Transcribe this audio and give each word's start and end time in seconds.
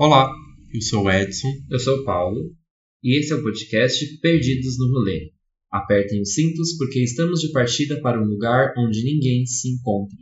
Olá, 0.00 0.32
eu 0.72 0.80
sou 0.80 1.06
o 1.06 1.10
Edson. 1.10 1.48
Eu 1.68 1.80
sou 1.80 1.96
o 1.96 2.04
Paulo 2.04 2.54
e 3.02 3.18
esse 3.18 3.32
é 3.32 3.34
o 3.34 3.42
podcast 3.42 4.06
Perdidos 4.20 4.78
no 4.78 4.86
Rolê. 4.92 5.32
Apertem 5.72 6.20
os 6.20 6.34
cintos 6.34 6.76
porque 6.76 7.02
estamos 7.02 7.40
de 7.40 7.50
partida 7.50 8.00
para 8.00 8.22
um 8.22 8.24
lugar 8.24 8.74
onde 8.78 9.02
ninguém 9.02 9.44
se 9.44 9.68
encontra. 9.68 10.16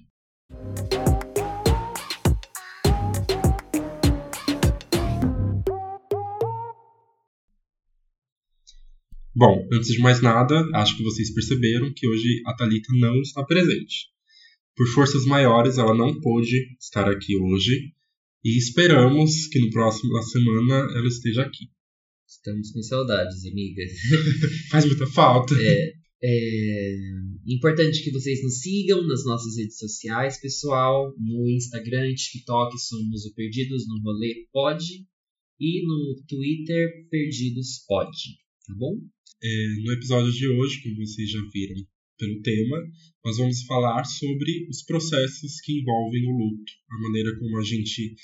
Bom, 9.35 9.69
antes 9.71 9.88
de 9.88 9.99
mais 9.99 10.22
nada, 10.22 10.54
acho 10.72 10.97
que 10.97 11.03
vocês 11.03 11.35
perceberam 11.35 11.93
que 11.95 12.08
hoje 12.08 12.40
a 12.47 12.54
Talita 12.54 12.88
não 12.99 13.21
está 13.21 13.45
presente. 13.45 14.06
Por 14.74 14.87
forças 14.88 15.27
maiores, 15.27 15.77
ela 15.77 15.95
não 15.95 16.19
pôde 16.19 16.65
estar 16.80 17.11
aqui 17.11 17.37
hoje 17.37 17.95
e 18.47 18.59
esperamos 18.59 19.48
que 19.48 19.59
no 19.59 19.70
próximo 19.70 20.23
semana 20.23 20.74
ela 20.97 21.09
esteja 21.09 21.43
aqui. 21.43 21.69
Estamos 22.29 22.71
com 22.71 22.80
saudades, 22.80 23.45
amigas. 23.45 23.91
Faz 24.71 24.87
muita 24.87 25.05
falta. 25.09 25.52
É, 25.59 25.93
é 26.23 26.97
importante 27.45 28.05
que 28.05 28.12
vocês 28.12 28.41
nos 28.45 28.61
sigam 28.61 29.05
nas 29.09 29.24
nossas 29.24 29.57
redes 29.57 29.77
sociais, 29.77 30.41
pessoal. 30.41 31.12
No 31.19 31.51
Instagram 31.51 32.15
TikTok 32.15 32.79
somos 32.79 33.24
o 33.24 33.35
Perdidos 33.35 33.88
no 33.88 34.01
Rolê 34.01 34.47
Pod. 34.52 34.85
E 35.59 35.85
no 35.85 36.23
Twitter, 36.29 37.09
Perdidos 37.10 37.85
Pod. 37.88 38.16
Tá 38.65 38.74
bom? 38.77 38.97
É, 39.43 39.66
no 39.83 39.93
episódio 39.93 40.30
de 40.30 40.47
hoje, 40.47 40.83
como 40.85 41.05
vocês 41.05 41.29
já 41.29 41.41
viram 41.52 41.85
pelo 42.19 42.41
tema, 42.43 42.79
nós 43.25 43.37
vamos 43.37 43.62
falar 43.65 44.05
sobre 44.05 44.69
os 44.69 44.83
processos 44.83 45.61
que 45.61 45.80
envolvem 45.80 46.27
o 46.27 46.37
luto, 46.37 46.73
a 46.91 47.01
maneira 47.01 47.38
como 47.38 47.59
a 47.59 47.62
gente 47.62 48.15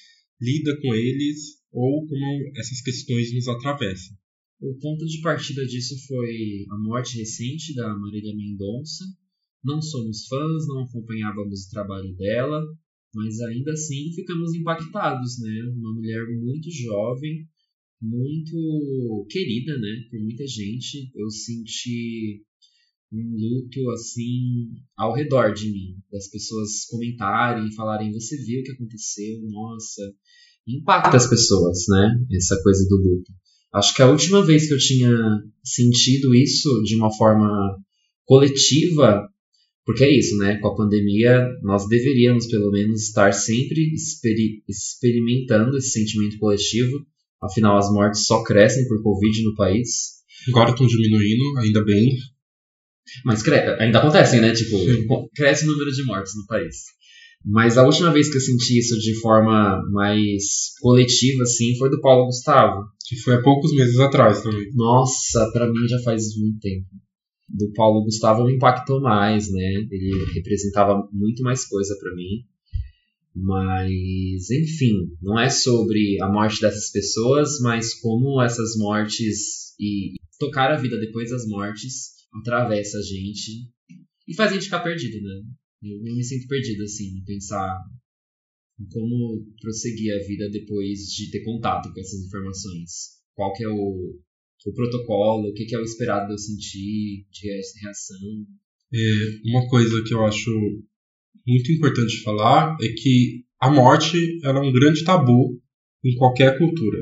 lida 0.41 0.81
com 0.81 0.95
eles 0.95 1.63
ou 1.73 2.07
como 2.07 2.53
essas 2.57 2.81
questões 2.81 3.33
nos 3.33 3.49
atravessam. 3.49 4.17
O 4.61 4.79
ponto 4.79 5.05
de 5.07 5.21
partida 5.21 5.67
disso 5.67 5.95
foi 6.07 6.67
a 6.71 6.79
morte 6.79 7.19
recente 7.19 7.75
da 7.75 7.99
Marília 7.99 8.35
Mendonça. 8.35 9.05
Não 9.65 9.81
somos 9.83 10.27
fãs, 10.27 10.69
não 10.69 10.85
acompanhávamos 10.85 11.67
o 11.67 11.71
trabalho 11.71 12.15
dela, 12.15 12.61
mas 13.15 13.41
ainda 13.41 13.73
assim 13.73 14.13
ficamos 14.15 14.55
impactados, 14.55 15.41
né? 15.41 15.63
Uma 15.77 15.93
mulher 15.93 16.25
muito 16.41 16.71
jovem, 16.71 17.47
muito 18.01 19.27
querida, 19.31 19.79
né, 19.79 20.05
por 20.11 20.21
muita 20.21 20.47
gente. 20.47 21.11
Eu 21.15 21.31
senti 21.31 22.45
um 23.13 23.37
luto 23.37 23.91
assim 23.91 24.71
ao 24.97 25.15
redor 25.15 25.53
de 25.53 25.71
mim, 25.71 25.97
das 26.11 26.29
pessoas 26.29 26.85
comentarem, 26.89 27.73
falarem: 27.73 28.13
"Você 28.13 28.37
viu 28.37 28.61
o 28.61 28.65
que 28.65 28.73
aconteceu? 28.73 29.41
Nossa". 29.51 30.03
Impacta 30.67 31.17
as 31.17 31.29
pessoas, 31.29 31.85
né? 31.89 32.25
Essa 32.33 32.61
coisa 32.63 32.87
do 32.89 32.97
luto. 32.97 33.33
Acho 33.75 33.95
que 33.95 34.03
a 34.03 34.11
última 34.11 34.45
vez 34.45 34.69
que 34.69 34.75
eu 34.75 34.79
tinha 34.79 35.11
sentido 35.65 36.35
isso 36.35 36.83
de 36.85 36.95
uma 36.95 37.13
forma 37.13 37.77
coletiva, 38.25 39.29
porque 39.85 40.05
é 40.05 40.19
isso, 40.19 40.37
né? 40.37 40.59
Com 40.59 40.69
a 40.69 40.77
pandemia, 40.77 41.49
nós 41.63 41.89
deveríamos 41.89 42.47
pelo 42.47 42.71
menos 42.71 43.09
estar 43.09 43.33
sempre 43.33 43.93
experi 43.93 44.63
experimentando 44.69 45.77
esse 45.77 45.91
sentimento 45.91 46.39
coletivo 46.39 47.05
Afinal, 47.43 47.77
as 47.77 47.93
mortes 47.93 48.25
só 48.25 48.45
crescem 48.45 48.87
por 48.87 49.03
Covid 49.03 49.43
no 49.43 49.57
país. 49.57 50.23
Agora 50.49 50.71
estão 50.71 50.87
diminuindo, 50.87 51.59
ainda 51.59 51.85
bem. 51.85 52.17
Mas 53.25 53.47
ainda 53.79 53.99
acontecem, 53.99 54.41
né? 54.41 54.53
Tipo, 54.53 54.77
cresce 55.35 55.65
o 55.65 55.69
número 55.69 55.91
de 55.91 56.05
mortes 56.05 56.33
no 56.37 56.47
país. 56.47 56.77
Mas 57.45 57.77
a 57.77 57.85
última 57.85 58.13
vez 58.13 58.31
que 58.31 58.37
eu 58.37 58.41
senti 58.41 58.79
isso 58.79 58.99
de 58.99 59.19
forma 59.21 59.83
mais 59.91 60.75
coletiva, 60.81 61.43
assim, 61.43 61.77
foi 61.77 61.91
do 61.91 62.01
Paulo 62.01 62.27
Gustavo. 62.27 62.85
Que 63.05 63.17
foi 63.17 63.35
há 63.35 63.43
poucos 63.43 63.75
meses 63.75 63.99
atrás 63.99 64.43
também. 64.43 64.71
Nossa, 64.75 65.51
para 65.53 65.67
mim 65.67 65.89
já 65.89 65.99
faz 66.01 66.37
muito 66.39 66.61
tempo. 66.61 66.87
Do 67.49 67.73
Paulo 67.73 68.05
Gustavo 68.05 68.45
me 68.45 68.55
impactou 68.55 69.01
mais, 69.01 69.51
né? 69.51 69.87
Ele 69.91 70.25
representava 70.35 71.07
muito 71.13 71.43
mais 71.43 71.67
coisa 71.67 71.97
para 72.01 72.15
mim. 72.15 72.45
Mas, 73.35 74.51
enfim, 74.51 74.93
não 75.21 75.39
é 75.41 75.51
sobre 75.51 76.23
a 76.23 76.29
morte 76.31 76.61
dessas 76.61 76.91
pessoas, 76.91 77.59
mas 77.61 77.95
como 77.95 78.41
essas 78.41 78.77
mortes 78.77 79.75
e 79.81 80.15
tocar 80.39 80.71
a 80.71 80.77
vida 80.77 80.99
depois 80.99 81.31
das 81.31 81.47
mortes 81.47 82.22
atravessa 82.35 82.99
a 82.99 83.03
gente 83.03 83.69
e 84.27 84.35
faz 84.35 84.51
a 84.51 84.55
gente 84.55 84.65
ficar 84.65 84.81
perdido, 84.81 85.21
né? 85.23 85.43
Eu 85.83 86.01
me 86.01 86.23
sinto 86.23 86.47
perdido, 86.47 86.85
assim, 86.85 87.23
pensar 87.25 87.77
em 88.81 88.87
como 88.87 89.45
prosseguir 89.61 90.15
a 90.15 90.25
vida 90.27 90.49
depois 90.51 91.01
de 91.15 91.31
ter 91.31 91.43
contato 91.43 91.93
com 91.93 92.01
essas 92.01 92.25
informações. 92.25 93.21
Qual 93.35 93.53
que 93.53 93.65
é 93.65 93.69
o, 93.69 94.21
o 94.67 94.73
protocolo, 94.73 95.49
o 95.49 95.53
que, 95.53 95.65
que 95.65 95.75
é 95.75 95.79
o 95.79 95.85
esperado 95.85 96.27
de 96.27 96.33
eu 96.35 96.39
sentir, 96.39 97.27
de 97.31 97.49
reação. 97.81 98.47
É, 98.95 99.51
uma 99.51 99.69
coisa 99.69 100.03
que 100.05 100.15
eu 100.15 100.25
acho 100.25 100.51
muito 101.47 101.73
importante 101.73 102.23
falar 102.23 102.77
é 102.81 102.89
que 102.89 103.45
a 103.61 103.71
morte 103.71 104.17
é 104.45 104.51
um 104.51 104.73
grande 104.73 105.05
tabu 105.05 105.61
em 106.05 106.15
qualquer 106.17 106.59
cultura. 106.59 106.99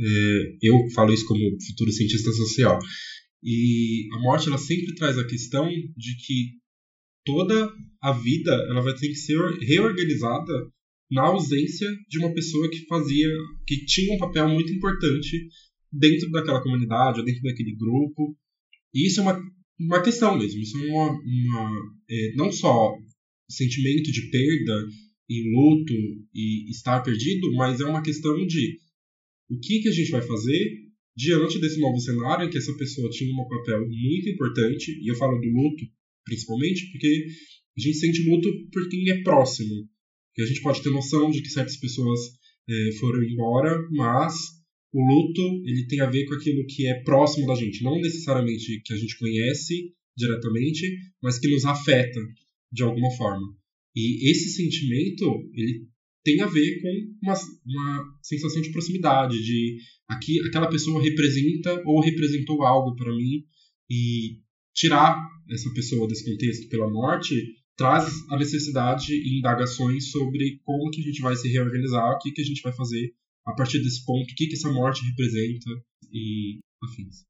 É, 0.00 0.56
eu 0.62 0.88
falo 0.94 1.12
isso 1.12 1.26
como 1.26 1.40
futuro 1.66 1.92
cientista 1.92 2.30
social. 2.32 2.78
E 3.42 4.08
a 4.14 4.20
morte 4.20 4.48
ela 4.48 4.58
sempre 4.58 4.94
traz 4.94 5.16
a 5.16 5.26
questão 5.26 5.68
de 5.96 6.16
que 6.16 6.58
toda 7.24 7.72
a 8.02 8.12
vida 8.12 8.50
ela 8.68 8.80
vai 8.80 8.94
ter 8.94 9.08
que 9.08 9.14
ser 9.14 9.38
reorganizada 9.60 10.52
na 11.10 11.22
ausência 11.22 11.88
de 12.08 12.18
uma 12.18 12.32
pessoa 12.34 12.68
que 12.70 12.86
fazia, 12.86 13.28
que 13.66 13.84
tinha 13.86 14.14
um 14.14 14.18
papel 14.18 14.48
muito 14.48 14.72
importante 14.72 15.48
dentro 15.92 16.30
daquela 16.30 16.62
comunidade, 16.62 17.20
ou 17.20 17.24
dentro 17.24 17.42
daquele 17.42 17.74
grupo. 17.76 18.36
E 18.94 19.06
isso 19.06 19.20
é 19.20 19.22
uma, 19.22 19.40
uma 19.80 20.02
questão 20.02 20.36
mesmo. 20.36 20.60
Isso 20.60 20.76
é 20.76 20.90
uma, 20.90 21.10
uma 21.10 21.70
é, 22.10 22.34
não 22.34 22.52
só 22.52 22.94
sentimento 23.48 24.12
de 24.12 24.30
perda 24.30 24.86
e 25.28 25.54
luto 25.54 25.94
e 26.34 26.70
estar 26.70 27.00
perdido, 27.02 27.52
mas 27.54 27.80
é 27.80 27.84
uma 27.84 28.02
questão 28.02 28.46
de 28.46 28.78
o 29.50 29.58
que, 29.58 29.80
que 29.80 29.88
a 29.88 29.92
gente 29.92 30.10
vai 30.10 30.22
fazer 30.22 30.87
diante 31.18 31.58
desse 31.58 31.80
novo 31.80 31.98
cenário 31.98 32.46
em 32.46 32.50
que 32.50 32.58
essa 32.58 32.72
pessoa 32.76 33.10
tinha 33.10 33.34
um 33.34 33.48
papel 33.48 33.80
muito 33.80 34.28
importante, 34.28 34.92
e 35.02 35.10
eu 35.10 35.16
falo 35.16 35.40
do 35.40 35.48
luto 35.48 35.84
principalmente 36.24 36.90
porque 36.92 37.26
a 37.76 37.80
gente 37.80 37.96
sente 37.96 38.22
luto 38.22 38.48
por 38.70 38.88
quem 38.88 39.10
é 39.10 39.22
próximo. 39.22 39.88
Que 40.34 40.42
a 40.42 40.46
gente 40.46 40.62
pode 40.62 40.80
ter 40.80 40.90
noção 40.90 41.30
de 41.30 41.42
que 41.42 41.48
certas 41.48 41.76
pessoas 41.76 42.20
é, 42.68 42.92
foram 43.00 43.24
embora, 43.24 43.76
mas 43.90 44.34
o 44.92 45.00
luto 45.00 45.42
ele 45.66 45.88
tem 45.88 46.00
a 46.00 46.08
ver 46.08 46.24
com 46.26 46.34
aquilo 46.34 46.64
que 46.66 46.86
é 46.86 47.02
próximo 47.02 47.46
da 47.46 47.56
gente, 47.56 47.82
não 47.82 48.00
necessariamente 48.00 48.80
que 48.84 48.92
a 48.92 48.96
gente 48.96 49.18
conhece 49.18 49.92
diretamente, 50.16 50.86
mas 51.20 51.38
que 51.40 51.48
nos 51.48 51.64
afeta 51.64 52.20
de 52.70 52.82
alguma 52.84 53.10
forma. 53.16 53.46
E 53.96 54.30
esse 54.30 54.50
sentimento, 54.50 55.24
ele 55.54 55.88
tem 56.28 56.42
a 56.42 56.46
ver 56.46 56.82
com 56.82 56.88
uma, 57.22 57.34
uma 57.64 58.18
sensação 58.22 58.60
de 58.60 58.70
proximidade, 58.70 59.42
de 59.42 59.78
aqui 60.06 60.38
aquela 60.46 60.68
pessoa 60.68 61.02
representa 61.02 61.82
ou 61.86 62.02
representou 62.02 62.62
algo 62.62 62.94
para 62.96 63.14
mim 63.14 63.44
e 63.90 64.38
tirar 64.74 65.18
essa 65.50 65.72
pessoa 65.72 66.06
desse 66.06 66.30
contexto 66.30 66.68
pela 66.68 66.90
morte 66.90 67.34
traz 67.78 68.12
a 68.28 68.36
necessidade 68.36 69.14
e 69.14 69.38
indagações 69.38 70.10
sobre 70.10 70.60
como 70.64 70.90
que 70.90 71.00
a 71.00 71.04
gente 71.04 71.22
vai 71.22 71.36
se 71.36 71.48
reorganizar, 71.48 72.10
o 72.10 72.18
que 72.18 72.32
que 72.32 72.42
a 72.42 72.44
gente 72.44 72.60
vai 72.60 72.72
fazer 72.72 73.12
a 73.46 73.54
partir 73.54 73.78
desse 73.78 74.04
ponto, 74.04 74.30
o 74.30 74.34
que 74.34 74.48
que 74.48 74.54
essa 74.54 74.70
morte 74.70 75.02
representa 75.06 75.70
e 76.12 76.58
afins. 76.82 77.24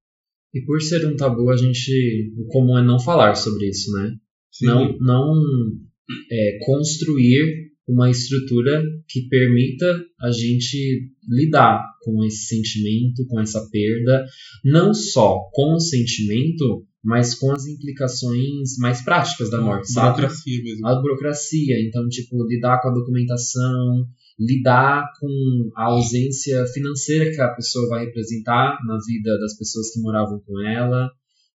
E 0.54 0.62
por 0.62 0.80
ser 0.80 1.06
um 1.06 1.14
tabu, 1.14 1.50
a 1.50 1.56
gente 1.56 2.32
o 2.36 2.46
comum 2.46 2.78
é 2.78 2.82
não 2.82 2.98
falar 2.98 3.34
sobre 3.34 3.68
isso, 3.68 3.92
né? 3.92 4.16
Sim. 4.50 4.66
Não, 4.66 4.98
não 4.98 5.34
é, 6.32 6.58
construir 6.64 7.67
uma 7.88 8.10
estrutura 8.10 8.82
que 9.08 9.22
permita 9.28 10.04
a 10.20 10.30
gente 10.30 11.10
lidar 11.26 11.82
com 12.02 12.22
esse 12.24 12.46
sentimento, 12.46 13.26
com 13.26 13.40
essa 13.40 13.66
perda, 13.70 14.26
não 14.64 14.92
só 14.92 15.38
com 15.52 15.74
o 15.74 15.80
sentimento, 15.80 16.86
mas 17.02 17.34
com 17.34 17.50
as 17.50 17.66
implicações 17.66 18.76
mais 18.78 19.02
práticas 19.02 19.50
da 19.50 19.60
morte, 19.60 19.98
a 19.98 20.10
burocracia 20.10 20.62
mesmo. 20.62 20.86
A 20.86 21.00
burocracia, 21.00 21.80
então, 21.80 22.08
tipo, 22.08 22.46
lidar 22.46 22.82
com 22.82 22.88
a 22.88 22.94
documentação, 22.94 24.06
lidar 24.38 25.10
com 25.18 25.70
a 25.74 25.84
ausência 25.84 26.66
financeira 26.66 27.30
que 27.30 27.40
a 27.40 27.54
pessoa 27.54 27.88
vai 27.88 28.04
representar 28.04 28.78
na 28.86 28.98
vida 29.06 29.38
das 29.38 29.56
pessoas 29.56 29.90
que 29.92 30.00
moravam 30.00 30.40
com 30.46 30.60
ela, 30.60 31.10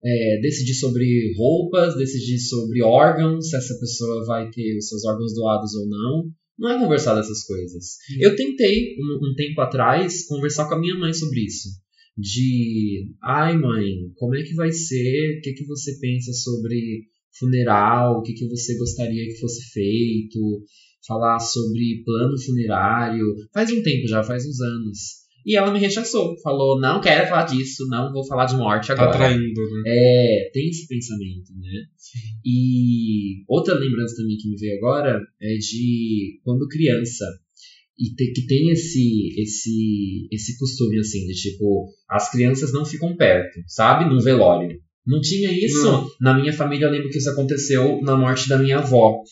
é, 0.04 0.40
decidir 0.40 0.74
sobre 0.74 1.34
roupas, 1.36 1.96
decidir 1.96 2.38
sobre 2.38 2.82
órgãos, 2.82 3.48
se 3.48 3.56
essa 3.56 3.78
pessoa 3.78 4.24
vai 4.26 4.50
ter 4.50 4.76
os 4.76 4.88
seus 4.88 5.04
órgãos 5.04 5.34
doados 5.34 5.74
ou 5.74 5.88
não. 5.88 6.30
Não 6.58 6.70
é 6.70 6.78
conversar 6.78 7.14
dessas 7.14 7.44
coisas. 7.44 7.96
Sim. 8.06 8.16
Eu 8.20 8.34
tentei, 8.34 8.96
um, 8.98 9.30
um, 9.30 9.34
tempo 9.36 9.60
atrás, 9.60 10.26
conversar 10.26 10.68
com 10.68 10.74
a 10.74 10.80
minha 10.80 10.96
mãe 10.96 11.12
sobre 11.12 11.40
isso. 11.44 11.68
De, 12.16 13.12
ai 13.22 13.56
mãe, 13.56 13.94
como 14.16 14.34
é 14.34 14.42
que 14.42 14.54
vai 14.54 14.72
ser? 14.72 15.38
O 15.38 15.40
que, 15.40 15.52
que 15.52 15.64
você 15.66 15.96
pensa 16.00 16.32
sobre 16.32 17.04
funeral? 17.38 18.18
O 18.18 18.22
que, 18.22 18.32
que 18.32 18.48
você 18.48 18.76
gostaria 18.76 19.24
que 19.24 19.38
fosse 19.38 19.70
feito? 19.72 20.64
falar 21.08 21.40
sobre 21.40 22.02
plano 22.04 22.38
funerário. 22.44 23.24
Faz 23.52 23.72
um 23.72 23.82
tempo 23.82 24.06
já, 24.06 24.22
faz 24.22 24.44
uns 24.46 24.60
anos. 24.60 24.98
E 25.48 25.56
ela 25.56 25.72
me 25.72 25.78
rechaçou, 25.78 26.38
falou: 26.42 26.78
não 26.78 27.00
quero 27.00 27.26
falar 27.26 27.46
disso, 27.46 27.88
não 27.88 28.12
vou 28.12 28.22
falar 28.26 28.44
de 28.44 28.54
morte 28.54 28.92
agora. 28.92 29.10
Tá 29.10 29.16
traindo, 29.16 29.62
né? 29.62 29.82
É, 29.86 30.50
tem 30.52 30.68
esse 30.68 30.86
pensamento, 30.86 31.54
né? 31.58 31.86
E 32.44 33.44
outra 33.48 33.72
lembrança 33.72 34.14
também 34.14 34.36
que 34.36 34.46
me 34.46 34.56
veio 34.58 34.76
agora 34.76 35.18
é 35.40 35.54
de 35.54 36.38
quando 36.44 36.68
criança. 36.68 37.24
E 37.98 38.14
te, 38.14 38.30
que 38.32 38.46
tem 38.46 38.68
esse, 38.72 39.40
esse, 39.40 40.28
esse 40.30 40.58
costume, 40.58 40.98
assim, 40.98 41.26
de 41.26 41.32
tipo, 41.32 41.88
as 42.10 42.30
crianças 42.30 42.70
não 42.70 42.84
ficam 42.84 43.16
perto, 43.16 43.58
sabe? 43.66 44.04
Num 44.04 44.20
velório. 44.20 44.78
Não 45.06 45.18
tinha 45.22 45.50
isso. 45.50 45.82
Não. 45.82 46.06
Na 46.20 46.38
minha 46.38 46.52
família, 46.52 46.84
eu 46.84 46.90
lembro 46.90 47.08
que 47.08 47.16
isso 47.16 47.30
aconteceu 47.30 48.02
na 48.02 48.14
morte 48.14 48.50
da 48.50 48.58
minha 48.58 48.80
avó. 48.80 49.22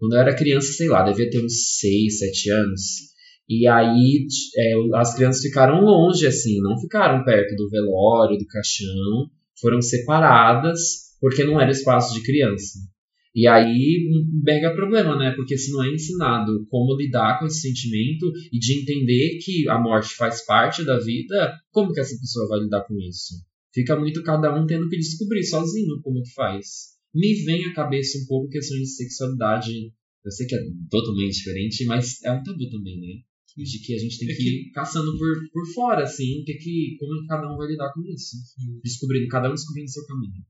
Quando 0.00 0.14
eu 0.14 0.20
era 0.20 0.34
criança, 0.34 0.72
sei 0.72 0.88
lá, 0.88 1.04
devia 1.04 1.30
ter 1.30 1.44
uns 1.44 1.78
6, 1.78 2.18
7 2.18 2.50
anos. 2.50 2.80
E 3.52 3.66
aí 3.66 4.28
é, 4.56 4.74
as 4.94 5.16
crianças 5.16 5.42
ficaram 5.42 5.84
longe, 5.84 6.24
assim, 6.24 6.60
não 6.60 6.78
ficaram 6.78 7.24
perto 7.24 7.56
do 7.56 7.68
velório, 7.68 8.38
do 8.38 8.46
caixão, 8.46 9.28
foram 9.60 9.82
separadas 9.82 11.10
porque 11.20 11.42
não 11.42 11.60
era 11.60 11.72
espaço 11.72 12.14
de 12.14 12.22
criança. 12.22 12.78
E 13.34 13.48
aí 13.48 14.08
pega 14.44 14.72
problema, 14.72 15.18
né? 15.18 15.32
Porque 15.34 15.58
se 15.58 15.72
não 15.72 15.82
é 15.82 15.92
ensinado 15.92 16.64
como 16.68 16.96
lidar 16.96 17.40
com 17.40 17.46
esse 17.46 17.60
sentimento 17.62 18.32
e 18.52 18.58
de 18.60 18.82
entender 18.82 19.38
que 19.44 19.68
a 19.68 19.80
morte 19.80 20.14
faz 20.14 20.46
parte 20.46 20.84
da 20.84 21.00
vida, 21.00 21.58
como 21.72 21.92
que 21.92 21.98
essa 21.98 22.16
pessoa 22.20 22.46
vai 22.46 22.60
lidar 22.60 22.84
com 22.84 22.94
isso? 23.00 23.34
Fica 23.74 23.98
muito 23.98 24.22
cada 24.22 24.54
um 24.54 24.64
tendo 24.64 24.88
que 24.88 24.96
descobrir 24.96 25.42
sozinho 25.42 26.00
como 26.02 26.22
que 26.22 26.32
faz. 26.34 26.90
Me 27.12 27.34
vem 27.44 27.64
à 27.64 27.74
cabeça 27.74 28.16
um 28.16 28.26
pouco 28.26 28.48
questões 28.48 28.82
de 28.82 28.94
sexualidade. 28.94 29.92
Eu 30.24 30.30
sei 30.30 30.46
que 30.46 30.54
é 30.54 30.60
totalmente 30.88 31.34
diferente, 31.34 31.84
mas 31.86 32.22
é 32.22 32.30
um 32.30 32.42
tabu 32.44 32.70
também, 32.70 33.00
né? 33.00 33.29
De 33.56 33.80
que 33.80 33.94
a 33.94 33.98
gente 33.98 34.18
tem 34.18 34.30
é 34.30 34.34
que 34.34 34.42
ir 34.42 34.70
caçando 34.70 35.16
por, 35.18 35.50
por 35.52 35.66
fora, 35.72 36.04
assim, 36.04 36.42
que, 36.44 36.54
que, 36.54 36.96
como 36.98 37.26
cada 37.26 37.52
um 37.52 37.56
vai 37.56 37.68
lidar 37.68 37.92
com 37.92 38.02
isso. 38.06 38.36
Descobrindo, 38.82 39.28
cada 39.28 39.50
um 39.50 39.54
descobrindo 39.54 39.90
seu 39.90 40.06
caminho. 40.06 40.44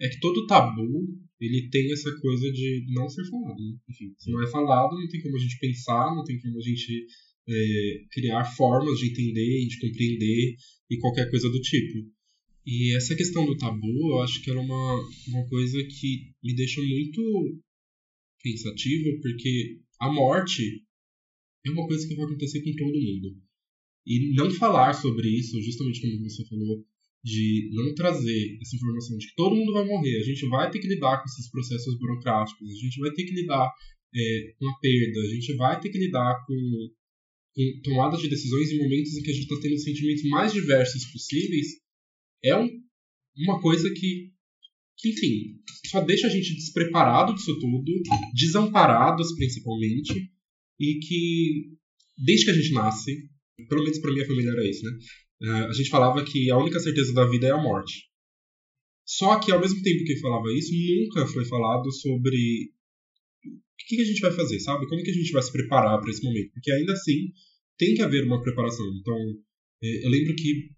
É 0.00 0.08
que 0.08 0.20
todo 0.20 0.46
tabu, 0.46 1.06
ele 1.40 1.68
tem 1.70 1.92
essa 1.92 2.14
coisa 2.20 2.50
de 2.52 2.84
não 2.92 3.08
ser 3.08 3.24
falado. 3.28 3.58
Né? 3.58 3.76
Enfim, 3.88 4.14
se 4.18 4.30
não 4.30 4.42
é 4.42 4.46
falado, 4.46 4.96
não 4.96 5.08
tem 5.08 5.20
como 5.20 5.36
a 5.36 5.40
gente 5.40 5.58
pensar, 5.58 6.14
não 6.14 6.24
tem 6.24 6.38
como 6.38 6.58
a 6.58 6.62
gente 6.62 7.06
é, 7.48 8.04
criar 8.12 8.44
formas 8.44 8.98
de 8.98 9.10
entender, 9.10 9.66
de 9.66 9.78
compreender 9.78 10.56
e 10.90 10.98
qualquer 10.98 11.30
coisa 11.30 11.48
do 11.48 11.60
tipo. 11.60 12.06
E 12.66 12.96
essa 12.96 13.14
questão 13.14 13.46
do 13.46 13.56
tabu, 13.56 14.10
eu 14.10 14.22
acho 14.22 14.42
que 14.42 14.50
era 14.50 14.60
uma, 14.60 15.00
uma 15.28 15.46
coisa 15.48 15.78
que 15.84 16.32
me 16.42 16.54
deixa 16.54 16.82
muito 16.82 17.60
pensativo, 18.42 19.20
porque 19.22 19.80
a 20.00 20.12
morte 20.12 20.82
é 21.66 21.70
uma 21.70 21.86
coisa 21.86 22.06
que 22.06 22.14
vai 22.14 22.24
acontecer 22.24 22.62
com 22.62 22.72
todo 22.72 23.00
mundo. 23.00 23.36
E 24.06 24.34
não 24.34 24.50
falar 24.52 24.92
sobre 24.94 25.28
isso, 25.28 25.60
justamente 25.60 26.00
como 26.00 26.22
você 26.22 26.44
falou, 26.46 26.84
de 27.24 27.70
não 27.72 27.92
trazer 27.92 28.58
essa 28.62 28.76
informação 28.76 29.18
de 29.18 29.26
que 29.26 29.34
todo 29.34 29.56
mundo 29.56 29.72
vai 29.72 29.84
morrer, 29.84 30.16
a 30.16 30.22
gente 30.22 30.46
vai 30.48 30.70
ter 30.70 30.78
que 30.78 30.86
lidar 30.86 31.18
com 31.18 31.24
esses 31.24 31.50
processos 31.50 31.98
burocráticos, 31.98 32.70
a 32.70 32.84
gente 32.84 33.00
vai 33.00 33.10
ter 33.12 33.24
que 33.24 33.34
lidar 33.34 33.68
é, 34.14 34.54
com 34.56 34.68
a 34.68 34.78
perda, 34.78 35.20
a 35.20 35.34
gente 35.34 35.54
vai 35.56 35.80
ter 35.80 35.90
que 35.90 35.98
lidar 35.98 36.44
com, 36.46 36.54
com 37.52 37.80
tomadas 37.82 38.20
de 38.20 38.28
decisões 38.28 38.70
em 38.70 38.78
momentos 38.78 39.16
em 39.16 39.22
que 39.22 39.30
a 39.30 39.34
gente 39.34 39.42
está 39.42 39.60
tendo 39.60 39.74
os 39.74 39.82
sentimentos 39.82 40.22
mais 40.30 40.52
diversos 40.52 41.04
possíveis, 41.06 41.66
é 42.44 42.56
um, 42.56 42.68
uma 43.38 43.60
coisa 43.60 43.92
que, 43.92 44.30
que, 44.96 45.08
enfim, 45.08 45.60
só 45.86 46.00
deixa 46.02 46.28
a 46.28 46.30
gente 46.30 46.54
despreparado 46.54 47.34
disso 47.34 47.58
tudo, 47.58 47.92
desamparados 48.34 49.34
principalmente, 49.34 50.30
e 50.78 50.98
que 51.00 51.76
desde 52.16 52.46
que 52.46 52.50
a 52.50 52.54
gente 52.54 52.72
nasce, 52.72 53.28
pelo 53.68 53.82
menos 53.82 53.98
para 53.98 54.12
minha 54.12 54.26
família 54.26 54.50
era 54.50 54.68
isso, 54.68 54.84
né? 54.84 54.98
Uh, 55.42 55.66
a 55.68 55.72
gente 55.72 55.90
falava 55.90 56.24
que 56.24 56.50
a 56.50 56.58
única 56.58 56.80
certeza 56.80 57.12
da 57.12 57.26
vida 57.26 57.46
é 57.46 57.50
a 57.50 57.62
morte. 57.62 58.04
Só 59.06 59.38
que 59.38 59.52
ao 59.52 59.60
mesmo 59.60 59.82
tempo 59.82 60.04
que 60.04 60.18
falava 60.18 60.52
isso, 60.52 60.72
nunca 60.74 61.26
foi 61.26 61.44
falado 61.44 61.92
sobre 61.92 62.70
o 63.46 63.88
que, 63.88 63.96
que 63.96 64.02
a 64.02 64.06
gente 64.06 64.20
vai 64.20 64.32
fazer, 64.32 64.58
sabe? 64.60 64.86
Como 64.88 65.02
que 65.02 65.10
a 65.10 65.14
gente 65.14 65.30
vai 65.30 65.42
se 65.42 65.52
preparar 65.52 66.00
para 66.00 66.10
esse 66.10 66.24
momento? 66.24 66.52
Porque 66.52 66.72
ainda 66.72 66.92
assim 66.92 67.32
tem 67.78 67.94
que 67.94 68.02
haver 68.02 68.24
uma 68.24 68.42
preparação. 68.42 68.86
Então, 69.00 69.16
é, 69.82 70.06
eu 70.06 70.10
lembro 70.10 70.34
que 70.34 70.70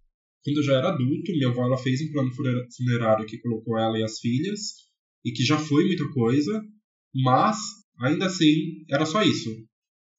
quando 0.45 0.59
eu 0.59 0.63
já 0.63 0.77
era 0.77 0.89
adulto, 0.89 1.33
minha 1.33 1.49
avó 1.49 1.65
ela 1.65 1.79
fez 1.79 2.01
um 2.03 2.13
plano 2.13 2.31
funerário 2.77 3.27
que 3.27 3.39
colocou 3.39 3.79
ela 3.79 3.99
e 3.99 4.03
as 4.03 4.19
filhas 4.19 4.61
e 5.25 5.33
que 5.33 5.45
já 5.45 5.59
foi 5.59 5.85
muita 5.85 6.09
coisa, 6.11 6.63
mas 7.15 7.57
ainda 8.01 8.27
assim 8.27 8.85
era 8.91 9.07
só 9.07 9.23
isso 9.23 9.68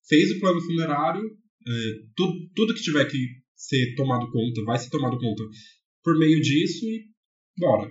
fez 0.09 0.31
o 0.31 0.39
plano 0.39 0.59
funerário, 0.61 1.21
é, 1.67 1.71
tudo, 2.15 2.49
tudo 2.55 2.73
que 2.73 2.81
tiver 2.81 3.05
que 3.05 3.17
ser 3.55 3.95
tomado 3.95 4.29
conta 4.31 4.63
vai 4.63 4.79
ser 4.79 4.89
tomado 4.89 5.17
conta 5.19 5.43
por 6.03 6.17
meio 6.17 6.41
disso 6.41 6.85
e 6.85 7.05
bora. 7.57 7.89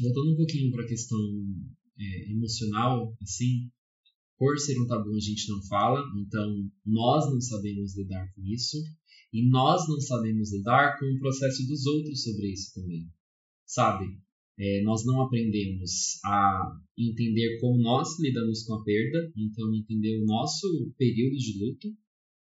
Voltando 0.00 0.32
um 0.32 0.36
pouquinho 0.36 0.72
para 0.72 0.84
a 0.84 0.88
questão 0.88 1.18
é, 1.98 2.32
emocional, 2.32 3.16
assim, 3.22 3.70
por 4.38 4.58
ser 4.58 4.80
um 4.80 4.86
tabu 4.86 5.14
a 5.14 5.20
gente 5.20 5.48
não 5.48 5.62
fala, 5.66 6.02
então 6.18 6.68
nós 6.84 7.30
não 7.30 7.40
sabemos 7.40 7.96
lidar 7.96 8.26
com 8.34 8.42
isso 8.44 8.76
e 9.32 9.48
nós 9.48 9.88
não 9.88 10.00
sabemos 10.00 10.52
lidar 10.52 10.98
com 10.98 11.06
o 11.06 11.18
processo 11.20 11.64
dos 11.66 11.86
outros 11.86 12.22
sobre 12.22 12.52
isso 12.52 12.74
também, 12.74 13.08
sabe? 13.64 14.06
É, 14.58 14.82
nós 14.82 15.04
não 15.04 15.22
aprendemos 15.22 16.20
a 16.24 16.76
entender 16.96 17.58
como 17.58 17.82
nós 17.82 18.18
lidamos 18.20 18.64
com 18.64 18.74
a 18.74 18.84
perda, 18.84 19.32
então 19.36 19.74
entender 19.74 20.20
o 20.20 20.26
nosso 20.26 20.92
período 20.98 21.36
de 21.36 21.58
luto, 21.58 21.88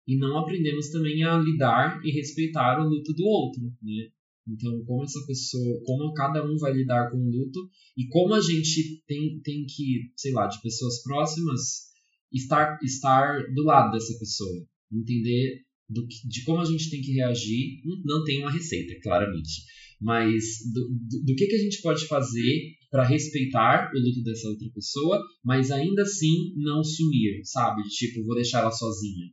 e 0.07 0.17
não 0.17 0.37
aprendemos 0.37 0.89
também 0.89 1.21
a 1.23 1.37
lidar 1.37 1.99
e 2.05 2.11
respeitar 2.11 2.79
o 2.79 2.87
luto 2.87 3.13
do 3.13 3.25
outro, 3.25 3.61
né? 3.81 4.09
Então, 4.47 4.81
como 4.85 5.03
essa 5.03 5.19
pessoa, 5.27 5.81
como 5.85 6.13
cada 6.13 6.49
um 6.49 6.57
vai 6.57 6.71
lidar 6.71 7.11
com 7.11 7.17
o 7.17 7.29
luto 7.29 7.69
e 7.97 8.07
como 8.07 8.33
a 8.33 8.39
gente 8.39 9.03
tem, 9.05 9.41
tem 9.41 9.65
que, 9.65 10.09
sei 10.15 10.31
lá, 10.31 10.47
de 10.47 10.61
pessoas 10.61 11.03
próximas, 11.03 11.87
estar, 12.31 12.79
estar 12.81 13.53
do 13.53 13.63
lado 13.63 13.91
dessa 13.91 14.17
pessoa, 14.17 14.65
entender 14.89 15.65
do, 15.89 16.07
de 16.07 16.43
como 16.45 16.61
a 16.61 16.65
gente 16.65 16.89
tem 16.89 17.01
que 17.01 17.11
reagir. 17.11 17.81
Não 18.05 18.23
tem 18.23 18.39
uma 18.39 18.51
receita, 18.51 18.97
claramente, 19.01 19.63
mas 19.99 20.43
do, 20.71 20.87
do, 20.89 21.25
do 21.25 21.35
que, 21.35 21.47
que 21.47 21.55
a 21.55 21.59
gente 21.59 21.81
pode 21.81 22.05
fazer 22.07 22.77
para 22.89 23.07
respeitar 23.07 23.91
o 23.93 23.99
luto 23.99 24.23
dessa 24.23 24.47
outra 24.47 24.69
pessoa, 24.73 25.21
mas 25.43 25.71
ainda 25.71 26.03
assim 26.03 26.53
não 26.55 26.83
sumir, 26.83 27.41
sabe? 27.43 27.83
Tipo, 27.89 28.23
vou 28.23 28.35
deixar 28.35 28.61
ela 28.61 28.71
sozinha. 28.71 29.27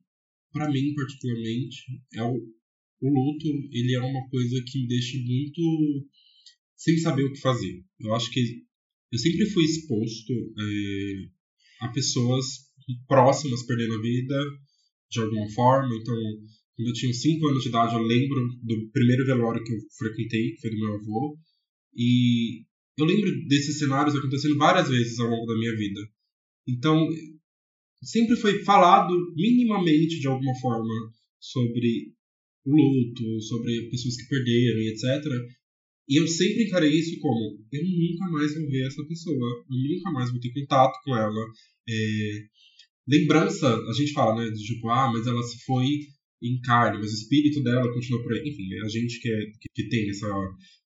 Para 0.52 0.70
mim, 0.70 0.94
particularmente, 0.94 1.76
é 2.14 2.22
o, 2.22 2.34
o 2.34 3.08
luto, 3.08 3.48
ele 3.72 3.94
é 3.94 4.00
uma 4.00 4.28
coisa 4.28 4.62
que 4.66 4.80
me 4.80 4.88
deixa 4.88 5.18
muito 5.18 6.08
sem 6.76 6.98
saber 6.98 7.24
o 7.24 7.32
que 7.32 7.40
fazer. 7.40 7.84
Eu 8.00 8.14
acho 8.14 8.30
que 8.30 8.64
eu 9.12 9.18
sempre 9.18 9.46
fui 9.46 9.64
exposto 9.64 10.32
é, 10.32 11.84
a 11.86 11.88
pessoas 11.88 12.44
próximas 13.06 13.64
perdendo 13.64 13.94
a 13.94 14.02
vida 14.02 14.34
de 15.10 15.20
alguma 15.20 15.48
forma, 15.50 15.94
então 15.94 16.16
quando 16.76 16.88
eu 16.88 16.94
tinha 16.94 17.12
5 17.12 17.46
anos 17.46 17.62
de 17.62 17.68
idade, 17.68 17.94
eu 17.94 18.02
lembro 18.02 18.48
do 18.62 18.90
primeiro 18.90 19.24
velório 19.24 19.62
que 19.62 19.72
eu 19.72 19.78
frequentei, 19.96 20.52
que 20.52 20.60
foi 20.60 20.70
do 20.70 20.78
meu 20.78 20.94
avô. 20.94 21.38
E 21.96 22.64
eu 22.98 23.04
lembro 23.04 23.30
desses 23.46 23.78
cenários 23.78 24.16
acontecendo 24.16 24.56
várias 24.56 24.88
vezes 24.88 25.18
ao 25.18 25.28
longo 25.28 25.46
da 25.46 25.58
minha 25.58 25.76
vida. 25.76 26.00
Então, 26.66 27.06
sempre 28.02 28.36
foi 28.36 28.62
falado 28.64 29.14
minimamente 29.36 30.18
de 30.18 30.26
alguma 30.26 30.54
forma 30.60 30.92
sobre 31.40 32.12
o 32.64 32.74
luto, 32.74 33.40
sobre 33.42 33.88
pessoas 33.90 34.16
que 34.16 34.28
perderam 34.28 34.80
e 34.80 34.88
etc. 34.88 35.04
E 36.08 36.20
eu 36.20 36.26
sempre 36.26 36.64
encarei 36.64 36.90
isso 36.90 37.18
como: 37.20 37.58
eu 37.72 37.82
nunca 37.82 38.30
mais 38.30 38.54
vou 38.54 38.68
ver 38.68 38.86
essa 38.86 39.04
pessoa, 39.06 39.64
eu 39.70 39.96
nunca 39.96 40.10
mais 40.10 40.30
vou 40.30 40.40
ter 40.40 40.52
contato 40.52 40.98
com 41.04 41.16
ela. 41.16 41.40
É... 41.88 42.46
Lembrança, 43.06 43.68
a 43.68 43.92
gente 43.92 44.12
fala, 44.12 44.42
né? 44.42 44.50
De 44.50 44.64
tipo, 44.64 44.88
ah, 44.88 45.12
mas 45.12 45.26
ela 45.26 45.42
se 45.42 45.62
foi 45.64 45.86
em 46.44 46.60
carne, 46.60 46.98
mas 46.98 47.10
o 47.10 47.14
espírito 47.14 47.62
dela 47.62 47.92
continua 47.92 48.22
por 48.22 48.32
aí. 48.32 48.48
Enfim, 48.48 48.74
é 48.74 48.80
a 48.84 48.88
gente 48.88 49.18
que, 49.20 49.28
é, 49.28 49.46
que, 49.74 49.88
tem 49.88 50.10
essa 50.10 50.28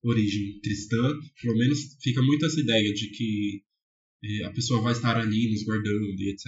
origem 0.02 0.60
cristã, 0.60 1.18
pelo 1.42 1.58
menos 1.58 1.96
fica 2.00 2.22
muito 2.22 2.46
essa 2.46 2.60
ideia 2.60 2.94
de 2.94 3.10
que 3.10 3.62
é, 4.24 4.44
a 4.44 4.52
pessoa 4.52 4.80
vai 4.80 4.92
estar 4.92 5.16
ali 5.16 5.50
nos 5.50 5.64
guardando 5.64 6.20
e 6.20 6.30
etc. 6.30 6.46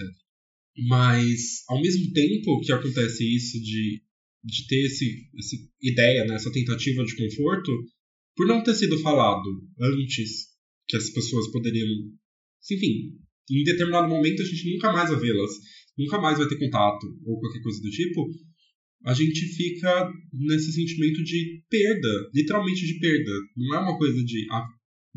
Mas, 0.87 1.63
ao 1.67 1.81
mesmo 1.81 2.13
tempo 2.13 2.61
que 2.61 2.71
acontece 2.71 3.23
isso 3.23 3.61
de, 3.61 4.01
de 4.43 4.67
ter 4.67 4.85
esse, 4.85 5.29
essa 5.37 5.57
ideia, 5.81 6.25
né, 6.25 6.35
essa 6.35 6.51
tentativa 6.51 7.03
de 7.03 7.15
conforto, 7.15 7.71
por 8.35 8.47
não 8.47 8.63
ter 8.63 8.75
sido 8.75 8.97
falado 8.99 9.49
antes 9.79 10.47
que 10.87 10.95
as 10.95 11.09
pessoas 11.09 11.51
poderiam. 11.51 11.87
Enfim, 12.71 13.19
em 13.49 13.63
determinado 13.63 14.07
momento 14.07 14.41
a 14.41 14.45
gente 14.45 14.71
nunca 14.71 14.93
mais 14.93 15.09
vai 15.09 15.19
vê-las, 15.19 15.51
nunca 15.97 16.19
mais 16.19 16.37
vai 16.37 16.47
ter 16.47 16.57
contato 16.57 17.05
ou 17.25 17.39
qualquer 17.39 17.61
coisa 17.61 17.81
do 17.81 17.89
tipo, 17.89 18.29
a 19.05 19.13
gente 19.13 19.45
fica 19.55 20.11
nesse 20.33 20.71
sentimento 20.73 21.23
de 21.23 21.63
perda, 21.69 22.29
literalmente 22.33 22.85
de 22.85 22.99
perda. 22.99 23.31
Não 23.57 23.75
é 23.75 23.79
uma 23.79 23.97
coisa 23.97 24.23
de 24.23 24.47
ah, 24.51 24.67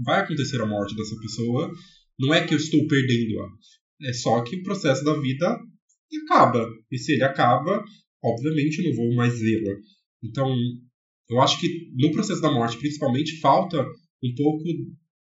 vai 0.05 0.21
acontecer 0.21 0.61
a 0.61 0.67
morte 0.67 0.97
dessa 0.97 1.17
pessoa, 1.21 1.71
não 2.19 2.33
é 2.33 2.47
que 2.47 2.55
eu 2.55 2.59
estou 2.59 2.87
perdendo-a. 2.87 3.49
É 4.09 4.13
só 4.13 4.43
que 4.43 4.57
o 4.57 4.63
processo 4.63 5.05
da 5.05 5.19
vida 5.21 5.59
acaba. 6.25 6.67
E 6.91 6.99
se 6.99 7.13
ele 7.13 7.25
acaba, 7.25 7.85
obviamente 8.23 8.79
eu 8.79 8.89
não 8.89 8.97
vou 8.97 9.15
mais 9.15 9.39
vê-la. 9.39 9.77
Então, 10.23 10.55
eu 11.29 11.41
acho 11.41 11.61
que 11.61 11.91
no 11.95 12.11
processo 12.13 12.41
da 12.41 12.53
morte, 12.53 12.79
principalmente, 12.79 13.39
falta 13.41 13.85
um 14.23 14.35
pouco 14.35 14.65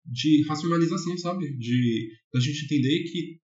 de 0.06 0.44
racionalização, 0.48 1.18
sabe? 1.18 1.56
De 1.58 2.10
a 2.36 2.40
gente 2.40 2.66
entender 2.66 3.04
que 3.04 3.40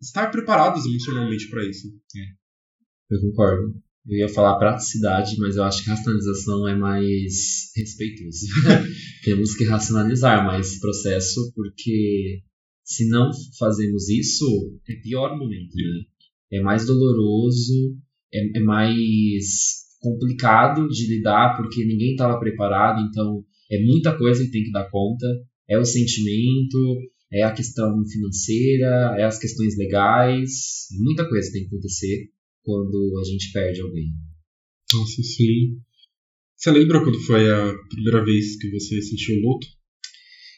estar 0.00 0.30
preparados 0.30 0.84
emocionalmente 0.84 1.48
para 1.48 1.64
isso. 1.66 1.88
É. 2.16 3.14
Eu 3.14 3.20
concordo. 3.20 3.85
Eu 4.08 4.18
ia 4.18 4.28
falar 4.28 4.58
praticidade, 4.58 5.36
mas 5.38 5.56
eu 5.56 5.64
acho 5.64 5.82
que 5.82 5.90
racionalização 5.90 6.68
é 6.68 6.76
mais 6.76 7.72
respeitoso. 7.76 8.46
Temos 9.24 9.54
que 9.54 9.64
racionalizar 9.64 10.44
mais 10.46 10.76
o 10.76 10.80
processo, 10.80 11.52
porque 11.54 12.40
se 12.84 13.08
não 13.08 13.30
fazemos 13.58 14.08
isso, 14.08 14.78
é 14.88 14.94
pior 15.02 15.36
momento, 15.36 15.74
né? 15.74 16.04
É 16.52 16.60
mais 16.60 16.86
doloroso, 16.86 17.96
é, 18.32 18.58
é 18.58 18.60
mais 18.60 19.86
complicado 20.00 20.86
de 20.88 21.08
lidar, 21.08 21.56
porque 21.56 21.84
ninguém 21.84 22.12
estava 22.12 22.38
preparado, 22.38 23.00
então 23.00 23.44
é 23.68 23.82
muita 23.84 24.16
coisa 24.16 24.44
que 24.44 24.52
tem 24.52 24.62
que 24.62 24.70
dar 24.70 24.88
conta. 24.88 25.26
É 25.68 25.76
o 25.76 25.84
sentimento, 25.84 26.96
é 27.32 27.42
a 27.42 27.50
questão 27.50 27.92
financeira, 28.06 29.16
é 29.18 29.24
as 29.24 29.36
questões 29.36 29.76
legais, 29.76 30.86
muita 30.92 31.28
coisa 31.28 31.50
tem 31.50 31.62
que 31.62 31.74
acontecer 31.74 32.30
quando 32.66 33.16
a 33.20 33.24
gente 33.24 33.52
perde 33.52 33.80
alguém. 33.80 34.10
Nossa, 34.92 35.22
sim. 35.22 35.78
Você 36.56 36.72
lembra 36.72 37.02
quando 37.02 37.20
foi 37.20 37.48
a 37.48 37.72
primeira 37.88 38.24
vez 38.24 38.58
que 38.58 38.68
você 38.70 39.00
sentiu 39.00 39.40
luto? 39.40 39.66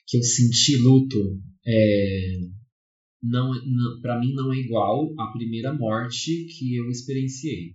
Que 0.07 0.17
eu 0.17 0.23
senti 0.23 0.79
luto. 0.79 1.39
É... 1.67 2.39
Não, 3.23 3.53
não, 3.53 4.01
para 4.01 4.19
mim 4.19 4.33
não 4.33 4.53
é 4.53 4.57
igual 4.57 5.13
à 5.19 5.33
primeira 5.33 5.75
morte 5.75 6.47
que 6.47 6.77
eu 6.77 6.89
experienciei. 6.89 7.75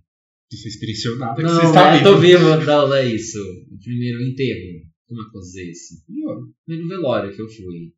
Você 0.50 0.68
experienciou 0.68 1.16
nada 1.18 1.36
que 1.36 1.42
não, 1.42 1.54
você 1.54 1.66
está 1.66 1.96
é, 1.96 2.02
tô 2.02 2.18
vivo, 2.18 2.44
não, 2.44 2.88
não 2.88 2.94
é 2.94 3.06
isso. 3.06 3.38
O 3.70 3.78
primeiro 3.78 4.22
enterro. 4.22 4.86
Como 5.06 5.20
é 5.20 5.30
que 5.30 5.36
eu 5.36 5.40
dizer 5.40 5.70
isso? 5.70 5.94
O 6.08 6.54
primeiro 6.64 6.88
velório 6.88 7.34
que 7.34 7.42
eu 7.42 7.48
fui. 7.48 7.92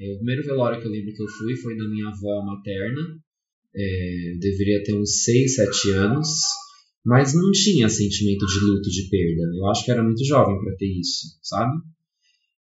É, 0.00 0.12
o 0.12 0.16
primeiro 0.16 0.42
velório 0.44 0.80
que 0.80 0.86
eu 0.86 0.90
lembro 0.90 1.14
que 1.14 1.22
eu 1.22 1.28
fui 1.28 1.56
foi 1.56 1.76
da 1.76 1.88
minha 1.88 2.08
avó 2.08 2.42
materna. 2.44 3.20
É, 3.78 4.34
deveria 4.40 4.82
ter 4.82 4.94
uns 4.94 5.22
6, 5.22 5.54
7 5.54 5.90
anos. 5.92 6.28
Mas 7.04 7.32
não 7.32 7.50
tinha 7.52 7.88
sentimento 7.88 8.44
de 8.44 8.60
luto, 8.60 8.90
de 8.90 9.08
perda. 9.08 9.42
Eu 9.56 9.66
acho 9.68 9.84
que 9.84 9.90
era 9.90 10.02
muito 10.02 10.24
jovem 10.24 10.58
para 10.60 10.76
ter 10.76 10.88
isso, 10.98 11.38
sabe? 11.42 11.80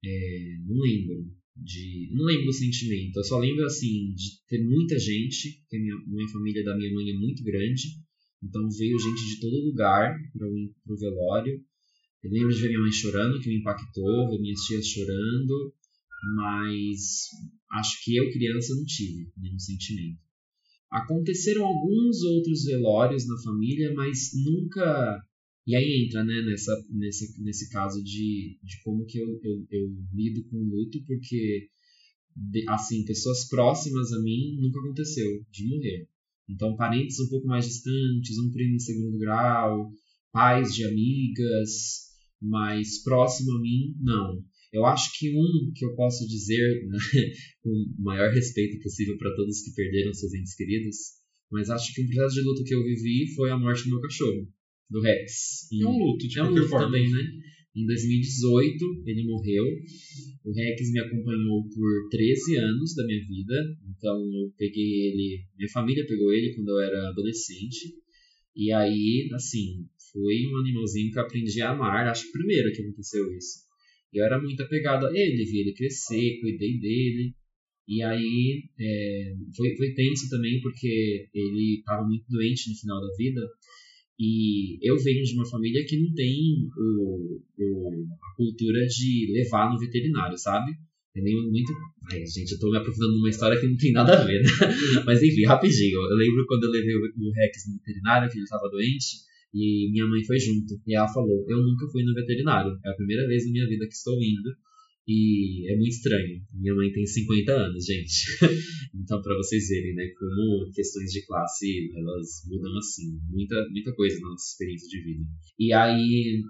É, 0.05 0.57
não 0.67 0.79
lembro. 0.79 1.26
De, 1.57 2.09
não 2.14 2.25
lembro 2.25 2.47
do 2.47 2.52
sentimento. 2.52 3.19
Eu 3.19 3.25
só 3.25 3.38
lembro 3.38 3.67
assim 3.67 4.14
de 4.14 4.40
ter 4.49 4.62
muita 4.64 4.99
gente. 4.99 5.62
A 5.73 5.79
minha, 5.79 5.95
minha 6.07 6.29
família 6.29 6.64
da 6.64 6.76
minha 6.76 6.93
mãe 6.93 7.11
é 7.11 7.14
muito 7.14 7.43
grande. 7.43 7.83
Então 8.43 8.67
veio 8.71 8.99
gente 8.99 9.35
de 9.35 9.40
todo 9.40 9.67
lugar 9.67 10.17
para 10.33 10.47
o 10.49 10.97
velório. 10.97 11.61
Eu 12.23 12.31
lembro 12.31 12.55
de 12.55 12.61
ver 12.61 12.69
minha 12.69 12.81
mãe 12.81 12.93
chorando, 12.93 13.40
que 13.40 13.49
me 13.49 13.59
impactou, 13.59 14.31
ver 14.31 14.40
minhas 14.40 14.61
tias 14.61 14.87
chorando, 14.87 15.75
mas 16.37 17.29
acho 17.73 18.05
que 18.05 18.17
eu, 18.17 18.31
criança, 18.31 18.75
não 18.75 18.85
tive 18.85 19.31
nenhum 19.37 19.59
sentimento. 19.59 20.19
Aconteceram 20.90 21.64
alguns 21.64 22.23
outros 22.23 22.64
velórios 22.64 23.26
na 23.26 23.38
família, 23.42 23.92
mas 23.94 24.30
nunca. 24.35 25.23
E 25.66 25.76
aí 25.76 26.04
entra 26.04 26.25
né, 26.25 26.42
nessa, 26.42 26.73
nesse, 26.90 27.40
nesse 27.42 27.70
caso 27.70 28.02
de, 28.02 28.59
de 28.62 28.82
como 28.82 29.06
que 29.06 29.18
eu, 29.18 29.28
eu, 29.42 29.66
eu 29.70 29.88
lido 30.12 30.42
com 30.49 30.56
o 30.56 30.68
luto, 30.68 31.02
porque 31.06 31.68
assim 32.68 33.04
pessoas 33.04 33.49
próximas 33.49 34.12
a 34.12 34.20
mim 34.20 34.56
nunca 34.61 34.80
aconteceu 34.80 35.44
de 35.50 35.68
morrer. 35.68 36.09
Então, 36.49 36.75
parentes 36.76 37.20
um 37.20 37.28
pouco 37.28 37.47
mais 37.47 37.66
distantes, 37.66 38.38
um 38.38 38.50
primo 38.50 38.75
em 38.75 38.80
segundo 38.80 39.18
grau, 39.18 39.92
pais 40.32 40.75
de 40.75 40.85
amigas, 40.85 42.11
mais 42.40 43.02
próximo 43.02 43.52
a 43.52 43.61
mim, 43.61 43.94
não. 44.00 44.42
Eu 44.73 44.87
acho 44.87 45.11
que 45.19 45.31
um 45.31 45.73
que 45.75 45.85
eu 45.85 45.95
posso 45.95 46.27
dizer, 46.27 46.87
né, 46.87 46.99
com 47.62 47.71
o 47.71 48.03
maior 48.03 48.33
respeito 48.33 48.81
possível 48.81 49.17
para 49.19 49.35
todos 49.35 49.62
que 49.62 49.75
perderam 49.75 50.15
seus 50.15 50.33
entes 50.33 50.55
queridos, 50.55 50.97
mas 51.50 51.69
acho 51.69 51.93
que 51.93 52.03
um 52.03 52.07
processo 52.07 52.35
de 52.37 52.43
luto 52.43 52.65
que 52.65 52.75
eu 52.75 52.85
vivi 52.85 53.35
foi 53.35 53.50
a 53.50 53.59
morte 53.59 53.85
do 53.85 53.91
meu 53.91 54.00
cachorro, 54.00 54.49
do 54.89 55.00
Rex. 55.00 55.69
É 55.73 55.87
um 55.87 55.99
luto, 55.99 56.29
de 56.29 56.39
é 56.39 56.45
um 56.45 56.50
luto 56.50 56.69
forma. 56.69 56.87
também, 56.87 57.11
né? 57.11 57.21
Em 57.75 57.87
2018 57.87 59.03
ele 59.07 59.25
morreu. 59.27 59.65
O 60.45 60.53
Rex 60.53 60.93
me 60.93 61.00
acompanhou 61.00 61.69
por 61.69 62.09
13 62.11 62.57
anos 62.57 62.95
da 62.95 63.05
minha 63.07 63.21
vida. 63.27 63.55
Então 63.89 64.17
eu 64.17 64.53
peguei 64.57 65.09
ele, 65.09 65.45
minha 65.57 65.71
família 65.71 66.07
pegou 66.07 66.33
ele 66.33 66.55
quando 66.55 66.69
eu 66.69 66.81
era 66.81 67.09
adolescente. 67.09 67.95
E 68.55 68.73
aí, 68.73 69.29
assim, 69.33 69.87
foi 70.12 70.47
um 70.47 70.57
animalzinho 70.59 71.12
que 71.12 71.19
eu 71.19 71.23
aprendi 71.23 71.61
a 71.62 71.71
amar. 71.71 72.09
Acho 72.09 72.27
que 72.27 72.33
primeiro 72.33 72.73
que 72.73 72.83
aconteceu 72.83 73.33
isso. 73.35 73.70
Eu 74.12 74.25
era 74.25 74.40
muito 74.40 74.62
apegado 74.62 75.07
a 75.07 75.11
ele, 75.12 75.45
vi 75.45 75.61
ele 75.61 75.73
crescer, 75.73 76.40
cuidei 76.40 76.79
dele. 76.79 77.35
E 77.88 78.02
aí 78.02 78.62
é, 78.79 79.35
foi, 79.57 79.76
foi 79.76 79.93
tenso 79.95 80.29
também 80.29 80.61
porque 80.61 81.29
ele 81.35 81.79
estava 81.79 82.07
muito 82.07 82.25
doente 82.29 82.71
no 82.71 82.76
final 82.76 83.00
da 83.00 83.14
vida. 83.17 83.40
E 84.19 84.79
eu 84.87 84.99
venho 84.99 85.25
de 85.25 85.35
uma 85.35 85.49
família 85.49 85.85
que 85.87 85.99
não 85.99 86.12
tem 86.12 86.69
o, 86.76 87.40
o, 87.59 88.07
a 88.23 88.37
cultura 88.37 88.87
de 88.87 89.33
levar 89.33 89.73
no 89.73 89.79
veterinário, 89.79 90.37
sabe? 90.37 90.73
Eu 91.14 91.25
nem 91.25 91.35
muito. 91.50 91.73
Ai, 92.12 92.25
gente, 92.26 92.52
eu 92.52 92.59
tô 92.59 92.71
me 92.71 92.76
aprofundando 92.76 93.14
numa 93.14 93.31
história 93.31 93.59
que 93.59 93.67
não 93.67 93.76
tem 93.76 93.93
nada 93.93 94.21
a 94.21 94.25
ver, 94.25 94.43
né? 94.43 94.49
Mas 95.07 95.23
enfim, 95.23 95.45
rapidinho. 95.45 95.99
Eu 95.99 96.17
lembro 96.17 96.47
quando 96.47 96.64
eu 96.64 96.71
levei 96.71 96.95
o 96.95 97.33
Rex 97.33 97.67
no 97.67 97.79
veterinário, 97.79 98.31
que 98.31 98.37
ele 98.37 98.45
estava 98.45 98.69
doente. 98.69 99.29
E 99.52 99.90
minha 99.90 100.07
mãe 100.07 100.25
foi 100.25 100.38
junto. 100.38 100.80
E 100.87 100.95
ela 100.95 101.09
falou: 101.09 101.45
Eu 101.49 101.59
nunca 101.59 101.87
fui 101.90 102.04
no 102.04 102.14
veterinário. 102.14 102.78
É 102.85 102.90
a 102.90 102.95
primeira 102.95 103.26
vez 103.26 103.45
na 103.47 103.52
minha 103.52 103.69
vida 103.69 103.87
que 103.87 103.95
estou 103.95 104.16
indo. 104.23 104.50
E 105.09 105.69
é 105.69 105.76
muito 105.76 105.90
estranho. 105.90 106.40
Minha 106.54 106.75
mãe 106.75 106.92
tem 106.92 107.04
50 107.04 107.50
anos, 107.50 107.85
gente. 107.85 108.12
então, 108.95 109.21
para 109.21 109.37
vocês 109.37 109.66
verem, 109.69 109.95
né, 109.95 110.07
como 110.16 110.71
questões 110.73 111.11
de 111.11 111.26
classe 111.26 111.90
elas 111.97 112.42
mudam 112.47 112.76
assim. 112.78 113.19
Muita, 113.28 113.57
muita 113.71 113.92
coisa 113.95 114.21
na 114.21 114.28
nossa 114.28 114.52
experiência 114.52 114.88
de 114.88 115.02
vida. 115.02 115.25
E 115.59 115.73
aí. 115.73 116.42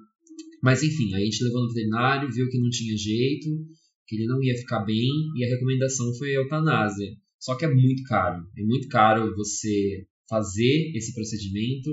Mas 0.63 0.83
enfim, 0.83 1.15
aí 1.15 1.23
a 1.23 1.25
gente 1.25 1.45
levou 1.45 1.63
no 1.63 1.69
veterinário, 1.69 2.31
viu 2.31 2.49
que 2.51 2.59
não 2.59 2.69
tinha 2.69 2.95
jeito, 2.95 3.49
que 4.07 4.17
ele 4.17 4.27
não 4.27 4.43
ia 4.43 4.55
ficar 4.55 4.85
bem, 4.85 5.09
e 5.37 5.45
a 5.45 5.49
recomendação 5.49 6.13
foi 6.19 6.31
a 6.31 6.41
eutanásia. 6.41 7.09
Só 7.39 7.57
que 7.57 7.65
é 7.65 7.75
muito 7.75 8.03
caro. 8.03 8.45
É 8.59 8.63
muito 8.63 8.89
caro 8.89 9.35
você 9.35 10.07
fazer 10.29 10.93
esse 10.95 11.15
procedimento 11.15 11.91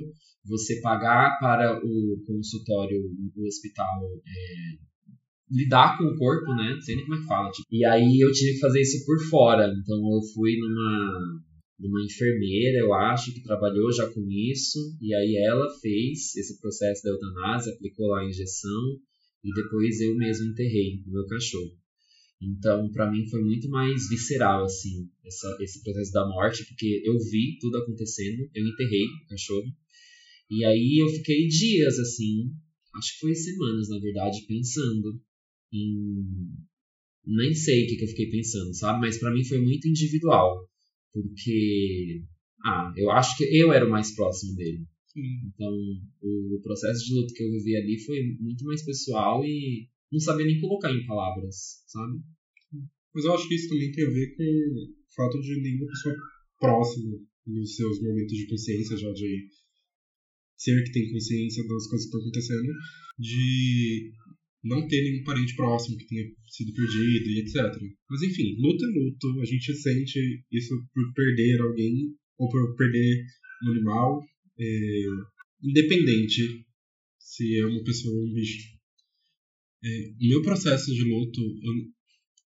você 0.47 0.79
pagar 0.81 1.37
para 1.39 1.79
o 1.83 2.23
consultório, 2.25 2.99
o 3.35 3.45
hospital, 3.45 4.03
é, 4.25 4.87
lidar 5.51 5.97
com 5.97 6.05
o 6.05 6.17
corpo, 6.17 6.53
né? 6.55 6.73
Não 6.73 6.81
sei 6.81 6.95
nem 6.95 7.05
como 7.05 7.17
é 7.17 7.21
que 7.21 7.27
fala. 7.27 7.51
Tipo. 7.51 7.67
E 7.71 7.85
aí 7.85 8.19
eu 8.19 8.31
tive 8.31 8.53
que 8.53 8.59
fazer 8.59 8.81
isso 8.81 9.05
por 9.05 9.19
fora. 9.29 9.67
Então 9.67 9.97
eu 9.97 10.21
fui 10.33 10.57
numa, 10.57 11.41
numa 11.79 12.03
enfermeira, 12.03 12.79
eu 12.79 12.93
acho, 12.93 13.33
que 13.33 13.43
trabalhou 13.43 13.91
já 13.91 14.07
com 14.07 14.21
isso. 14.29 14.79
E 15.01 15.13
aí 15.13 15.35
ela 15.45 15.67
fez 15.81 16.35
esse 16.35 16.59
processo 16.59 17.03
da 17.03 17.11
eutanásia, 17.11 17.73
aplicou 17.73 18.07
lá 18.07 18.21
a 18.21 18.27
injeção. 18.27 18.97
E 19.43 19.53
depois 19.53 20.01
eu 20.01 20.15
mesmo 20.15 20.51
enterrei 20.51 21.03
o 21.07 21.11
meu 21.11 21.25
cachorro. 21.27 21.71
Então, 22.41 22.91
para 22.91 23.09
mim 23.09 23.27
foi 23.29 23.41
muito 23.41 23.67
mais 23.69 24.07
visceral 24.09 24.63
assim, 24.63 25.09
essa, 25.25 25.57
esse 25.59 25.81
processo 25.83 26.11
da 26.11 26.27
morte, 26.27 26.65
porque 26.65 27.01
eu 27.03 27.17
vi 27.17 27.57
tudo 27.59 27.77
acontecendo, 27.77 28.47
eu 28.53 28.67
enterrei 28.67 29.05
o 29.05 29.27
cachorro, 29.27 29.65
e 30.49 30.63
aí 30.63 30.97
eu 31.01 31.09
fiquei 31.09 31.47
dias 31.47 31.99
assim, 31.99 32.51
acho 32.95 33.13
que 33.13 33.19
foi 33.19 33.35
semanas 33.35 33.89
na 33.89 33.99
verdade, 33.99 34.45
pensando 34.47 35.19
em. 35.71 36.25
Nem 37.25 37.53
sei 37.53 37.83
o 37.83 37.87
que, 37.87 37.97
que 37.97 38.03
eu 38.05 38.09
fiquei 38.09 38.29
pensando, 38.29 38.73
sabe? 38.73 39.01
Mas 39.01 39.17
para 39.19 39.33
mim 39.33 39.43
foi 39.43 39.59
muito 39.59 39.87
individual. 39.87 40.65
Porque. 41.11 42.23
Ah, 42.63 42.93
eu 42.95 43.11
acho 43.11 43.37
que 43.37 43.43
eu 43.43 43.71
era 43.71 43.85
o 43.85 43.89
mais 43.89 44.15
próximo 44.15 44.55
dele. 44.55 44.85
Sim. 45.07 45.47
Então, 45.47 45.73
o, 46.21 46.55
o 46.55 46.61
processo 46.61 47.05
de 47.05 47.13
luto 47.13 47.33
que 47.33 47.43
eu 47.43 47.51
vivi 47.51 47.75
ali 47.75 47.99
foi 47.99 48.37
muito 48.39 48.63
mais 48.63 48.83
pessoal 48.83 49.43
e 49.43 49.87
não 50.11 50.19
sabia 50.19 50.45
nem 50.45 50.59
colocar 50.59 50.91
em 50.91 51.05
palavras, 51.05 51.83
sabe? 51.87 52.19
Mas 53.13 53.25
eu 53.25 53.33
acho 53.33 53.47
que 53.47 53.55
isso 53.55 53.69
também 53.69 53.91
tem 53.91 54.05
a 54.05 54.09
ver 54.09 54.35
com 54.35 54.43
o 54.43 55.15
fato 55.15 55.41
de 55.41 55.61
nenhuma 55.61 55.87
pessoa 55.87 56.15
próxima 56.59 57.17
nos 57.45 57.75
seus 57.75 58.01
momentos 58.01 58.37
de 58.37 58.47
consciência 58.47 58.97
já 58.97 59.11
de 59.11 59.47
ser 60.57 60.83
que 60.83 60.91
tem 60.91 61.11
consciência 61.11 61.63
das 61.63 61.87
coisas 61.87 62.09
que 62.09 62.17
estão 62.17 62.21
acontecendo, 62.21 62.73
de 63.19 64.11
não 64.63 64.87
ter 64.87 65.01
nenhum 65.03 65.23
parente 65.23 65.55
próximo 65.55 65.97
que 65.97 66.07
tenha 66.07 66.25
sido 66.49 66.73
perdido 66.73 67.29
e 67.29 67.39
etc. 67.39 67.55
Mas 68.09 68.21
enfim, 68.23 68.55
luta 68.59 68.85
é 68.85 68.87
luto, 68.87 69.41
a 69.41 69.45
gente 69.45 69.73
sente 69.75 70.43
isso 70.51 70.75
por 70.93 71.13
perder 71.13 71.61
alguém 71.61 72.15
ou 72.37 72.49
por 72.49 72.75
perder 72.75 73.25
um 73.63 73.71
animal, 73.71 74.23
é, 74.59 75.03
independente 75.63 76.65
se 77.19 77.59
é 77.59 77.65
uma 77.65 77.83
pessoa 77.83 78.13
ou 78.13 78.27
um 78.27 78.33
bicho. 78.33 78.77
É, 79.83 80.11
meu 80.19 80.41
processo 80.41 80.93
de 80.93 81.03
luto, 81.03 81.41
eu, 81.41 81.73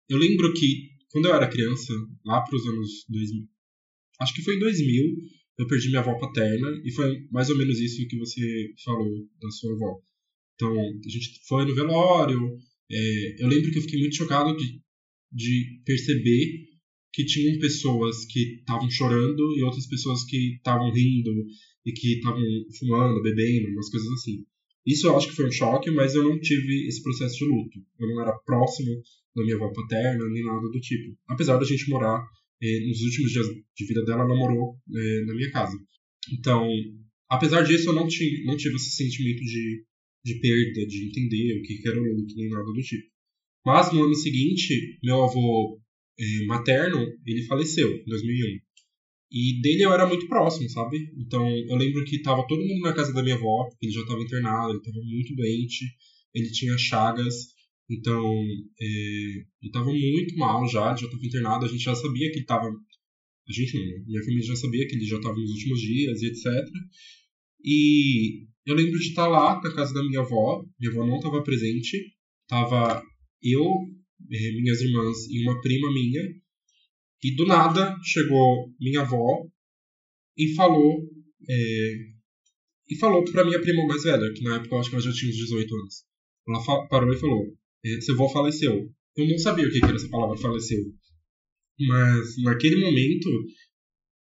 eu 0.10 0.18
lembro 0.18 0.54
que 0.54 0.92
quando 1.10 1.26
eu 1.26 1.34
era 1.34 1.50
criança, 1.50 1.94
lá 2.26 2.42
para 2.42 2.56
os 2.56 2.66
anos 2.66 3.06
2000, 3.10 3.48
acho 4.22 4.34
que 4.34 4.42
foi 4.44 4.56
em 4.56 4.60
2000, 4.60 5.04
eu 5.58 5.68
perdi 5.68 5.90
minha 5.90 6.02
avó 6.02 6.18
paterna, 6.18 6.82
e 6.84 6.92
foi 6.92 7.28
mais 7.32 7.50
ou 7.50 7.58
menos 7.58 7.80
isso 7.80 8.08
que 8.08 8.18
você 8.18 8.74
falou 8.84 9.28
da 9.42 9.50
sua 9.52 9.74
avó. 9.74 10.00
Então, 10.56 10.74
a 10.74 11.10
gente 11.10 11.40
foi 11.48 11.66
no 11.66 11.76
velório, 11.76 12.40
é, 12.92 13.44
eu 13.44 13.48
lembro 13.48 13.72
que 13.72 13.78
eu 13.78 13.82
fiquei 13.84 14.00
muito 14.00 14.16
chocado 14.16 14.56
de, 14.56 14.82
de 15.32 15.82
perceber 15.86 16.72
que 17.14 17.26
tinham 17.26 17.60
pessoas 17.60 18.26
que 18.26 18.60
estavam 18.60 18.90
chorando 18.90 19.58
e 19.58 19.64
outras 19.64 19.88
pessoas 19.88 20.24
que 20.24 20.56
estavam 20.56 20.92
rindo 20.92 21.32
e 21.86 21.92
que 21.92 22.16
estavam 22.16 22.44
fumando, 22.78 23.22
bebendo, 23.22 23.72
umas 23.72 23.90
coisas 23.90 24.10
assim. 24.14 24.46
Isso 24.86 25.08
eu 25.08 25.16
acho 25.16 25.30
que 25.30 25.36
foi 25.36 25.48
um 25.48 25.52
choque, 25.52 25.92
mas 25.92 26.16
eu 26.16 26.24
não 26.24 26.40
tive 26.40 26.88
esse 26.88 27.04
processo 27.04 27.38
de 27.38 27.46
luto. 27.46 27.80
Eu 28.00 28.08
não 28.08 28.22
era 28.22 28.38
próximo 28.46 29.02
da 29.36 29.44
minha 29.44 29.56
avó 29.56 29.72
paterna, 29.72 30.28
nem 30.30 30.44
nada 30.44 30.68
do 30.70 30.80
tipo. 30.80 31.16
Apesar 31.28 31.58
da 31.58 31.66
gente 31.66 31.90
morar, 31.90 32.24
eh, 32.62 32.88
nos 32.88 33.02
últimos 33.02 33.32
dias 33.32 33.48
de 33.48 33.86
vida 33.86 34.04
dela, 34.06 34.24
ela 34.24 34.36
morou 34.36 34.78
eh, 34.94 35.26
na 35.26 35.34
minha 35.34 35.52
casa. 35.52 35.78
Então, 36.32 36.68
apesar 37.30 37.64
disso, 37.64 37.90
eu 37.90 37.94
não, 37.94 38.08
tinha, 38.08 38.46
não 38.46 38.56
tive 38.56 38.76
esse 38.76 38.92
sentimento 38.92 39.44
de, 39.44 39.86
de 40.24 40.36
perda, 40.40 40.86
de 40.86 41.08
entender 41.08 41.60
o 41.60 41.62
que 41.64 41.88
era 41.88 42.00
o 42.00 42.04
luto, 42.04 42.36
nem 42.36 42.50
nada 42.50 42.64
do 42.64 42.82
tipo. 42.82 43.08
Mas 43.66 43.92
no 43.94 44.04
ano 44.04 44.16
seguinte, 44.16 45.00
meu 45.04 45.24
avô 45.24 45.80
eh, 46.20 46.46
materno, 46.46 47.06
ele 47.26 47.44
faleceu, 47.44 47.92
em 47.92 48.06
2001. 48.06 48.60
E 49.32 49.62
dele 49.62 49.84
eu 49.84 49.94
era 49.94 50.06
muito 50.06 50.28
próximo, 50.28 50.70
sabe? 50.70 50.98
Então 51.18 51.48
eu 51.50 51.76
lembro 51.78 52.04
que 52.04 52.22
tava 52.22 52.46
todo 52.48 52.66
mundo 52.66 52.82
na 52.82 52.94
casa 52.94 53.14
da 53.14 53.24
minha 53.24 53.36
avó, 53.36 53.66
porque 53.70 53.86
ele 53.86 53.94
já 53.94 54.02
estava 54.02 54.22
internado, 54.22 54.72
ele 54.72 54.80
estava 54.80 55.00
muito 55.02 55.34
doente, 55.36 55.86
ele 56.34 56.52
tinha 56.52 56.78
chagas, 56.78 57.54
então 57.92 58.24
é, 58.80 58.86
ele 58.86 59.46
estava 59.64 59.92
muito 59.92 60.38
mal 60.38 60.66
já, 60.68 60.96
já 60.96 61.06
estava 61.06 61.26
internado, 61.26 61.66
a 61.66 61.68
gente 61.68 61.84
já 61.84 61.94
sabia 61.94 62.30
que 62.30 62.36
ele 62.36 62.44
estava. 62.44 62.68
A 62.68 63.54
gente 63.54 63.78
não, 63.78 63.86
né? 63.86 64.04
minha 64.08 64.24
família 64.24 64.44
já 64.44 64.56
sabia 64.56 64.88
que 64.88 64.96
ele 64.96 65.06
já 65.06 65.18
estava 65.18 65.36
nos 65.36 65.52
últimos 65.52 65.82
dias 65.82 66.22
e 66.22 66.28
etc. 66.28 66.46
E 67.64 68.48
eu 68.66 68.76
lembro 68.76 68.98
de 68.98 69.08
estar 69.08 69.28
lá 69.28 69.60
na 69.62 69.76
casa 69.76 69.94
da 69.94 70.04
minha 70.04 70.22
avó, 70.22 70.64
minha 70.80 70.92
avó 70.92 71.06
não 71.06 71.18
estava 71.18 71.44
presente, 71.44 72.16
tava 72.48 73.04
eu, 73.44 73.66
eh, 74.32 74.52
minhas 74.54 74.82
irmãs 74.82 75.28
e 75.30 75.44
uma 75.44 75.60
prima 75.62 75.92
minha, 75.92 76.22
e 77.24 77.36
do 77.36 77.46
nada 77.46 77.98
chegou 78.04 78.74
minha 78.80 79.02
avó 79.02 79.46
e 80.38 80.54
falou. 80.56 81.10
É, 81.50 82.12
e 82.90 82.96
falou 82.98 83.24
pra 83.24 83.46
minha 83.46 83.62
prima 83.62 83.88
mais 83.88 84.04
velha, 84.04 84.34
que 84.34 84.44
na 84.44 84.58
época 84.58 84.76
eu 84.76 84.80
acho 84.80 84.90
que 84.90 84.96
ela 84.96 85.04
já 85.04 85.14
tinha 85.14 85.32
uns 85.32 85.38
18 85.38 85.76
anos. 85.76 86.04
Ela 86.48 86.88
parou 86.90 87.14
e 87.14 87.18
falou: 87.18 87.58
é, 87.86 88.02
Seu 88.02 88.16
avô 88.16 88.30
faleceu. 88.30 88.90
Eu 89.18 89.28
não 89.28 89.38
sabia 89.38 89.68
o 89.68 89.72
que 89.72 89.84
era 89.84 89.96
essa 89.96 90.10
palavra 90.10 90.38
faleceu. 90.38 90.94
Mas 91.80 92.38
naquele 92.44 92.78
momento 92.78 93.30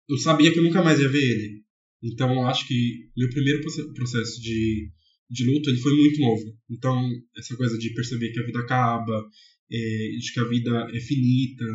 eu 0.10 0.18
sabia 0.18 0.51
que 0.51 0.60
eu 0.60 0.63
nunca 0.63 0.84
mais 0.84 1.00
ia 1.00 1.10
ver 1.10 1.22
ele. 1.22 1.63
Então 2.03 2.34
eu 2.34 2.48
acho 2.48 2.68
que 2.68 3.10
meu 3.15 3.29
primeiro 3.29 3.62
processo 3.94 4.41
de, 4.41 4.89
de 5.29 5.46
luto 5.46 5.70
ele 5.70 5.79
foi 5.79 5.96
muito 5.96 6.20
novo. 6.22 6.58
Então 6.70 7.10
essa 7.38 7.56
coisa 7.56 7.77
de 7.77 7.94
perceber 7.94 8.32
que 8.32 8.39
a 8.39 8.46
vida 8.46 8.60
acaba, 8.60 9.29
é, 9.72 9.77
de 10.18 10.34
que 10.34 10.39
a 10.39 10.48
vida 10.48 10.88
é 10.94 11.00
finita, 11.00 11.65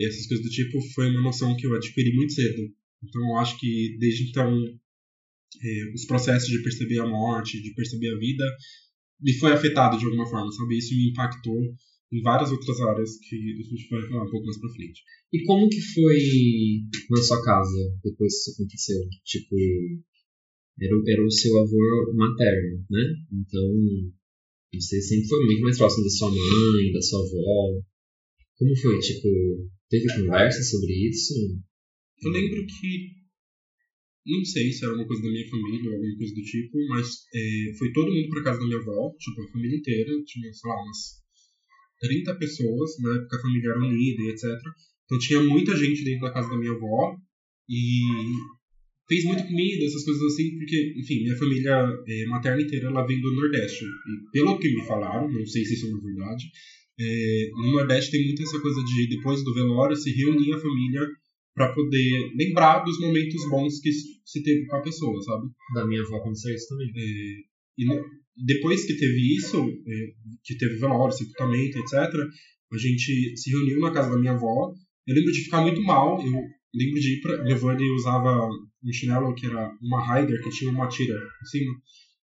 essas 0.00 0.26
coisas 0.26 0.44
do 0.44 0.50
tipo 0.50 0.80
foi 0.94 1.10
uma 1.10 1.22
noção 1.22 1.56
que 1.56 1.66
eu 1.66 1.74
adquiri 1.74 2.14
muito 2.14 2.32
cedo. 2.32 2.62
Então 3.02 3.20
eu 3.30 3.36
acho 3.36 3.58
que 3.58 3.96
desde 3.98 4.28
então 4.30 4.50
é, 5.62 5.92
os 5.94 6.04
processos 6.06 6.48
de 6.48 6.62
perceber 6.62 7.00
a 7.00 7.06
morte, 7.06 7.62
de 7.62 7.74
perceber 7.74 8.14
a 8.14 8.18
vida, 8.18 8.44
me 9.22 9.32
foi 9.34 9.52
afetado 9.52 9.98
de 9.98 10.04
alguma 10.04 10.26
forma, 10.26 10.50
sabe? 10.52 10.78
Isso 10.78 10.94
me 10.96 11.10
impactou 11.10 11.58
em 12.12 12.20
várias 12.22 12.50
outras 12.50 12.80
áreas 12.80 13.18
que 13.18 13.36
a 13.36 13.62
gente 13.62 13.88
vai 13.88 14.02
falar 14.08 14.24
um 14.24 14.30
pouco 14.30 14.46
mais 14.46 14.58
pra 14.58 14.70
frente. 14.70 15.00
E 15.32 15.42
como 15.44 15.68
que 15.68 15.80
foi 15.80 16.18
na 17.10 17.22
sua 17.22 17.42
casa 17.42 17.98
depois 18.04 18.32
que 18.32 18.40
isso 18.40 18.52
aconteceu? 18.52 18.98
Tipo, 19.24 19.56
era, 20.80 20.94
era 21.08 21.24
o 21.24 21.30
seu 21.30 21.58
avô 21.58 22.14
materno, 22.14 22.84
né? 22.90 23.14
Então, 23.32 24.12
você 24.74 25.00
sempre 25.00 25.28
foi 25.28 25.44
muito 25.46 25.62
mais 25.62 25.78
próximo 25.78 26.04
da 26.04 26.10
sua 26.10 26.30
mãe, 26.30 26.92
da 26.92 27.00
sua 27.00 27.20
avó. 27.20 27.82
Como 28.58 28.76
foi? 28.76 28.98
Tipo, 28.98 29.28
Teve 29.92 30.06
conversa 30.14 30.62
sobre 30.62 30.90
isso? 31.10 31.34
Eu 32.22 32.30
lembro 32.30 32.64
que. 32.64 33.21
Não 34.24 34.44
sei 34.44 34.70
se 34.72 34.84
era 34.84 34.94
uma 34.94 35.06
coisa 35.06 35.22
da 35.22 35.28
minha 35.28 35.48
família 35.48 35.90
ou 35.90 35.96
alguma 35.96 36.16
coisa 36.16 36.34
do 36.34 36.42
tipo, 36.42 36.78
mas 36.88 37.08
é, 37.34 37.74
foi 37.76 37.92
todo 37.92 38.12
mundo 38.12 38.28
pra 38.28 38.44
casa 38.44 38.60
da 38.60 38.66
minha 38.66 38.78
avó, 38.78 39.12
tipo, 39.18 39.42
a 39.42 39.48
família 39.48 39.76
inteira, 39.76 40.12
tinha, 40.24 40.52
sei 40.52 40.70
lá, 40.70 40.76
umas 40.80 41.22
30 42.00 42.34
pessoas, 42.36 42.90
na 43.00 43.16
época 43.16 43.36
a 43.36 43.42
família 43.42 43.70
era 43.70 43.80
unida 43.80 44.22
e 44.22 44.28
etc. 44.30 44.44
Então 45.04 45.18
tinha 45.18 45.42
muita 45.42 45.76
gente 45.76 46.04
dentro 46.04 46.22
da 46.22 46.32
casa 46.32 46.48
da 46.48 46.56
minha 46.56 46.72
avó 46.72 47.16
e 47.68 48.00
fez 49.08 49.24
muita 49.24 49.44
comida, 49.44 49.84
essas 49.84 50.04
coisas 50.04 50.22
assim, 50.22 50.56
porque, 50.56 50.94
enfim, 50.96 51.22
minha 51.22 51.36
família 51.36 51.88
é, 52.06 52.26
materna 52.26 52.62
inteira 52.62 52.88
ela 52.88 53.06
vem 53.06 53.20
do 53.20 53.32
Nordeste. 53.32 53.84
E 53.84 54.30
pelo 54.32 54.58
que 54.58 54.74
me 54.74 54.86
falaram, 54.86 55.30
não 55.30 55.46
sei 55.46 55.64
se 55.64 55.74
isso 55.74 55.86
é 55.86 55.90
uma 55.90 56.02
verdade, 56.02 56.44
é, 56.98 57.50
no 57.56 57.72
Nordeste 57.72 58.10
tem 58.10 58.24
muito 58.24 58.42
essa 58.42 58.60
coisa 58.60 58.82
de, 58.84 59.08
depois 59.08 59.42
do 59.42 59.54
velório, 59.54 59.96
se 59.96 60.12
reunir 60.12 60.52
a 60.52 60.60
família 60.60 61.08
para 61.54 61.72
poder 61.72 62.32
lembrar 62.36 62.80
dos 62.80 62.98
momentos 63.00 63.48
bons 63.50 63.80
que 63.80 63.90
se 63.92 64.42
teve 64.42 64.66
com 64.66 64.76
a 64.76 64.82
pessoa, 64.82 65.20
sabe? 65.22 65.48
Da 65.74 65.86
minha 65.86 66.02
avó 66.02 66.16
aconteceu 66.16 66.54
isso 66.54 66.68
também. 66.68 66.90
É, 66.96 67.52
e 67.78 67.86
depois 68.44 68.86
que 68.86 68.96
teve 68.96 69.36
isso, 69.36 69.58
é, 69.58 70.12
que 70.44 70.56
teve 70.56 70.76
velório, 70.76 71.14
sepultamento, 71.14 71.78
etc., 71.78 71.94
a 72.72 72.78
gente 72.78 73.36
se 73.36 73.50
reuniu 73.50 73.80
na 73.80 73.92
casa 73.92 74.10
da 74.10 74.18
minha 74.18 74.32
avó. 74.32 74.72
Eu 75.06 75.14
lembro 75.14 75.32
de 75.32 75.44
ficar 75.44 75.60
muito 75.60 75.82
mal. 75.82 76.18
Eu 76.20 76.32
lembro 76.74 77.00
de 77.00 77.18
ir 77.18 77.20
pra. 77.20 77.52
Avó 77.52 77.72
ele 77.72 77.90
usava 77.90 78.48
um 78.82 78.92
chinelo 78.92 79.34
que 79.34 79.46
era 79.46 79.70
uma 79.82 80.02
Raider, 80.02 80.42
que 80.42 80.50
tinha 80.50 80.70
uma 80.70 80.88
tira 80.88 81.14
em 81.14 81.46
cima. 81.46 81.74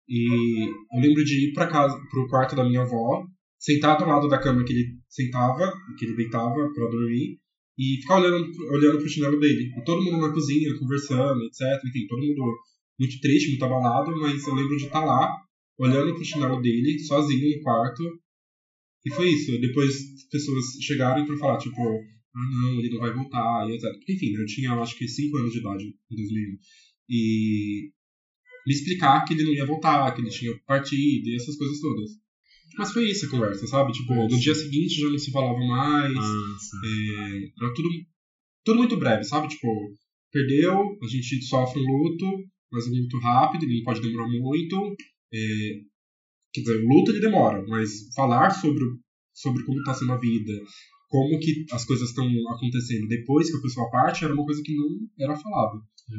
E 0.07 0.69
eu 0.93 1.01
lembro 1.01 1.23
de 1.23 1.49
ir 1.49 1.53
para 1.53 1.67
casa, 1.67 1.99
pro 2.09 2.27
quarto 2.27 2.55
da 2.55 2.63
minha 2.63 2.81
avó, 2.81 3.25
sentado 3.59 4.03
ao 4.03 4.09
lado 4.09 4.29
da 4.29 4.39
cama 4.39 4.63
que 4.63 4.71
ele 4.71 4.99
sentava, 5.09 5.73
que 5.97 6.05
ele 6.05 6.15
deitava 6.15 6.71
para 6.73 6.89
dormir, 6.89 7.39
e 7.77 7.97
ficar 8.01 8.17
olhando, 8.17 8.51
olhando 8.71 8.97
pro 8.97 9.09
chinelo 9.09 9.39
dele. 9.39 9.71
E 9.77 9.83
todo 9.83 10.03
mundo 10.03 10.17
na 10.17 10.33
cozinha, 10.33 10.77
conversando, 10.79 11.43
etc. 11.43 11.61
Enfim, 11.85 12.07
todo 12.07 12.25
mundo 12.25 12.57
muito 12.99 13.19
triste, 13.21 13.49
muito 13.49 13.65
abalado, 13.65 14.11
mas 14.19 14.45
eu 14.47 14.55
lembro 14.55 14.75
de 14.77 14.85
estar 14.85 15.01
tá 15.01 15.05
lá, 15.05 15.31
olhando 15.77 16.15
pro 16.15 16.25
chinelo 16.25 16.61
dele, 16.61 16.99
sozinho 16.99 17.57
no 17.57 17.63
quarto. 17.63 18.03
E 19.05 19.13
foi 19.13 19.29
isso. 19.29 19.59
Depois 19.61 19.89
as 19.89 20.23
pessoas 20.31 20.65
chegaram 20.81 21.25
para 21.25 21.37
falar, 21.37 21.57
tipo, 21.59 21.81
ah 21.81 22.49
não, 22.51 22.79
ele 22.79 22.89
não 22.89 22.99
vai 22.99 23.13
voltar, 23.13 23.69
e 23.69 23.75
etc. 23.75 23.91
Enfim, 24.09 24.33
eu 24.35 24.45
tinha 24.45 24.73
acho 24.73 24.97
que 24.97 25.07
5 25.07 25.37
anos 25.37 25.51
de 25.51 25.59
idade 25.59 25.83
em 25.85 26.15
2001. 26.15 26.57
E 27.09 27.91
me 28.65 28.73
explicar 28.73 29.23
que 29.23 29.33
ele 29.33 29.43
não 29.43 29.53
ia 29.53 29.65
voltar, 29.65 30.13
que 30.13 30.21
ele 30.21 30.29
tinha 30.29 30.57
partido 30.65 31.29
e 31.29 31.35
essas 31.35 31.55
coisas 31.55 31.79
todas. 31.79 32.11
Mas 32.77 32.91
foi 32.91 33.09
isso 33.09 33.25
a 33.25 33.29
conversa, 33.29 33.65
sabe? 33.65 33.91
Tipo, 33.91 34.13
no 34.13 34.39
dia 34.39 34.53
seguinte 34.53 35.01
já 35.01 35.09
não 35.09 35.17
se 35.17 35.31
falava 35.31 35.59
mais. 35.59 36.15
Ah, 36.15 36.57
é, 36.85 37.63
era 37.63 37.73
tudo, 37.73 37.89
tudo 38.63 38.77
muito 38.77 38.97
breve, 38.97 39.23
sabe? 39.23 39.47
Tipo, 39.47 39.67
perdeu, 40.31 40.97
a 41.01 41.07
gente 41.07 41.41
sofre 41.43 41.81
um 41.81 41.85
luto, 41.85 42.25
mas 42.71 42.87
um 42.87 42.91
luto 42.91 43.17
rápido, 43.19 43.63
ele 43.63 43.77
não 43.77 43.83
pode 43.83 44.01
demorar 44.01 44.27
muito. 44.27 44.95
É, 45.33 45.81
quer 46.53 46.61
dizer, 46.61 46.83
o 46.83 46.87
luto 46.87 47.11
ele 47.11 47.19
demora, 47.19 47.65
mas 47.67 48.13
falar 48.15 48.51
sobre, 48.51 48.83
sobre 49.33 49.63
como 49.63 49.79
está 49.79 49.95
sendo 49.95 50.11
a 50.11 50.19
vida, 50.19 50.53
como 51.09 51.39
que 51.39 51.65
as 51.71 51.83
coisas 51.83 52.09
estão 52.09 52.27
acontecendo 52.49 53.07
depois 53.07 53.49
que 53.49 53.57
a 53.57 53.61
pessoa 53.61 53.89
parte, 53.89 54.23
era 54.23 54.33
uma 54.33 54.45
coisa 54.45 54.61
que 54.63 54.75
não 54.75 54.87
era 55.19 55.35
falada. 55.35 55.79
É. 56.11 56.15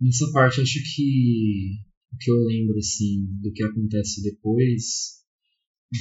Nessa 0.00 0.30
parte, 0.32 0.60
acho 0.60 0.80
que 0.94 1.70
o 2.12 2.16
que 2.18 2.30
eu 2.30 2.44
lembro, 2.44 2.76
assim, 2.78 3.26
do 3.40 3.52
que 3.52 3.62
acontece 3.62 4.22
depois 4.22 5.24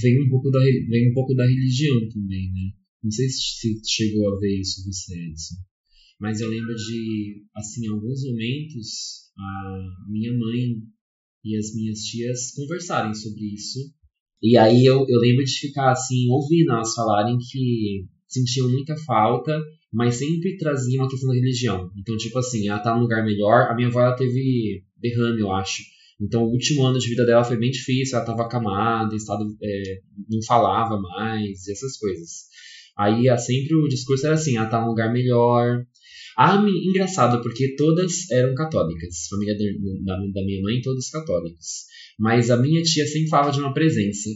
vem 0.01 0.23
um 0.23 0.29
pouco 0.29 0.49
da, 0.49 0.59
vem 0.59 1.11
um 1.11 1.13
pouco 1.13 1.33
da 1.35 1.45
religião 1.45 2.07
também, 2.09 2.51
né? 2.51 2.71
Não 3.03 3.11
sei 3.11 3.29
se 3.29 3.81
chegou 3.85 4.35
a 4.35 4.39
ver 4.39 4.59
isso 4.59 4.83
você, 4.85 5.13
Edson. 5.15 5.55
Mas 6.19 6.39
eu 6.39 6.49
lembro 6.49 6.73
de, 6.75 7.43
assim, 7.55 7.85
em 7.85 7.89
alguns 7.89 8.23
momentos, 8.23 9.31
a 9.37 10.05
minha 10.09 10.33
mãe 10.33 10.77
e 11.43 11.55
as 11.57 11.75
minhas 11.75 11.99
tias 11.99 12.51
conversarem 12.55 13.13
sobre 13.13 13.53
isso. 13.53 13.79
E 14.41 14.57
aí 14.57 14.85
eu, 14.85 15.05
eu 15.07 15.19
lembro 15.19 15.43
de 15.43 15.51
ficar, 15.51 15.91
assim, 15.91 16.29
ouvindo 16.29 16.71
elas 16.71 16.93
falarem 16.93 17.37
que 17.37 18.05
sentiam 18.27 18.69
muita 18.69 18.95
falta, 18.97 19.55
mas 19.91 20.15
sempre 20.15 20.57
traziam 20.57 21.03
uma 21.03 21.09
questão 21.09 21.29
da 21.29 21.35
religião. 21.35 21.91
Então, 21.97 22.17
tipo 22.17 22.37
assim, 22.39 22.67
ela 22.67 22.79
tá 22.79 22.95
num 22.95 23.01
lugar 23.01 23.23
melhor. 23.23 23.69
A 23.69 23.75
minha 23.75 23.87
avó, 23.87 24.01
ela 24.01 24.15
teve 24.15 24.83
derrame, 24.97 25.41
eu 25.41 25.51
acho. 25.51 25.83
Então, 26.19 26.43
o 26.43 26.51
último 26.51 26.85
ano 26.85 26.97
de 26.97 27.09
vida 27.09 27.25
dela 27.25 27.43
foi 27.43 27.57
bem 27.57 27.69
difícil, 27.69 28.15
ela 28.15 28.23
estava 28.23 28.43
acamada, 28.43 29.15
estado, 29.15 29.43
é, 29.61 29.99
não 30.29 30.41
falava 30.47 30.99
mais, 30.99 31.67
essas 31.67 31.97
coisas. 31.97 32.45
Aí, 32.97 33.25
sempre 33.37 33.75
o 33.75 33.87
discurso 33.87 34.25
era 34.25 34.35
assim, 34.35 34.55
ela 34.55 34.69
tá 34.69 34.79
num 34.79 34.87
lugar 34.87 35.11
melhor. 35.11 35.85
Ah, 36.37 36.61
engraçado, 36.83 37.41
porque 37.41 37.75
todas 37.75 38.29
eram 38.31 38.53
católicas. 38.55 39.27
Família 39.29 39.55
da, 40.03 40.15
da 40.15 40.45
minha 40.45 40.61
mãe, 40.61 40.81
todas 40.81 41.09
católicas. 41.09 41.85
Mas 42.19 42.49
a 42.49 42.57
minha 42.57 42.81
tia 42.81 43.05
sempre 43.05 43.29
falava 43.29 43.51
de 43.51 43.59
uma 43.59 43.73
presença. 43.73 44.29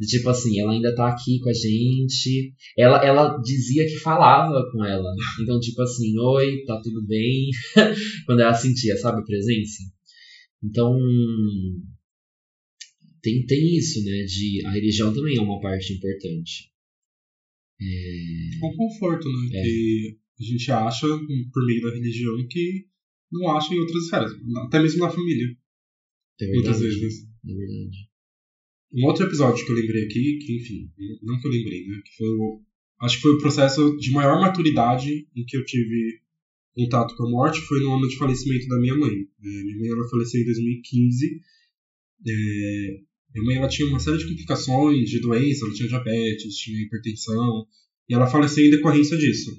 Tipo 0.00 0.28
assim, 0.30 0.58
ela 0.60 0.72
ainda 0.72 0.94
tá 0.94 1.08
aqui 1.08 1.38
com 1.40 1.48
a 1.48 1.52
gente. 1.52 2.52
Ela, 2.76 3.04
ela 3.04 3.38
dizia 3.38 3.86
que 3.86 3.96
falava 3.98 4.60
com 4.72 4.84
ela. 4.84 5.10
Então, 5.40 5.60
tipo 5.60 5.80
assim, 5.82 6.18
oi, 6.18 6.64
tá 6.66 6.80
tudo 6.82 7.06
bem? 7.06 7.50
Quando 8.26 8.40
ela 8.40 8.54
sentia, 8.54 8.96
sabe, 8.96 9.20
a 9.20 9.24
presença. 9.24 9.82
Então, 10.62 10.96
tem, 13.22 13.44
tem 13.46 13.76
isso, 13.76 14.04
né? 14.04 14.24
De 14.24 14.66
a 14.66 14.70
religião 14.70 15.12
também 15.12 15.36
é 15.36 15.40
uma 15.40 15.60
parte 15.60 15.92
importante. 15.94 16.70
É... 17.80 18.66
Um 18.66 18.76
conforto, 18.76 19.28
né? 19.28 19.58
É. 19.58 19.62
Que 19.62 20.18
a 20.40 20.44
gente 20.44 20.70
acha, 20.70 21.06
por 21.52 21.66
meio 21.66 21.82
da 21.82 21.94
religião, 21.94 22.46
que 22.48 22.86
não 23.32 23.48
acha 23.50 23.74
em 23.74 23.78
outras 23.78 24.04
esferas. 24.04 24.32
Até 24.66 24.80
mesmo 24.80 25.00
na 25.00 25.10
família. 25.10 25.56
É 26.40 26.46
verdade. 26.46 26.54
Muitas 26.54 26.80
vezes. 26.80 27.24
É 27.24 27.54
verdade. 27.54 28.08
Um 28.92 29.06
outro 29.06 29.24
episódio 29.24 29.64
que 29.64 29.72
eu 29.72 29.76
lembrei 29.76 30.04
aqui, 30.04 30.38
que 30.38 30.56
enfim, 30.56 30.92
não 31.22 31.40
que 31.40 31.46
eu 31.46 31.50
lembrei, 31.50 31.86
né? 31.86 32.00
Que 32.04 32.16
foi 32.16 32.28
o, 32.28 32.62
acho 33.00 33.16
que 33.16 33.22
foi 33.22 33.32
o 33.32 33.38
processo 33.38 33.96
de 33.96 34.10
maior 34.10 34.40
maturidade 34.40 35.28
em 35.34 35.44
que 35.44 35.56
eu 35.56 35.64
tive 35.64 36.20
contato 36.74 37.14
com 37.16 37.26
a 37.26 37.30
morte, 37.30 37.60
foi 37.60 37.80
no 37.80 37.94
ano 37.94 38.08
de 38.08 38.16
falecimento 38.16 38.66
da 38.68 38.78
minha 38.78 38.96
mãe. 38.96 39.12
É, 39.12 39.62
minha 39.64 39.78
mãe 39.78 39.88
ela 39.88 40.08
faleceu 40.08 40.40
em 40.40 40.44
2015. 40.44 41.40
É, 42.26 42.32
minha 43.34 43.44
mãe 43.44 43.56
ela 43.56 43.68
tinha 43.68 43.88
uma 43.88 43.98
série 43.98 44.18
de 44.18 44.28
complicações 44.28 45.08
de 45.08 45.20
doença, 45.20 45.64
ela 45.64 45.74
tinha 45.74 45.88
diabetes, 45.88 46.56
tinha 46.56 46.80
hipertensão, 46.82 47.66
e 48.08 48.14
ela 48.14 48.26
faleceu 48.26 48.64
em 48.64 48.70
decorrência 48.70 49.16
disso. 49.16 49.50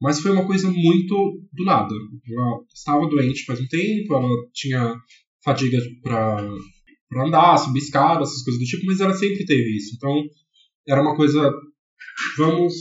Mas 0.00 0.20
foi 0.20 0.30
uma 0.30 0.46
coisa 0.46 0.70
muito 0.70 1.42
do 1.52 1.64
nada. 1.64 1.94
Ela 1.94 2.60
estava 2.74 3.08
doente 3.08 3.44
faz 3.44 3.60
um 3.60 3.66
tempo, 3.66 4.14
ela 4.14 4.28
tinha 4.52 4.94
fadiga 5.42 5.78
para 6.02 7.24
andar, 7.24 7.56
subir 7.56 7.78
escada, 7.78 8.22
essas 8.22 8.42
coisas 8.42 8.60
do 8.60 8.66
tipo, 8.66 8.84
mas 8.84 9.00
ela 9.00 9.14
sempre 9.14 9.44
teve 9.44 9.76
isso. 9.76 9.94
Então, 9.94 10.24
era 10.86 11.00
uma 11.00 11.16
coisa, 11.16 11.50
vamos 12.36 12.74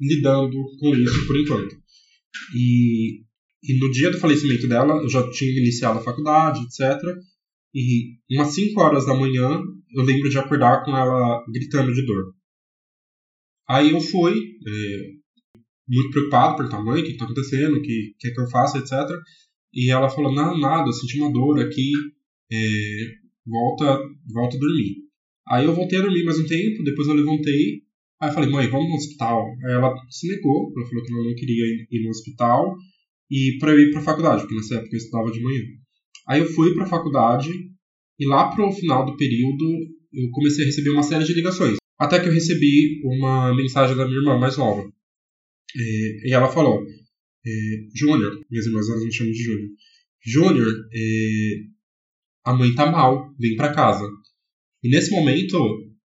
lidando 0.00 0.56
com 0.80 0.94
isso 0.94 1.26
por 1.26 1.38
enquanto. 1.38 1.76
E, 2.54 3.22
e 3.62 3.78
no 3.78 3.90
dia 3.90 4.10
do 4.10 4.18
falecimento 4.18 4.68
dela, 4.68 5.02
eu 5.02 5.08
já 5.08 5.28
tinha 5.30 5.50
iniciado 5.58 5.98
a 5.98 6.02
faculdade, 6.02 6.60
etc. 6.60 7.00
E 7.74 8.16
umas 8.30 8.54
5 8.54 8.80
horas 8.80 9.06
da 9.06 9.14
manhã, 9.14 9.62
eu 9.94 10.02
lembro 10.02 10.28
de 10.28 10.38
acordar 10.38 10.84
com 10.84 10.96
ela 10.96 11.44
gritando 11.52 11.92
de 11.92 12.04
dor. 12.04 12.34
Aí 13.68 13.90
eu 13.90 14.00
fui, 14.00 14.32
é, 14.66 15.10
muito 15.86 16.10
preocupado, 16.10 16.56
perguntar, 16.56 16.82
mãe, 16.82 17.02
o 17.02 17.04
que 17.04 17.12
está 17.12 17.24
acontecendo, 17.24 17.76
o 17.76 17.82
que, 17.82 18.14
que 18.18 18.28
é 18.28 18.30
que 18.32 18.40
eu 18.40 18.48
faço, 18.48 18.78
etc. 18.78 18.92
E 19.72 19.90
ela 19.90 20.08
falou, 20.08 20.34
não, 20.34 20.58
nada, 20.58 20.88
eu 20.88 20.92
senti 20.92 21.20
uma 21.20 21.32
dor 21.32 21.60
aqui, 21.60 21.92
é, 22.50 22.56
volta, 23.46 23.98
volta 24.32 24.56
a 24.56 24.60
dormir. 24.60 24.96
Aí 25.46 25.64
eu 25.64 25.74
voltei 25.74 25.98
a 25.98 26.02
dormir 26.02 26.24
mais 26.24 26.38
um 26.38 26.46
tempo, 26.46 26.82
depois 26.82 27.08
eu 27.08 27.14
levantei, 27.14 27.82
aí 28.20 28.28
eu 28.30 28.34
falei, 28.34 28.50
mãe, 28.50 28.68
vamos 28.68 28.88
no 28.88 28.94
hospital. 28.96 29.46
Aí 29.64 29.72
ela 29.72 29.94
se 30.10 30.28
negou, 30.28 30.72
ela 30.76 30.86
falou 30.86 31.04
que 31.04 31.12
ela 31.12 31.24
não 31.24 31.34
queria 31.34 31.64
ir 31.90 32.02
no 32.02 32.10
hospital 32.10 32.76
e 33.30 33.58
para 33.58 33.74
ir 33.74 33.90
para 33.90 34.00
a 34.00 34.04
faculdade, 34.04 34.42
porque 34.42 34.56
nessa 34.56 34.76
época 34.76 34.94
eu 34.94 34.98
estudava 34.98 35.30
de 35.30 35.42
manhã. 35.42 35.62
Aí 36.26 36.40
eu 36.40 36.46
fui 36.46 36.74
para 36.74 36.84
a 36.84 36.88
faculdade 36.88 37.50
e 38.18 38.26
lá 38.26 38.50
pro 38.50 38.72
final 38.72 39.06
do 39.06 39.16
período 39.16 39.64
eu 40.12 40.30
comecei 40.30 40.64
a 40.64 40.66
receber 40.66 40.90
uma 40.90 41.02
série 41.02 41.24
de 41.24 41.34
ligações. 41.34 41.76
Até 41.98 42.20
que 42.20 42.28
eu 42.28 42.32
recebi 42.32 43.00
uma 43.04 43.54
mensagem 43.54 43.96
da 43.96 44.06
minha 44.06 44.18
irmã 44.18 44.38
mais 44.38 44.56
nova. 44.56 44.82
É, 45.76 46.28
e 46.28 46.32
ela 46.32 46.48
falou: 46.48 46.82
é, 47.46 47.50
Júnior, 47.94 48.40
minhas 48.50 48.66
irmãs 48.66 48.88
elas 48.88 49.04
me 49.04 49.12
chamam 49.12 49.32
de 49.32 49.42
Júnior. 49.42 49.68
Júnior, 50.24 50.88
é, 50.94 51.54
a 52.44 52.54
mãe 52.54 52.74
tá 52.74 52.90
mal, 52.90 53.34
vem 53.38 53.56
para 53.56 53.74
casa. 53.74 54.08
E 54.82 54.88
nesse 54.88 55.10
momento 55.10 55.58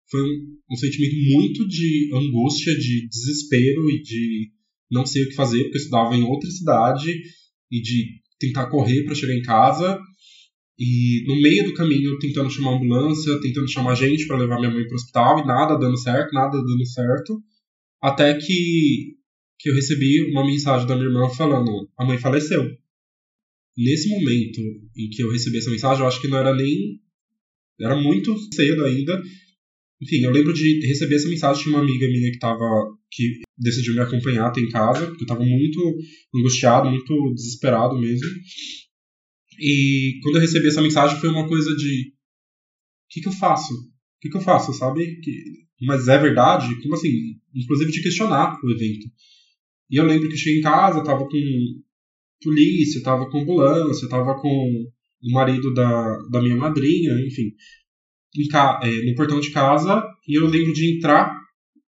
foi 0.10 0.22
um, 0.22 0.55
um, 0.72 0.76
sentimento 0.76 1.16
muito 1.32 1.68
de 1.68 2.10
angústia, 2.14 2.78
de 2.78 3.08
desespero 3.08 3.90
e 3.90 4.02
de 4.02 4.52
não 4.92 5.06
sei 5.06 5.24
o 5.24 5.30
que 5.30 5.36
fazer, 5.36 5.64
porque 5.64 5.78
eu 5.78 5.82
estudava 5.82 6.16
em 6.16 6.24
outra 6.24 6.50
cidade 6.50 7.12
e 7.72 7.82
de 7.82 8.22
tentar 8.40 8.68
correr 8.68 9.04
para 9.04 9.16
chegar 9.16 9.34
em 9.34 9.42
casa 9.42 10.00
e 10.78 11.24
no 11.28 11.42
meio 11.42 11.66
do 11.66 11.74
caminho 11.74 12.20
tentando 12.20 12.50
chamar 12.50 12.76
ambulância, 12.76 13.40
tentando 13.42 13.70
chamar 13.70 13.96
gente 13.96 14.28
para 14.28 14.38
levar 14.38 14.60
minha 14.60 14.72
mãe 14.72 14.86
para 14.86 14.94
o 14.94 14.96
hospital 14.96 15.40
e 15.40 15.48
nada 15.48 15.78
dando 15.78 15.98
certo, 15.98 16.34
nada 16.34 16.58
dando 16.58 16.86
certo, 16.86 17.42
até 18.02 18.34
que 18.38 19.16
que 19.58 19.70
eu 19.70 19.76
recebi 19.76 20.30
uma 20.32 20.46
mensagem 20.46 20.86
da 20.86 20.96
minha 20.96 21.08
irmã 21.08 21.30
falando: 21.30 21.90
a 21.98 22.06
mãe 22.06 22.18
faleceu. 22.18 22.70
Nesse 23.78 24.10
momento 24.10 24.62
em 24.96 25.10
que 25.10 25.24
eu 25.24 25.32
recebi 25.32 25.58
essa 25.58 25.72
mensagem, 25.72 26.02
eu 26.02 26.08
acho 26.08 26.22
que 26.22 26.28
não 26.28 26.38
era 26.38 26.54
nem 26.54 27.00
era 27.80 27.96
muito 27.96 28.36
cedo 28.54 28.86
ainda. 28.86 29.22
Enfim, 30.06 30.24
eu 30.24 30.32
lembro 30.32 30.54
de 30.54 30.86
receber 30.88 31.16
essa 31.16 31.28
mensagem 31.28 31.64
de 31.64 31.70
uma 31.70 31.80
amiga 31.80 32.08
minha 32.08 32.32
que 32.32 32.38
tava 32.38 32.64
que 33.12 33.42
decidiu 33.58 33.96
me 33.96 34.02
acompanhar 34.02 34.48
até 34.48 34.62
em 34.62 34.70
casa, 34.70 35.08
porque 35.08 35.24
eu 35.24 35.26
estava 35.26 35.44
muito 35.44 35.80
angustiado, 36.36 36.92
muito 36.92 37.34
desesperado 37.34 38.00
mesmo. 38.00 38.28
E 39.60 40.20
quando 40.22 40.36
eu 40.36 40.42
recebi 40.42 40.68
essa 40.68 40.82
mensagem 40.82 41.20
foi 41.20 41.30
uma 41.30 41.48
coisa 41.48 41.76
de 41.76 42.10
o 42.10 43.08
que, 43.10 43.22
que 43.22 43.28
eu 43.28 43.32
faço? 43.32 43.74
O 43.74 44.20
que, 44.22 44.30
que 44.30 44.38
eu 44.38 44.42
faço, 44.42 44.74
sabe? 44.74 45.20
Que, 45.22 45.32
mas 45.82 46.08
é 46.08 46.20
verdade? 46.20 46.80
Como 46.84 46.94
assim? 46.94 47.10
Inclusive 47.56 47.92
de 47.92 48.04
questionar 48.04 48.60
o 48.64 48.72
evento. 48.72 49.08
E 49.90 49.98
eu 49.98 50.06
lembro 50.06 50.28
que 50.28 50.36
eu 50.36 50.38
cheguei 50.38 50.60
em 50.60 50.64
casa, 50.64 51.04
tava 51.04 51.28
com 51.28 51.40
polícia, 52.44 53.02
tava 53.02 53.28
com 53.30 53.40
ambulância, 53.42 54.08
tava 54.08 54.40
com 54.40 54.86
o 55.24 55.32
marido 55.32 55.74
da, 55.74 56.18
da 56.30 56.42
minha 56.42 56.56
madrinha, 56.56 57.14
enfim, 57.26 57.52
é, 58.84 59.06
no 59.06 59.16
portão 59.16 59.40
de 59.40 59.52
casa. 59.52 60.02
E 60.28 60.38
eu 60.38 60.48
lembro 60.48 60.74
de 60.74 60.98
entrar 60.98 61.32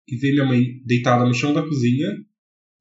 e 0.09 0.17
ver 0.17 0.33
minha 0.33 0.47
mãe 0.47 0.65
deitada 0.85 1.25
no 1.25 1.35
chão 1.35 1.53
da 1.53 1.63
cozinha, 1.63 2.09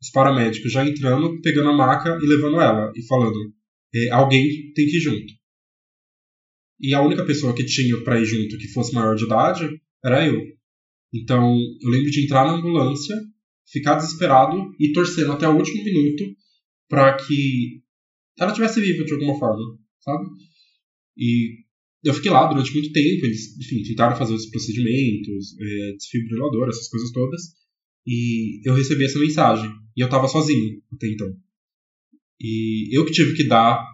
os 0.02 0.10
paramédicos 0.12 0.71
já 0.71 0.86
entrando, 0.86 1.39
pegando 1.41 1.69
a 1.69 1.78
maca 1.78 2.17
e 2.21 2.28
levando 2.28 2.60
ela, 2.60 2.91
e 2.95 3.06
falando: 3.06 3.54
é, 3.93 4.10
alguém 4.10 4.74
tem 4.74 4.86
que 4.88 4.97
ir 4.97 5.02
junto. 5.02 5.34
E 6.80 6.93
a 6.95 7.02
única 7.02 7.24
pessoa 7.24 7.54
que 7.54 7.63
tinha 7.63 8.02
para 8.04 8.19
ir 8.19 8.26
junto 8.26 8.58
que 8.58 8.67
fosse 8.69 8.93
maior 8.93 9.15
de 9.15 9.26
idade 9.26 9.82
era 10.04 10.26
eu. 10.26 10.41
Então 11.13 11.56
eu 11.82 11.89
lembro 11.89 12.10
de 12.10 12.24
entrar 12.24 12.45
na 12.45 12.54
ambulância, 12.54 13.15
ficar 13.67 13.95
desesperado 13.95 14.74
e 14.80 14.91
torcendo 14.91 15.34
até 15.34 15.47
o 15.47 15.56
último 15.56 15.84
minuto 15.84 16.36
para 16.89 17.15
que 17.15 17.82
ela 18.39 18.54
tivesse 18.54 18.82
viva 18.82 19.04
de 19.04 19.13
alguma 19.13 19.38
forma, 19.38 19.78
sabe? 20.00 20.26
E 21.15 21.61
eu 22.04 22.14
fiquei 22.14 22.32
lá 22.32 22.48
durante 22.48 22.74
muito 22.74 22.92
tempo, 22.92 23.26
eles, 23.26 23.58
enfim, 23.58 23.84
tentaram 23.84 24.18
fazer 24.18 24.34
os 24.34 24.48
procedimentos, 24.48 25.56
é, 25.60 25.94
desfibrilador, 25.94 26.70
essas 26.70 26.88
coisas 26.88 27.12
todas, 27.12 27.42
e 28.06 28.68
eu 28.68 28.74
recebi 28.74 29.06
essa 29.06 29.20
mensagem, 29.20 29.72
e 29.96 30.02
eu 30.02 30.10
tava 30.10 30.28
sozinho 30.28 30.82
até 30.92 31.08
então. 31.08 31.36
E 32.40 32.90
eu 32.98 33.06
que 33.06 33.12
tive 33.12 33.36
que 33.36 33.48
dar 33.48 33.86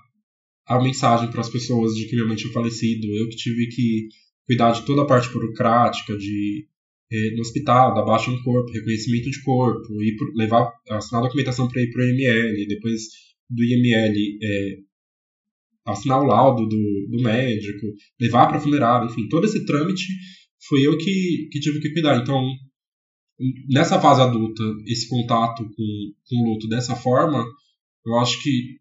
a 0.66 0.82
mensagem 0.82 1.30
para 1.30 1.42
as 1.42 1.50
pessoas 1.50 1.96
de 1.96 2.06
que 2.06 2.16
minha 2.16 2.28
mãe 2.28 2.36
tinha 2.36 2.54
falecido, 2.54 3.08
eu 3.14 3.28
que 3.30 3.36
tive 3.36 3.68
que 3.68 4.08
cuidar 4.46 4.72
de 4.72 4.86
toda 4.86 5.02
a 5.02 5.06
parte 5.06 5.30
burocrática, 5.30 6.18
de 6.18 6.68
é, 7.12 7.32
no 7.36 7.42
hospital, 7.42 7.94
dar 7.94 8.04
baixa 8.04 8.32
no 8.32 8.42
corpo, 8.44 8.72
reconhecimento 8.72 9.30
de 9.30 9.42
corpo, 9.42 10.04
ir 10.04 10.16
pro, 10.18 10.34
levar, 10.34 10.72
assinar 10.90 11.22
a 11.22 11.26
documentação 11.26 11.68
para 11.68 11.82
ir 11.82 11.92
para 11.92 12.04
o 12.04 12.10
IML, 12.10 12.68
depois 12.68 13.02
do 13.50 13.64
IML 13.64 14.16
é, 14.42 14.78
assinar 15.88 16.22
o 16.22 16.26
laudo 16.26 16.68
do, 16.68 17.08
do 17.10 17.24
médico, 17.24 17.88
levar 18.20 18.48
para 18.48 18.60
funerária, 18.60 19.06
enfim, 19.06 19.28
todo 19.30 19.46
esse 19.46 19.66
trâmite 19.66 20.06
foi 20.68 20.86
eu 20.86 20.98
que, 20.98 21.48
que 21.52 21.60
tive 21.60 21.80
que 21.80 21.94
cuidar. 21.94 22.22
Então, 22.22 22.42
nessa 23.70 24.00
fase 24.00 24.22
adulta, 24.22 24.64
esse 24.86 25.08
contato 25.08 25.64
com, 25.64 26.14
com 26.26 26.36
o 26.36 26.54
luto 26.54 26.68
dessa 26.68 26.96
forma, 26.96 27.46
eu 28.06 28.16
acho 28.18 28.42
que. 28.42 28.78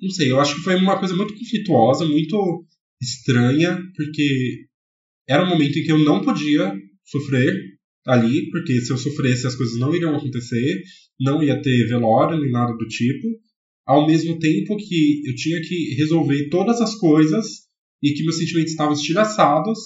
Não 0.00 0.10
sei, 0.10 0.30
eu 0.30 0.40
acho 0.40 0.56
que 0.56 0.62
foi 0.62 0.76
uma 0.76 0.98
coisa 0.98 1.14
muito 1.14 1.34
conflituosa, 1.34 2.06
muito 2.06 2.64
estranha, 3.02 3.78
porque 3.94 4.66
era 5.28 5.44
um 5.44 5.48
momento 5.48 5.78
em 5.78 5.82
que 5.82 5.92
eu 5.92 5.98
não 5.98 6.22
podia 6.22 6.74
sofrer 7.04 7.54
ali, 8.06 8.50
porque 8.50 8.80
se 8.80 8.90
eu 8.90 8.96
sofresse 8.96 9.46
as 9.46 9.54
coisas 9.54 9.78
não 9.78 9.94
iriam 9.94 10.16
acontecer, 10.16 10.82
não 11.20 11.42
ia 11.42 11.60
ter 11.60 11.86
velório 11.86 12.40
nem 12.40 12.50
nada 12.50 12.72
do 12.72 12.86
tipo, 12.86 13.28
ao 13.90 14.06
mesmo 14.06 14.38
tempo 14.38 14.76
que 14.76 15.22
eu 15.26 15.34
tinha 15.34 15.60
que 15.60 15.94
resolver 15.96 16.48
todas 16.48 16.80
as 16.80 16.94
coisas 16.94 17.46
e 18.00 18.12
que 18.12 18.22
meus 18.22 18.38
sentimentos 18.38 18.70
estavam 18.70 18.92
estilhaçados, 18.92 19.78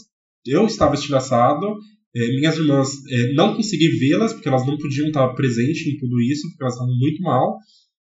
eu 0.47 0.67
estava 0.67 0.95
estilhaçado, 0.95 1.67
é, 2.15 2.29
minhas 2.37 2.55
irmãs 2.59 2.91
é, 3.11 3.33
não 3.33 3.57
consegui 3.57 3.89
vê-las 3.99 4.35
porque 4.35 4.47
elas 4.47 4.67
não 4.67 4.77
podiam 4.77 5.07
estar 5.07 5.27
presentes 5.31 5.87
em 5.87 5.97
tudo 5.97 6.21
isso, 6.21 6.47
porque 6.51 6.63
elas 6.63 6.75
estavam 6.75 6.95
muito 6.95 7.23
mal 7.23 7.57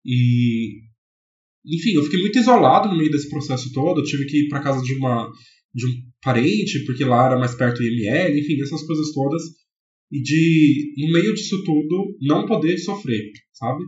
e 0.06 0.78
enfim, 1.66 1.94
eu 1.94 2.04
fiquei 2.04 2.20
muito 2.20 2.38
isolado 2.38 2.88
no 2.88 2.96
meio 2.96 3.10
desse 3.10 3.28
processo 3.28 3.72
todo, 3.72 4.00
eu 4.00 4.04
tive 4.04 4.26
que 4.26 4.44
ir 4.44 4.48
para 4.48 4.62
casa 4.62 4.80
de 4.84 4.94
uma 4.94 5.28
de 5.74 5.86
um 5.86 5.90
parente, 6.22 6.84
porque 6.84 7.04
lá 7.04 7.26
era 7.26 7.38
mais 7.38 7.54
perto 7.56 7.78
do 7.78 7.84
IML, 7.84 8.38
enfim, 8.38 8.60
essas 8.62 8.82
coisas 8.84 9.12
todas. 9.12 9.42
E 10.10 10.20
de, 10.20 10.94
no 10.98 11.12
meio 11.12 11.32
disso 11.34 11.62
tudo, 11.64 12.16
não 12.20 12.46
poder 12.46 12.78
sofrer, 12.78 13.30
sabe? 13.52 13.84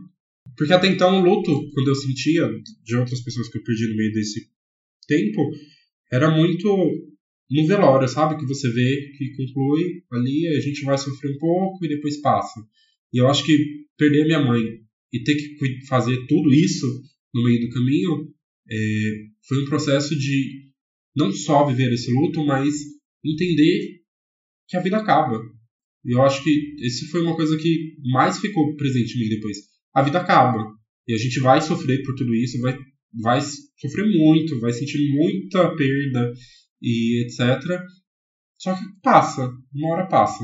Porque 0.57 0.73
até 0.73 0.87
então 0.87 1.19
o 1.19 1.25
luto, 1.25 1.69
quando 1.71 1.87
eu 1.87 1.95
sentia 1.95 2.47
de 2.83 2.95
outras 2.95 3.21
pessoas 3.21 3.49
que 3.49 3.57
eu 3.57 3.63
perdi 3.63 3.87
no 3.87 3.95
meio 3.95 4.11
desse 4.13 4.47
tempo, 5.07 5.51
era 6.11 6.29
muito 6.29 6.67
no 7.49 7.67
velório, 7.67 8.07
sabe? 8.07 8.39
Que 8.39 8.45
você 8.45 8.69
vê 8.71 9.11
que 9.17 9.31
conclui 9.31 10.03
ali, 10.11 10.47
a 10.47 10.59
gente 10.59 10.83
vai 10.83 10.97
sofrer 10.97 11.31
um 11.31 11.37
pouco 11.37 11.83
e 11.83 11.89
depois 11.89 12.21
passa. 12.21 12.59
E 13.11 13.17
eu 13.17 13.27
acho 13.27 13.45
que 13.45 13.85
perder 13.97 14.25
minha 14.25 14.43
mãe 14.43 14.61
e 15.11 15.23
ter 15.23 15.35
que 15.35 15.85
fazer 15.87 16.25
tudo 16.27 16.53
isso 16.53 16.87
no 17.33 17.43
meio 17.43 17.61
do 17.61 17.69
caminho 17.69 18.33
é, 18.69 18.75
foi 19.47 19.61
um 19.63 19.65
processo 19.65 20.17
de 20.17 20.71
não 21.15 21.31
só 21.31 21.65
viver 21.65 21.91
esse 21.93 22.11
luto, 22.11 22.43
mas 22.45 22.73
entender 23.23 24.01
que 24.67 24.77
a 24.77 24.81
vida 24.81 24.97
acaba. 24.97 25.39
E 26.05 26.11
eu 26.11 26.21
acho 26.21 26.43
que 26.43 26.75
esse 26.79 27.07
foi 27.07 27.21
uma 27.21 27.35
coisa 27.35 27.57
que 27.57 27.95
mais 28.11 28.39
ficou 28.39 28.75
presente 28.75 29.15
em 29.15 29.21
mim 29.21 29.29
depois. 29.29 29.72
A 29.93 30.01
vida 30.01 30.19
acaba. 30.19 30.73
E 31.07 31.13
a 31.13 31.17
gente 31.17 31.39
vai 31.39 31.61
sofrer 31.61 32.03
por 32.03 32.15
tudo 32.15 32.33
isso, 32.33 32.59
vai, 32.61 32.77
vai 33.21 33.41
sofrer 33.41 34.05
muito, 34.05 34.59
vai 34.59 34.71
sentir 34.71 34.97
muita 35.13 35.75
perda 35.75 36.33
e 36.81 37.25
etc. 37.25 37.81
Só 38.57 38.73
que 38.73 38.83
passa, 39.01 39.51
uma 39.73 39.89
hora 39.93 40.07
passa. 40.07 40.43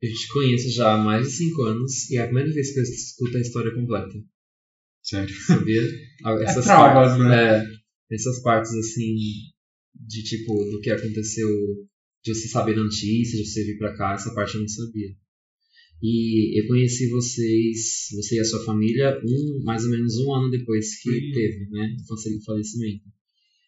Eu 0.00 0.12
te 0.12 0.28
conheço 0.32 0.70
já 0.70 0.94
há 0.94 0.96
mais 0.96 1.26
de 1.26 1.32
5 1.32 1.62
anos 1.62 2.08
e 2.10 2.16
é 2.16 2.22
a 2.22 2.26
primeira 2.26 2.52
vez 2.52 2.72
que 2.72 2.78
eu 2.78 2.82
escuto 2.84 3.36
a 3.36 3.40
história 3.40 3.74
completa. 3.74 4.14
Sério? 5.02 5.34
Sabia? 5.34 5.82
Essas 6.42 6.64
é 6.64 6.68
traumas, 6.68 7.08
partes, 7.08 7.18
né? 7.18 7.58
É, 7.58 8.14
essas 8.14 8.40
partes 8.42 8.72
assim, 8.72 9.14
de 9.94 10.22
tipo, 10.22 10.54
do 10.70 10.80
que 10.80 10.90
aconteceu, 10.90 11.48
de 12.24 12.34
você 12.34 12.48
saber 12.48 12.74
da 12.74 12.82
notícia, 12.82 13.38
de 13.38 13.44
você 13.44 13.64
vir 13.64 13.78
pra 13.78 13.96
cá, 13.96 14.14
essa 14.14 14.32
parte 14.34 14.54
eu 14.54 14.60
não 14.60 14.68
sabia. 14.68 15.14
E 16.02 16.60
eu 16.60 16.66
conheci 16.68 17.08
vocês, 17.08 18.08
você 18.14 18.36
e 18.36 18.40
a 18.40 18.44
sua 18.44 18.64
família, 18.64 19.20
um, 19.24 19.64
mais 19.64 19.84
ou 19.84 19.90
menos 19.90 20.16
um 20.18 20.32
ano 20.32 20.50
depois 20.50 21.00
que 21.00 21.10
uhum. 21.10 21.32
teve, 21.32 21.68
né? 21.70 21.96
O 22.08 22.44
falecimento. 22.44 23.02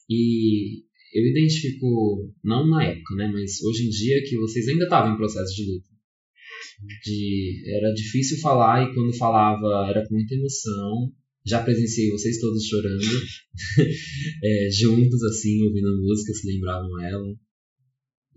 E 0.08 0.84
eu 1.12 1.26
identifico, 1.26 2.32
não 2.44 2.68
na 2.68 2.84
época, 2.84 3.16
né? 3.16 3.28
Mas 3.32 3.62
hoje 3.62 3.86
em 3.86 3.90
dia 3.90 4.22
que 4.22 4.36
vocês 4.36 4.68
ainda 4.68 4.84
estavam 4.84 5.14
em 5.14 5.16
processo 5.16 5.54
de 5.54 5.70
luta. 5.70 5.88
De, 7.04 7.62
era 7.66 7.92
difícil 7.92 8.38
falar 8.38 8.84
e 8.84 8.94
quando 8.94 9.16
falava 9.16 9.90
era 9.90 10.06
com 10.06 10.14
muita 10.14 10.34
emoção. 10.34 11.12
Já 11.44 11.62
presenciei 11.62 12.10
vocês 12.10 12.38
todos 12.38 12.66
chorando, 12.66 13.02
é, 14.44 14.68
juntos, 14.78 15.22
assim, 15.24 15.62
ouvindo 15.62 15.88
a 15.88 15.96
música, 15.96 16.34
se 16.34 16.46
lembravam 16.46 17.00
ela. 17.02 17.34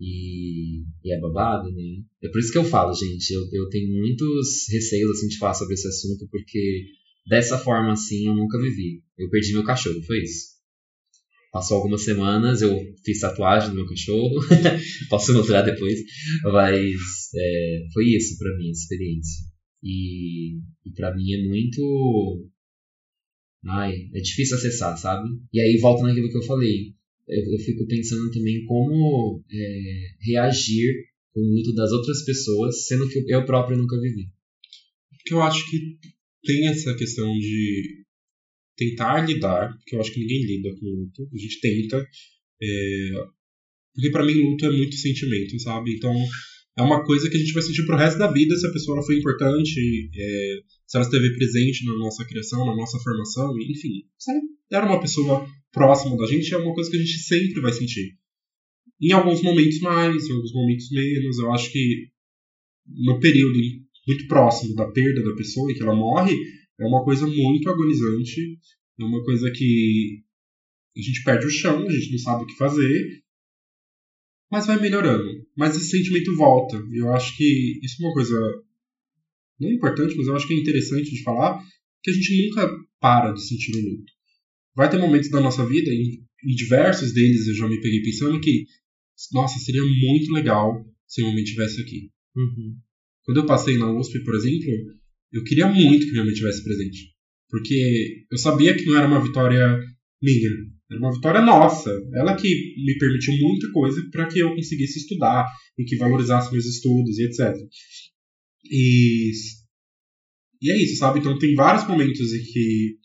E, 0.00 0.82
e, 1.04 1.12
é 1.12 1.20
babado, 1.20 1.70
né? 1.70 2.02
É 2.22 2.28
por 2.28 2.40
isso 2.40 2.52
que 2.52 2.58
eu 2.58 2.64
falo, 2.64 2.92
gente. 2.94 3.30
Eu, 3.32 3.42
eu 3.52 3.68
tenho 3.68 3.90
muitos 3.92 4.68
receios 4.70 5.10
assim, 5.10 5.28
de 5.28 5.38
falar 5.38 5.54
sobre 5.54 5.74
esse 5.74 5.86
assunto, 5.86 6.26
porque 6.30 6.84
dessa 7.26 7.58
forma 7.58 7.92
assim 7.92 8.26
eu 8.26 8.34
nunca 8.34 8.60
vivi. 8.60 9.02
Eu 9.18 9.30
perdi 9.30 9.52
meu 9.52 9.64
cachorro, 9.64 10.02
foi 10.02 10.22
isso. 10.22 10.54
Passou 11.52 11.76
algumas 11.76 12.02
semanas, 12.02 12.62
eu 12.62 12.76
fiz 13.04 13.20
tatuagem 13.20 13.68
no 13.68 13.76
meu 13.76 13.86
cachorro, 13.86 14.40
posso 15.08 15.32
mostrar 15.32 15.62
depois, 15.62 16.00
mas 16.42 17.30
é, 17.36 17.86
foi 17.92 18.06
isso 18.06 18.36
para 18.36 18.56
mim, 18.58 18.68
a 18.68 18.72
experiência. 18.72 19.44
E, 19.80 20.56
e 20.84 20.90
para 20.96 21.14
mim 21.14 21.32
é 21.32 21.46
muito. 21.46 22.50
Ai, 23.66 23.94
é 24.12 24.20
difícil 24.20 24.56
acessar, 24.56 24.98
sabe? 24.98 25.28
E 25.52 25.60
aí 25.60 25.78
volta 25.78 26.02
naquilo 26.02 26.28
que 26.28 26.36
eu 26.38 26.42
falei 26.42 26.92
eu, 27.28 27.52
eu 27.52 27.58
fico 27.58 27.86
pensando 27.86 28.30
também 28.30 28.64
como 28.64 29.42
é, 29.50 30.08
reagir 30.20 30.92
com 31.32 31.40
o 31.40 31.54
luto 31.56 31.74
das 31.74 31.90
outras 31.90 32.24
pessoas, 32.24 32.86
sendo 32.86 33.08
que 33.08 33.24
eu 33.26 33.44
próprio 33.44 33.76
nunca 33.76 34.00
vivi. 34.00 34.28
Porque 35.10 35.34
eu 35.34 35.42
acho 35.42 35.68
que 35.70 35.98
tem 36.44 36.68
essa 36.68 36.94
questão 36.94 37.32
de 37.38 38.04
tentar 38.76 39.26
lidar, 39.26 39.76
porque 39.78 39.96
eu 39.96 40.00
acho 40.00 40.12
que 40.12 40.20
ninguém 40.20 40.44
lida 40.44 40.74
com 40.78 40.86
luto, 40.86 41.28
a 41.32 41.38
gente 41.38 41.60
tenta. 41.60 42.06
É, 42.62 43.10
porque 43.94 44.10
para 44.10 44.24
mim 44.24 44.34
luto 44.34 44.66
é 44.66 44.70
muito 44.70 44.96
sentimento, 44.96 45.58
sabe? 45.60 45.94
Então 45.94 46.14
é 46.76 46.82
uma 46.82 47.04
coisa 47.04 47.30
que 47.30 47.36
a 47.36 47.40
gente 47.40 47.52
vai 47.52 47.62
sentir 47.62 47.86
pro 47.86 47.96
resto 47.96 48.18
da 48.18 48.30
vida 48.30 48.56
se 48.56 48.66
a 48.66 48.72
pessoa 48.72 49.02
foi 49.04 49.18
importante, 49.18 50.10
é, 50.14 50.60
se 50.86 50.96
ela 50.96 51.04
esteve 51.04 51.36
presente 51.36 51.84
na 51.84 51.94
nossa 51.94 52.24
criação, 52.24 52.66
na 52.66 52.74
nossa 52.74 52.98
formação, 52.98 53.54
enfim. 53.60 54.04
Se 54.18 54.32
era 54.72 54.86
uma 54.86 55.00
pessoa 55.00 55.46
próxima 55.72 56.16
da 56.16 56.26
gente, 56.26 56.52
é 56.52 56.56
uma 56.56 56.74
coisa 56.74 56.90
que 56.90 56.96
a 56.96 57.00
gente 57.00 57.18
sempre 57.18 57.60
vai 57.60 57.72
sentir. 57.72 58.16
Em 59.00 59.12
alguns 59.12 59.42
momentos 59.42 59.78
mais, 59.80 60.26
em 60.26 60.32
alguns 60.32 60.52
momentos 60.52 60.90
menos. 60.90 61.38
Eu 61.38 61.52
acho 61.52 61.70
que 61.70 62.08
no 62.86 63.20
período 63.20 63.58
muito 64.06 64.26
próximo 64.26 64.74
da 64.74 64.90
perda 64.90 65.22
da 65.22 65.34
pessoa 65.34 65.70
e 65.70 65.74
que 65.74 65.82
ela 65.82 65.94
morre, 65.94 66.34
é 66.78 66.84
uma 66.84 67.04
coisa 67.04 67.26
muito 67.26 67.70
agonizante, 67.70 68.58
é 69.00 69.04
uma 69.04 69.22
coisa 69.24 69.50
que 69.50 70.22
a 70.96 71.00
gente 71.00 71.22
perde 71.22 71.46
o 71.46 71.50
chão, 71.50 71.86
a 71.86 71.90
gente 71.90 72.10
não 72.10 72.18
sabe 72.18 72.44
o 72.44 72.46
que 72.46 72.56
fazer, 72.56 73.22
mas 74.50 74.66
vai 74.66 74.80
melhorando. 74.80 75.43
Mas 75.56 75.76
esse 75.76 75.90
sentimento 75.90 76.36
volta. 76.36 76.76
E 76.92 76.98
eu 76.98 77.12
acho 77.12 77.36
que 77.36 77.80
isso 77.82 78.02
é 78.02 78.06
uma 78.06 78.14
coisa 78.14 78.38
não 79.60 79.70
importante, 79.70 80.16
mas 80.16 80.26
eu 80.26 80.36
acho 80.36 80.46
que 80.46 80.54
é 80.54 80.58
interessante 80.58 81.10
de 81.10 81.22
falar, 81.22 81.62
que 82.02 82.10
a 82.10 82.14
gente 82.14 82.46
nunca 82.46 82.68
para 83.00 83.32
de 83.32 83.46
sentir 83.46 83.72
o 83.76 83.80
luto. 83.80 84.12
Vai 84.74 84.90
ter 84.90 84.98
momentos 84.98 85.30
da 85.30 85.40
nossa 85.40 85.64
vida, 85.66 85.90
e 85.90 86.20
em 86.44 86.54
diversos 86.54 87.12
deles 87.12 87.46
eu 87.46 87.54
já 87.54 87.68
me 87.68 87.80
peguei 87.80 88.02
pensando 88.02 88.40
que, 88.40 88.66
nossa, 89.32 89.58
seria 89.60 89.82
muito 89.82 90.32
legal 90.32 90.84
se 91.06 91.22
minha 91.22 91.32
mãe 91.32 91.44
estivesse 91.44 91.80
aqui. 91.80 92.10
Uhum. 92.36 92.76
Quando 93.24 93.38
eu 93.38 93.46
passei 93.46 93.78
na 93.78 93.90
USP, 93.92 94.24
por 94.24 94.34
exemplo, 94.34 94.70
eu 95.32 95.44
queria 95.44 95.68
muito 95.68 96.06
que 96.06 96.12
minha 96.12 96.24
mãe 96.24 96.32
estivesse 96.32 96.62
presente. 96.64 97.14
Porque 97.48 98.26
eu 98.30 98.36
sabia 98.38 98.76
que 98.76 98.84
não 98.84 98.96
era 98.96 99.06
uma 99.06 99.22
vitória 99.22 99.78
minha, 100.20 100.50
era 100.94 100.98
uma 100.98 101.12
vitória 101.12 101.40
nossa. 101.40 101.90
Ela 102.14 102.36
que 102.36 102.48
me 102.84 102.96
permitiu 102.98 103.34
muita 103.40 103.70
coisa 103.72 104.02
para 104.10 104.26
que 104.28 104.38
eu 104.38 104.54
conseguisse 104.54 104.98
estudar 104.98 105.46
e 105.78 105.84
que 105.84 105.96
valorizasse 105.96 106.52
meus 106.52 106.66
estudos 106.66 107.18
e 107.18 107.24
etc. 107.24 107.54
E, 108.70 109.30
e 110.62 110.70
é 110.70 110.82
isso, 110.82 110.96
sabe? 110.96 111.20
Então 111.20 111.38
tem 111.38 111.54
vários 111.54 111.86
momentos 111.86 112.32
em 112.32 112.42
que 112.42 112.96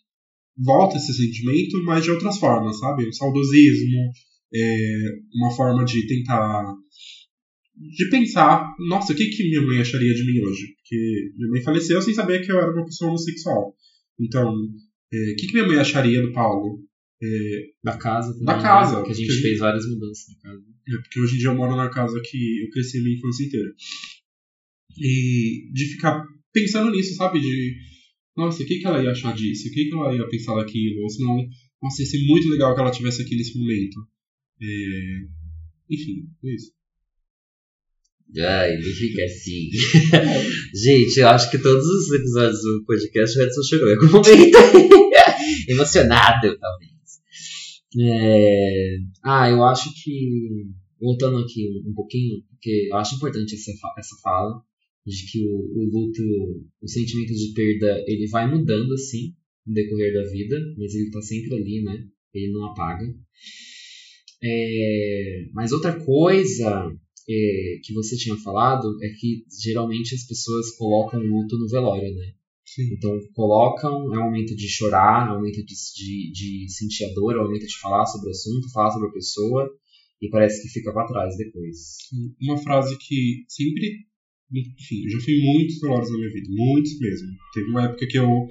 volta 0.57 0.97
esse 0.97 1.13
sentimento, 1.13 1.83
mas 1.83 2.03
de 2.03 2.11
outras 2.11 2.37
formas, 2.37 2.77
sabe? 2.79 3.07
O 3.07 3.13
saudosismo, 3.13 4.11
é, 4.53 5.19
uma 5.35 5.51
forma 5.51 5.85
de 5.85 6.05
tentar. 6.07 6.73
de 7.75 8.09
pensar, 8.09 8.65
nossa, 8.87 9.13
o 9.13 9.15
que, 9.15 9.29
que 9.29 9.49
minha 9.49 9.61
mãe 9.61 9.79
acharia 9.79 10.13
de 10.13 10.25
mim 10.25 10.41
hoje? 10.41 10.67
Porque 10.75 11.31
minha 11.37 11.51
mãe 11.51 11.61
faleceu 11.63 12.01
sem 12.01 12.13
saber 12.13 12.45
que 12.45 12.51
eu 12.51 12.57
era 12.57 12.71
uma 12.71 12.85
pessoa 12.85 13.09
homossexual. 13.09 13.73
Então, 14.19 14.53
é, 15.13 15.31
o 15.31 15.35
que, 15.35 15.47
que 15.47 15.53
minha 15.53 15.67
mãe 15.67 15.77
acharia 15.77 16.21
do 16.21 16.33
Paulo? 16.33 16.88
É, 17.21 17.65
da 17.83 17.97
casa 17.97 18.31
também, 18.31 18.45
Da 18.45 18.55
né? 18.55 18.61
casa. 18.61 18.99
Né? 18.99 19.05
Que 19.05 19.11
a 19.11 19.15
gente 19.15 19.41
fez 19.41 19.59
várias 19.59 19.85
mudanças 19.85 20.25
na 20.29 20.41
casa. 20.41 20.63
É, 20.87 20.97
porque 21.01 21.19
hoje 21.19 21.35
em 21.35 21.39
dia 21.39 21.49
eu 21.49 21.55
moro 21.55 21.75
na 21.75 21.89
casa 21.89 22.21
que 22.23 22.63
eu 22.63 22.69
cresci 22.69 22.97
a 22.97 23.01
minha 23.01 23.17
infância 23.17 23.45
inteira. 23.45 23.73
E 24.97 25.69
de 25.73 25.85
ficar 25.85 26.25
pensando 26.53 26.91
nisso, 26.91 27.15
sabe? 27.15 27.39
De, 27.39 27.75
nossa, 28.35 28.63
o 28.63 28.65
que, 28.65 28.79
que 28.79 28.87
ela 28.87 29.03
ia 29.03 29.11
achar 29.11 29.35
disso? 29.35 29.67
O 29.67 29.71
que, 29.71 29.85
que 29.85 29.95
ela 29.95 30.15
ia 30.15 30.29
pensar 30.29 30.55
daquilo? 30.55 31.01
Ou 31.01 31.09
senão, 31.09 31.45
nossa, 31.81 32.01
ia 32.01 32.07
ser 32.07 32.25
muito 32.25 32.49
legal 32.49 32.73
que 32.73 32.81
ela 32.81 32.91
tivesse 32.91 33.21
aqui 33.21 33.35
nesse 33.35 33.57
momento. 33.57 33.99
É... 34.61 35.39
Enfim, 35.89 36.23
é 36.45 36.55
isso. 36.55 36.71
Ai, 38.37 38.77
não 38.77 38.83
fica 38.83 39.23
assim. 39.23 39.69
Gente, 40.75 41.19
eu 41.19 41.27
acho 41.29 41.49
que 41.49 41.57
todos 41.57 41.83
os 41.83 42.11
episódios 42.13 42.61
do 42.61 42.83
podcast 42.85 43.37
o 43.37 43.41
Edson 43.41 43.63
chegou 43.63 43.89
em 43.89 43.93
algum 43.93 44.11
momento. 44.11 44.57
Emocionado, 45.67 46.57
talvez. 46.59 46.98
É... 47.97 48.97
Ah, 49.23 49.49
eu 49.49 49.63
acho 49.63 49.91
que. 50.03 50.67
Voltando 51.01 51.37
aqui 51.37 51.81
um 51.87 51.93
pouquinho, 51.93 52.43
porque 52.49 52.89
eu 52.91 52.97
acho 52.97 53.15
importante 53.15 53.55
essa, 53.55 53.71
essa 53.97 54.15
fala 54.21 54.61
de 55.05 55.31
que 55.31 55.47
o, 55.47 55.55
o 55.55 55.83
luto, 55.85 56.21
o 56.81 56.87
sentimento 56.89 57.33
de 57.33 57.53
perda, 57.53 58.03
ele 58.05 58.27
vai 58.27 58.53
mudando 58.53 58.93
assim 58.93 59.33
no 59.65 59.73
decorrer 59.73 60.13
da 60.13 60.29
vida, 60.29 60.57
mas 60.77 60.93
ele 60.93 61.05
está 61.05 61.21
sempre 61.21 61.55
ali, 61.55 61.81
né? 61.83 62.05
Ele 62.33 62.51
não 62.51 62.65
apaga. 62.65 63.05
É, 64.43 65.47
mas 65.53 65.71
outra 65.71 65.97
coisa 66.03 66.93
é, 67.29 67.79
que 67.83 67.93
você 67.93 68.17
tinha 68.17 68.35
falado 68.37 68.97
é 69.03 69.09
que 69.09 69.45
geralmente 69.61 70.15
as 70.15 70.25
pessoas 70.25 70.75
colocam 70.77 71.19
o 71.19 71.23
luto 71.23 71.57
no 71.57 71.67
velório, 71.67 72.13
né? 72.13 72.33
Sim. 72.75 72.93
Então 72.93 73.19
colocam, 73.33 74.13
é 74.13 74.19
o 74.19 74.25
momento 74.25 74.55
de 74.55 74.67
chorar, 74.67 75.27
é 75.27 75.31
o 75.31 75.35
momento 75.35 75.63
de, 75.65 75.75
de, 75.93 76.31
de 76.31 76.71
sentir 76.71 77.05
a 77.05 77.13
dor, 77.13 77.35
é 77.35 77.39
o 77.39 77.45
momento 77.45 77.65
de 77.65 77.79
falar 77.79 78.05
sobre 78.05 78.27
o 78.27 78.31
assunto, 78.31 78.71
falar 78.71 78.91
sobre 78.91 79.09
a 79.09 79.13
pessoa, 79.13 79.69
e 80.21 80.29
parece 80.29 80.61
que 80.61 80.69
fica 80.69 80.93
para 80.93 81.07
trás 81.07 81.35
depois. 81.37 81.97
Uma 82.41 82.57
frase 82.57 82.97
que 82.97 83.45
sempre 83.47 84.07
enfim, 84.51 85.03
eu 85.05 85.11
já 85.11 85.19
fui 85.19 85.37
muitos 85.43 85.79
velórios 85.79 86.11
na 86.11 86.17
minha 86.17 86.31
vida, 86.31 86.49
muitos 86.49 86.99
mesmo. 86.99 87.27
Teve 87.53 87.69
uma 87.69 87.85
época 87.85 88.07
que 88.07 88.17
eu 88.17 88.47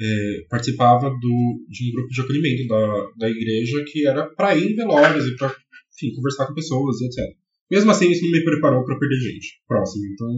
é, 0.00 0.46
participava 0.48 1.10
do, 1.10 1.64
de 1.68 1.88
um 1.88 1.92
grupo 1.92 2.08
de 2.08 2.20
acolhimento 2.20 2.66
da, 2.66 3.10
da 3.18 3.30
igreja 3.30 3.84
que 3.86 4.06
era 4.06 4.26
para 4.34 4.56
ir 4.56 4.72
em 4.72 4.74
velórios 4.74 5.26
e 5.26 5.36
para 5.36 5.54
conversar 6.16 6.46
com 6.46 6.54
pessoas 6.54 7.00
e 7.00 7.06
etc. 7.06 7.36
Mesmo 7.70 7.90
assim, 7.90 8.10
isso 8.10 8.24
não 8.24 8.32
me 8.32 8.44
preparou 8.44 8.84
para 8.84 8.98
perder 8.98 9.16
gente 9.16 9.60
próximo. 9.68 10.04
Então, 10.06 10.28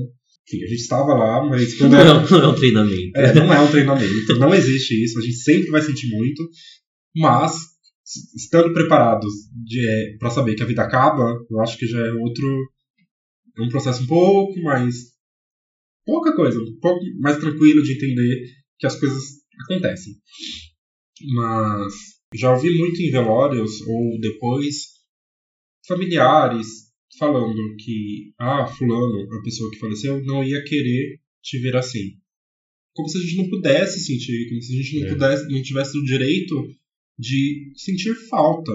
enfim, 0.46 0.62
a 0.62 0.68
gente 0.68 0.80
estava 0.80 1.14
lá, 1.14 1.44
mas 1.44 1.74
quando 1.78 1.92
não, 1.92 1.98
era, 1.98 2.14
não 2.14 2.42
é 2.42 2.48
um 2.48 2.54
treinamento. 2.54 3.16
É, 3.16 3.34
não 3.34 3.52
é 3.52 3.60
um 3.60 3.70
treinamento, 3.70 4.38
não 4.38 4.54
existe 4.54 5.02
isso. 5.02 5.18
A 5.18 5.22
gente 5.22 5.36
sempre 5.36 5.70
vai 5.70 5.82
sentir 5.82 6.08
muito, 6.10 6.48
mas 7.16 7.54
estando 8.36 8.72
preparados 8.72 9.32
é, 9.76 10.16
para 10.18 10.30
saber 10.30 10.54
que 10.54 10.62
a 10.62 10.66
vida 10.66 10.82
acaba, 10.82 11.38
eu 11.50 11.60
acho 11.60 11.78
que 11.78 11.86
já 11.86 11.98
é 11.98 12.12
outro. 12.12 12.46
É 13.56 13.62
um 13.62 13.68
processo 13.68 14.02
um 14.02 14.06
pouco 14.06 14.60
mais. 14.62 14.94
pouca 16.04 16.34
coisa, 16.34 16.58
um 16.58 16.78
pouco 16.80 17.00
mais 17.20 17.38
tranquilo 17.38 17.82
de 17.82 17.94
entender 17.94 18.44
que 18.78 18.86
as 18.86 18.98
coisas 18.98 19.22
acontecem. 19.64 20.14
Mas 21.34 21.94
já 22.34 22.52
ouvi 22.52 22.76
muito 22.76 23.00
em 23.00 23.10
velórios 23.10 23.80
ou 23.82 24.20
depois 24.20 24.94
familiares 25.86 26.66
falando 27.18 27.76
que, 27.76 28.32
ah, 28.38 28.66
fulano, 28.66 29.32
a 29.32 29.42
pessoa 29.42 29.70
que 29.70 29.78
faleceu, 29.78 30.22
não 30.24 30.44
ia 30.44 30.62
querer 30.64 31.20
te 31.42 31.58
ver 31.58 31.76
assim. 31.76 32.18
Como 32.94 33.08
se 33.08 33.18
a 33.18 33.20
gente 33.20 33.36
não 33.36 33.50
pudesse 33.50 34.00
sentir, 34.00 34.48
como 34.48 34.62
se 34.62 34.72
a 34.72 34.82
gente 34.82 35.00
não, 35.00 35.06
é. 35.06 35.10
pudesse, 35.10 35.48
não 35.48 35.62
tivesse 35.62 35.98
o 35.98 36.04
direito 36.04 36.68
de 37.18 37.72
sentir 37.76 38.14
falta. 38.28 38.72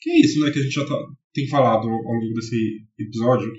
Que 0.00 0.10
é 0.10 0.20
isso, 0.20 0.40
né, 0.40 0.50
que 0.50 0.58
a 0.58 0.62
gente 0.62 0.74
já 0.74 0.84
tá, 0.84 0.96
tem 1.32 1.46
falado 1.48 1.88
ao 1.88 2.12
longo 2.12 2.34
desse 2.34 2.84
episódio, 2.98 3.52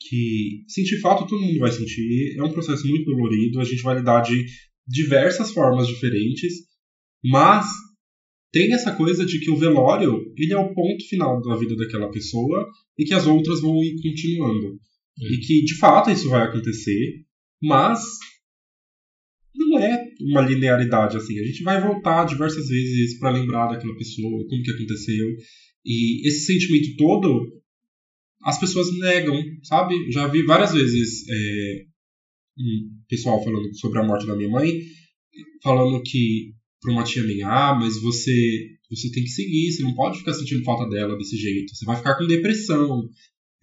que 0.00 0.64
sentir 0.68 1.00
falta 1.00 1.26
todo 1.26 1.40
mundo 1.40 1.58
vai 1.58 1.72
sentir, 1.72 2.36
é 2.36 2.42
um 2.42 2.52
processo 2.52 2.86
muito 2.86 3.04
dolorido, 3.04 3.60
a 3.60 3.64
gente 3.64 3.82
vai 3.82 3.96
lidar 3.96 4.20
de 4.22 4.44
diversas 4.86 5.50
formas 5.50 5.86
diferentes, 5.86 6.52
mas 7.22 7.66
tem 8.54 8.72
essa 8.72 8.94
coisa 8.94 9.26
de 9.26 9.40
que 9.40 9.50
o 9.50 9.56
velório 9.56 10.32
ele 10.36 10.52
é 10.52 10.56
o 10.56 10.72
ponto 10.72 11.04
final 11.08 11.42
da 11.42 11.56
vida 11.56 11.74
daquela 11.74 12.08
pessoa 12.08 12.70
e 12.96 13.04
que 13.04 13.12
as 13.12 13.26
outras 13.26 13.60
vão 13.60 13.82
ir 13.82 14.00
continuando. 14.00 14.78
É. 15.20 15.34
E 15.34 15.38
que, 15.40 15.64
de 15.64 15.76
fato, 15.76 16.08
isso 16.08 16.28
vai 16.30 16.46
acontecer, 16.46 17.24
mas 17.60 18.00
não 19.52 19.80
é 19.80 20.04
uma 20.20 20.40
linearidade 20.42 21.16
assim. 21.16 21.36
A 21.40 21.44
gente 21.44 21.64
vai 21.64 21.80
voltar 21.80 22.26
diversas 22.26 22.68
vezes 22.68 23.18
para 23.18 23.30
lembrar 23.30 23.66
daquela 23.66 23.96
pessoa, 23.96 24.46
como 24.48 24.62
que 24.62 24.70
aconteceu. 24.70 25.26
E 25.84 26.28
esse 26.28 26.46
sentimento 26.46 26.96
todo, 26.96 27.60
as 28.44 28.60
pessoas 28.60 28.86
negam, 29.00 29.36
sabe? 29.64 30.12
Já 30.12 30.28
vi 30.28 30.44
várias 30.44 30.72
vezes 30.72 31.28
é, 31.28 31.84
um 32.56 33.02
pessoal 33.08 33.42
falando 33.42 33.74
sobre 33.76 33.98
a 33.98 34.04
morte 34.04 34.28
da 34.28 34.36
minha 34.36 34.48
mãe, 34.48 34.70
falando 35.60 36.00
que 36.04 36.54
para 36.84 36.92
uma 36.92 37.02
tia 37.02 37.24
minha, 37.24 37.48
ah, 37.48 37.74
mas 37.74 38.00
você 38.00 38.76
você 38.90 39.10
tem 39.10 39.24
que 39.24 39.30
seguir, 39.30 39.72
você 39.72 39.82
não 39.82 39.94
pode 39.94 40.18
ficar 40.18 40.34
sentindo 40.34 40.62
falta 40.62 40.88
dela 40.88 41.16
desse 41.16 41.36
jeito, 41.36 41.74
você 41.74 41.84
vai 41.86 41.96
ficar 41.96 42.16
com 42.16 42.26
depressão 42.26 43.08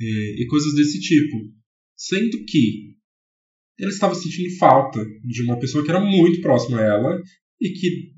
é, 0.01 0.41
e 0.41 0.47
coisas 0.47 0.73
desse 0.73 0.99
tipo. 0.99 1.37
Sendo 1.95 2.43
que 2.45 2.95
ela 3.79 3.91
estava 3.91 4.15
sentindo 4.15 4.57
falta 4.57 5.05
de 5.23 5.43
uma 5.43 5.59
pessoa 5.59 5.83
que 5.83 5.91
era 5.91 5.99
muito 5.99 6.41
próxima 6.41 6.79
a 6.79 6.83
ela 6.83 7.21
e 7.61 7.69
que 7.69 8.11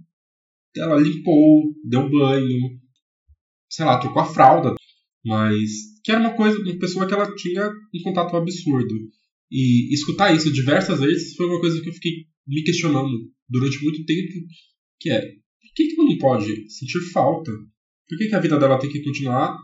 ela 0.78 1.00
limpou, 1.00 1.76
deu 1.84 2.10
banho, 2.10 2.80
sei 3.70 3.86
lá, 3.86 4.00
trocou 4.00 4.22
a 4.22 4.34
fralda, 4.34 4.74
mas 5.24 5.70
que 6.04 6.12
era 6.12 6.22
uma 6.22 6.36
coisa, 6.36 6.58
uma 6.60 6.80
pessoa 6.80 7.06
que 7.06 7.14
ela 7.14 7.36
tinha 7.36 7.70
um 7.70 8.02
contato 8.02 8.36
absurdo. 8.38 8.96
E 9.52 9.94
escutar 9.94 10.34
isso 10.34 10.52
diversas 10.52 11.00
vezes 11.02 11.36
foi 11.36 11.46
uma 11.46 11.60
coisa 11.60 11.80
que 11.82 11.90
eu 11.90 11.94
fiquei 11.94 12.26
me 12.48 12.64
questionando 12.64 13.30
durante 13.50 13.84
muito 13.84 14.04
tempo 14.06 14.34
que 15.00 15.10
é, 15.10 15.20
por 15.22 15.74
que, 15.76 15.88
que 15.88 16.00
ela 16.00 16.10
não 16.10 16.18
pode 16.18 16.70
sentir 16.72 17.00
falta? 17.12 17.52
Por 18.08 18.18
que, 18.18 18.28
que 18.28 18.36
a 18.36 18.40
vida 18.40 18.60
dela 18.60 18.80
tem 18.80 18.90
que 18.90 19.04
continuar 19.04 19.58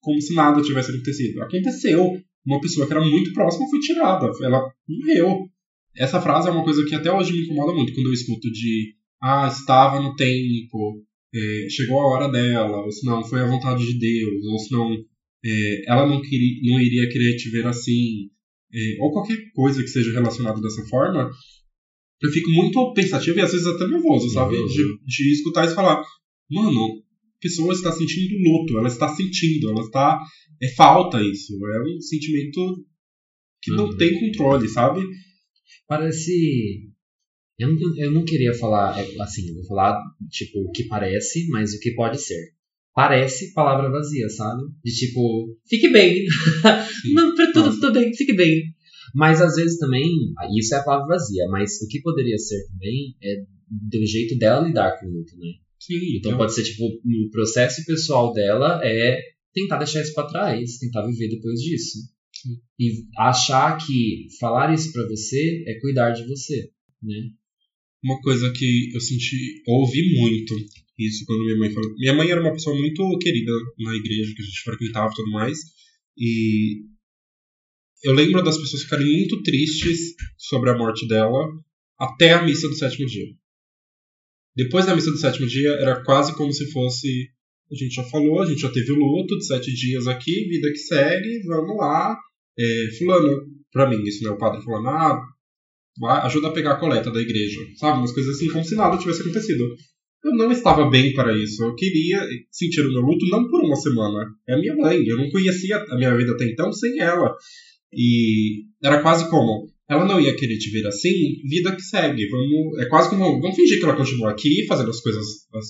como 0.00 0.20
se 0.20 0.34
nada 0.34 0.62
tivesse 0.62 0.90
acontecido? 0.90 1.42
Aconteceu. 1.42 2.20
Uma 2.46 2.60
pessoa 2.60 2.86
que 2.86 2.92
era 2.92 3.02
muito 3.02 3.32
próxima 3.32 3.68
foi 3.70 3.80
tirada. 3.80 4.30
Ela 4.42 4.70
morreu. 4.86 5.48
Essa 5.96 6.20
frase 6.20 6.48
é 6.48 6.52
uma 6.52 6.64
coisa 6.64 6.84
que 6.84 6.94
até 6.94 7.10
hoje 7.10 7.32
me 7.32 7.44
incomoda 7.44 7.72
muito 7.72 7.94
quando 7.94 8.08
eu 8.08 8.12
escuto 8.12 8.50
de 8.50 8.94
ah, 9.22 9.48
estava 9.48 10.00
no 10.00 10.14
tempo, 10.16 11.02
é, 11.34 11.68
chegou 11.70 12.00
a 12.00 12.08
hora 12.08 12.28
dela, 12.28 12.84
ou 12.84 12.92
se 12.92 13.06
não, 13.06 13.24
foi 13.24 13.40
a 13.40 13.46
vontade 13.46 13.86
de 13.86 13.98
Deus, 13.98 14.44
ou 14.44 14.58
se 14.58 14.70
não, 14.70 14.92
é, 15.44 15.90
ela 15.90 16.06
não, 16.06 16.20
queria, 16.20 16.70
não 16.70 16.80
iria 16.80 17.08
querer 17.08 17.36
te 17.36 17.48
ver 17.48 17.66
assim, 17.66 18.28
é, 18.72 18.96
ou 19.00 19.12
qualquer 19.12 19.38
coisa 19.54 19.82
que 19.82 19.88
seja 19.88 20.12
relacionada 20.12 20.60
dessa 20.60 20.84
forma, 20.88 21.30
eu 22.22 22.30
fico 22.30 22.50
muito 22.50 22.92
pensativo 22.92 23.38
e 23.38 23.42
às 23.42 23.52
vezes 23.52 23.66
até 23.66 23.86
nervoso, 23.86 24.30
sabe? 24.30 24.56
De, 24.56 24.98
de 25.04 25.32
escutar 25.32 25.66
e 25.66 25.74
falar, 25.74 26.02
mano, 26.50 27.02
a 27.36 27.40
pessoa 27.40 27.72
está 27.72 27.92
sentindo 27.92 28.36
luto, 28.38 28.78
ela 28.78 28.88
está 28.88 29.08
sentindo, 29.14 29.70
ela 29.70 29.80
está. 29.80 30.18
É 30.62 30.68
falta 30.74 31.20
isso, 31.20 31.52
é 31.66 31.82
um 31.82 32.00
sentimento 32.00 32.84
que 33.60 33.70
uhum. 33.72 33.76
não 33.76 33.96
tem 33.96 34.18
controle, 34.18 34.68
sabe? 34.68 35.02
Parece. 35.86 36.88
Eu 37.58 37.72
não, 37.72 37.96
eu 37.98 38.10
não 38.10 38.24
queria 38.24 38.52
falar 38.54 38.98
é, 38.98 39.22
assim, 39.22 39.54
vou 39.54 39.64
falar 39.66 40.00
tipo 40.30 40.58
o 40.58 40.70
que 40.72 40.84
parece, 40.84 41.46
mas 41.48 41.72
o 41.72 41.80
que 41.80 41.92
pode 41.92 42.20
ser. 42.20 42.52
Parece 42.94 43.52
palavra 43.52 43.90
vazia, 43.90 44.28
sabe? 44.28 44.62
De 44.84 44.92
tipo, 44.92 45.56
fique 45.68 45.88
bem. 45.90 46.24
não, 47.12 47.34
tudo, 47.34 47.80
tudo 47.80 47.92
bem, 47.92 48.14
fique 48.14 48.32
bem. 48.32 48.62
Mas 49.14 49.40
às 49.40 49.56
vezes 49.56 49.78
também, 49.78 50.08
isso 50.56 50.74
é 50.74 50.78
a 50.78 50.82
palavra 50.82 51.16
vazia, 51.16 51.46
mas 51.48 51.80
o 51.82 51.88
que 51.88 52.00
poderia 52.00 52.38
ser 52.38 52.64
também 52.68 53.16
é 53.22 53.44
do 53.70 54.06
jeito 54.06 54.38
dela 54.38 54.66
lidar 54.66 54.98
com 54.98 55.06
o 55.06 55.10
luto, 55.10 55.36
né? 55.36 55.48
Sim, 55.80 56.16
então 56.16 56.32
eu... 56.32 56.38
pode 56.38 56.54
ser 56.54 56.62
tipo, 56.62 56.84
no 57.04 57.30
processo 57.30 57.84
pessoal 57.84 58.32
dela 58.32 58.80
é 58.82 59.18
tentar 59.52 59.78
deixar 59.78 60.02
isso 60.02 60.14
para 60.14 60.28
trás, 60.28 60.78
tentar 60.78 61.06
viver 61.06 61.28
depois 61.28 61.60
disso. 61.60 61.98
Sim. 62.32 62.56
E 62.78 63.04
achar 63.18 63.76
que 63.76 64.26
falar 64.40 64.74
isso 64.74 64.92
para 64.92 65.06
você 65.08 65.64
é 65.66 65.78
cuidar 65.80 66.10
de 66.12 66.26
você, 66.26 66.70
né? 67.02 67.30
Uma 68.02 68.20
coisa 68.20 68.52
que 68.52 68.90
eu 68.92 69.00
senti, 69.00 69.62
ouvi 69.66 70.14
muito 70.18 70.54
isso 70.98 71.24
quando 71.26 71.44
minha 71.44 71.58
mãe 71.58 71.70
falou. 71.70 71.94
Minha 71.96 72.14
mãe 72.14 72.30
era 72.30 72.40
uma 72.40 72.52
pessoa 72.52 72.76
muito 72.76 73.18
querida 73.18 73.52
na 73.78 73.94
igreja 73.96 74.32
que 74.34 74.42
a 74.42 74.44
gente 74.44 74.62
frequentava 74.62 75.10
e 75.10 75.16
tudo 75.16 75.30
mais. 75.30 75.58
E 76.16 76.93
eu 78.02 78.12
lembro 78.12 78.42
das 78.42 78.58
pessoas 78.58 78.82
ficarem 78.82 79.06
muito 79.06 79.42
tristes 79.42 80.14
sobre 80.36 80.70
a 80.70 80.76
morte 80.76 81.06
dela 81.06 81.48
até 81.98 82.32
a 82.32 82.42
missa 82.42 82.68
do 82.68 82.74
sétimo 82.74 83.06
dia. 83.06 83.26
Depois 84.56 84.86
da 84.86 84.94
missa 84.94 85.10
do 85.10 85.18
sétimo 85.18 85.46
dia, 85.46 85.70
era 85.70 86.02
quase 86.04 86.34
como 86.36 86.52
se 86.52 86.70
fosse. 86.70 87.08
A 87.70 87.74
gente 87.74 87.94
já 87.94 88.04
falou, 88.04 88.40
a 88.40 88.46
gente 88.46 88.60
já 88.60 88.70
teve 88.70 88.92
o 88.92 88.96
luto 88.96 89.36
de 89.38 89.46
sete 89.46 89.72
dias 89.74 90.06
aqui, 90.06 90.48
vida 90.48 90.70
que 90.70 90.78
segue, 90.78 91.42
vamos 91.46 91.76
lá. 91.76 92.16
É, 92.56 92.88
fulano, 92.98 93.46
pra 93.72 93.88
mim, 93.88 94.02
isso, 94.04 94.22
né? 94.22 94.30
O 94.30 94.38
padre 94.38 94.62
falando, 94.62 94.88
ah, 94.88 95.20
vai, 95.98 96.20
ajuda 96.26 96.48
a 96.48 96.52
pegar 96.52 96.72
a 96.72 96.78
coleta 96.78 97.10
da 97.10 97.20
igreja, 97.20 97.60
sabe? 97.76 97.98
Umas 97.98 98.12
coisas 98.12 98.36
assim, 98.36 98.48
como 98.48 98.64
se 98.64 98.76
nada 98.76 98.98
tivesse 98.98 99.22
acontecido. 99.22 99.64
Eu 100.24 100.36
não 100.36 100.50
estava 100.52 100.88
bem 100.88 101.12
para 101.14 101.36
isso. 101.36 101.62
Eu 101.62 101.74
queria 101.74 102.26
sentir 102.50 102.80
o 102.80 102.92
meu 102.92 103.02
luto 103.02 103.26
não 103.28 103.48
por 103.48 103.62
uma 103.62 103.76
semana. 103.76 104.24
É 104.48 104.54
a 104.54 104.58
minha 104.58 104.74
mãe. 104.74 105.04
Eu 105.04 105.18
não 105.18 105.28
conhecia 105.30 105.76
a 105.76 105.96
minha 105.96 106.16
vida 106.16 106.32
até 106.32 106.46
então 106.46 106.72
sem 106.72 106.98
ela. 106.98 107.34
E 107.96 108.64
era 108.82 109.02
quase 109.02 109.28
como, 109.30 109.68
ela 109.88 110.04
não 110.04 110.20
ia 110.20 110.36
querer 110.36 110.58
te 110.58 110.70
ver 110.70 110.86
assim, 110.86 111.40
vida 111.48 111.74
que 111.74 111.82
segue. 111.82 112.28
Vamos, 112.28 112.78
é 112.78 112.86
quase 112.86 113.10
como, 113.10 113.40
vamos 113.40 113.56
fingir 113.56 113.78
que 113.78 113.84
ela 113.84 113.96
continua 113.96 114.30
aqui, 114.30 114.66
fazendo 114.66 114.90
as 114.90 115.00
coisas, 115.00 115.26
as 115.54 115.66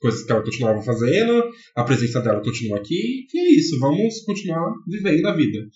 coisas 0.00 0.24
que 0.24 0.32
ela 0.32 0.42
continuava 0.42 0.82
fazendo, 0.82 1.42
a 1.76 1.84
presença 1.84 2.20
dela 2.20 2.42
continua 2.42 2.78
aqui, 2.78 3.26
e 3.32 3.38
é 3.38 3.52
isso, 3.52 3.78
vamos 3.78 4.20
continuar 4.22 4.72
vivendo 4.86 5.26
a 5.26 5.36
vida. 5.36 5.68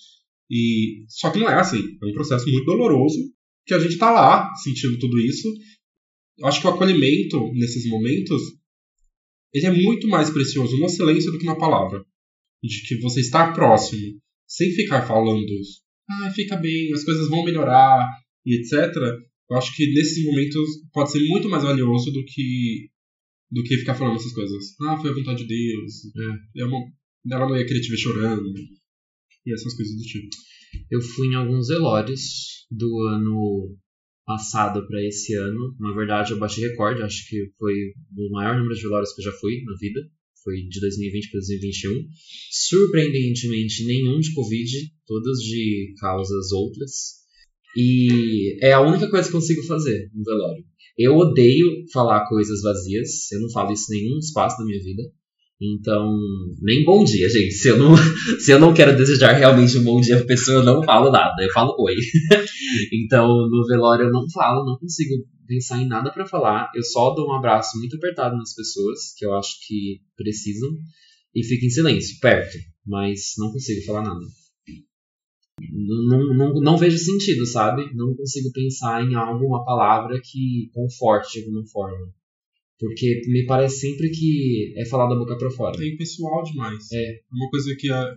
E 0.51 1.05
só 1.09 1.31
que 1.31 1.39
não 1.39 1.49
é 1.49 1.55
assim, 1.55 1.99
é 2.03 2.07
um 2.07 2.13
processo 2.13 2.51
muito 2.51 2.65
doloroso, 2.65 3.19
que 3.67 3.75
a 3.75 3.79
gente 3.79 3.99
tá 3.99 4.11
lá 4.11 4.49
sentindo 4.63 4.99
tudo 4.99 5.19
isso. 5.21 5.53
Acho 6.45 6.61
que 6.61 6.67
o 6.67 6.71
acolhimento 6.71 7.53
nesses 7.55 7.87
momentos 7.89 8.43
ele 9.53 9.67
é 9.67 9.71
muito 9.71 10.09
mais 10.09 10.31
precioso 10.31 10.77
no 10.79 10.89
silêncio 10.89 11.31
do 11.31 11.39
que 11.39 11.45
na 11.45 11.57
palavra. 11.57 12.05
De 12.63 12.83
que 12.87 13.01
você 13.01 13.21
está 13.21 13.53
próximo, 13.53 14.19
sem 14.47 14.71
ficar 14.73 15.07
falando 15.07 15.47
ah, 16.11 16.31
fica 16.31 16.57
bem, 16.57 16.93
as 16.93 17.05
coisas 17.05 17.29
vão 17.29 17.45
melhorar 17.45 18.09
e 18.45 18.61
etc. 18.61 18.95
Eu 19.51 19.57
acho 19.57 19.75
que 19.77 19.93
nesses 19.93 20.25
momentos 20.25 20.69
pode 20.93 21.13
ser 21.13 21.21
muito 21.29 21.49
mais 21.49 21.63
valioso 21.63 22.11
do 22.11 22.25
que 22.25 22.91
do 23.51 23.63
que 23.63 23.77
ficar 23.77 23.95
falando 23.95 24.17
essas 24.17 24.33
coisas. 24.33 24.65
Ah, 24.81 24.97
foi 24.97 25.11
a 25.11 25.15
vontade 25.15 25.47
de 25.47 25.49
Deus. 25.49 25.93
É, 26.57 26.63
é 26.63 26.65
uma, 26.65 26.79
ela 27.31 27.47
não 27.47 27.57
ia 27.57 27.67
querer 27.67 27.81
te 27.83 27.91
ver 27.91 27.99
chorando. 27.99 28.49
E 29.45 29.53
essas 29.53 29.75
coisas 29.75 29.95
do 29.95 30.03
tipo. 30.03 30.29
Eu 30.91 31.03
fui 31.03 31.29
em 31.29 31.35
alguns 31.35 31.69
velórios 31.69 32.67
do 32.71 33.09
ano 33.09 33.77
passado 34.25 34.87
para 34.87 35.03
esse 35.05 35.35
ano. 35.35 35.77
Na 35.79 35.93
verdade, 35.93 36.33
eu 36.33 36.39
bati 36.39 36.63
recorde. 36.63 37.03
Acho 37.03 37.29
que 37.29 37.53
foi 37.59 37.75
o 38.17 38.31
maior 38.31 38.57
número 38.57 38.75
de 38.75 38.83
velórios 38.83 39.13
que 39.13 39.21
eu 39.21 39.27
já 39.27 39.33
fui 39.33 39.63
na 39.65 39.77
vida 39.77 40.01
foi 40.43 40.63
de 40.69 40.81
2020 40.81 41.31
para 41.31 41.41
2021. 41.41 42.09
Surpreendentemente, 42.51 43.85
nenhum 43.85 44.21
de 44.21 44.33
Covid, 44.35 44.71
todas 45.07 45.39
de 45.39 45.95
causas 45.99 46.53
outras. 46.53 47.23
E 47.77 48.59
é 48.63 48.73
a 48.73 48.81
única 48.81 49.09
coisa 49.09 49.27
que 49.27 49.33
consigo 49.33 49.63
fazer 49.63 50.11
no 50.15 50.25
velório. 50.25 50.65
Eu 50.99 51.17
odeio 51.17 51.85
falar 51.93 52.29
coisas 52.29 52.61
vazias, 52.61 53.31
eu 53.33 53.41
não 53.41 53.51
falo 53.51 53.73
isso 53.73 53.93
em 53.95 54.03
nenhum 54.03 54.19
espaço 54.19 54.59
da 54.59 54.65
minha 54.65 54.83
vida. 54.83 55.03
Então, 55.65 56.19
nem 56.61 56.85
bom 56.85 57.05
dia, 57.05 57.29
gente. 57.29 57.55
Se 57.55 57.69
eu 57.69 57.79
não, 57.79 57.95
se 58.41 58.51
eu 58.51 58.59
não 58.59 58.75
quero 58.75 58.97
desejar 58.97 59.33
realmente 59.33 59.79
um 59.79 59.85
bom 59.85 60.01
dia 60.01 60.17
pra 60.17 60.27
pessoa, 60.27 60.59
eu 60.59 60.65
não 60.65 60.83
falo 60.83 61.11
nada. 61.11 61.41
Eu 61.41 61.51
falo 61.53 61.75
oi. 61.79 61.95
então, 62.93 63.29
no 63.49 63.65
velório 63.67 64.07
eu 64.07 64.11
não 64.11 64.29
falo, 64.29 64.67
não 64.67 64.77
consigo 64.77 65.25
pensar 65.55 65.81
em 65.81 65.87
nada 65.87 66.13
para 66.13 66.27
falar. 66.27 66.71
Eu 66.75 66.83
só 66.83 67.15
dou 67.15 67.29
um 67.29 67.33
abraço 67.33 67.79
muito 67.79 67.97
apertado 67.97 68.37
nas 68.37 68.55
pessoas 68.55 69.15
que 69.17 69.25
eu 69.25 69.35
acho 69.35 69.67
que 69.67 70.01
precisam 70.17 70.71
e 71.35 71.45
fico 71.45 71.65
em 71.65 71.71
silêncio, 71.71 72.19
perto, 72.21 72.59
mas 72.87 73.33
não 73.39 73.53
consigo 73.53 73.85
falar 73.85 74.03
nada. 74.03 74.21
Não, 75.71 76.35
não, 76.35 76.61
não 76.61 76.77
vejo 76.77 76.99
sentido, 76.99 77.47
sabe? 77.47 77.95
Não 77.95 78.15
consigo 78.15 78.51
pensar 78.53 79.05
em 79.05 79.15
algo, 79.15 79.47
uma 79.47 79.65
palavra 79.65 80.21
que 80.23 80.71
conforte 80.75 81.39
de 81.39 81.45
alguma 81.45 81.67
forma. 81.67 82.13
Porque 82.79 83.23
me 83.29 83.47
parece 83.47 83.81
sempre 83.81 84.11
que 84.11 84.75
é 84.77 84.85
falar 84.87 85.09
da 85.09 85.15
boca 85.15 85.37
pra 85.39 85.51
fora. 85.51 85.79
Tem 85.79 85.97
pessoal 85.97 86.43
demais. 86.43 86.91
É. 86.93 87.21
Uma 87.31 87.49
coisa 87.49 87.77
que, 87.79 87.89
a, 87.89 88.17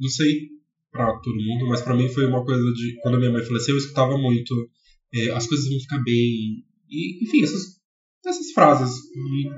não 0.00 0.08
sei 0.08 0.48
pra 0.90 1.16
todo 1.20 1.36
mundo, 1.36 1.68
mas 1.68 1.80
pra 1.80 1.96
mim 1.96 2.08
foi 2.08 2.26
uma 2.26 2.44
coisa 2.44 2.72
de. 2.72 2.98
Quando 3.02 3.14
a 3.14 3.18
minha 3.18 3.30
mãe 3.30 3.44
faleceu, 3.44 3.74
eu 3.74 3.78
escutava 3.78 4.18
muito. 4.18 4.68
é, 5.14 5.30
as 5.30 5.46
coisas 5.46 5.68
vão 5.68 5.78
ficar 5.78 6.02
bem. 6.02 6.64
E, 6.90 7.24
enfim, 7.24 7.42
essas, 7.42 7.78
essas 8.26 8.50
frases 8.52 8.90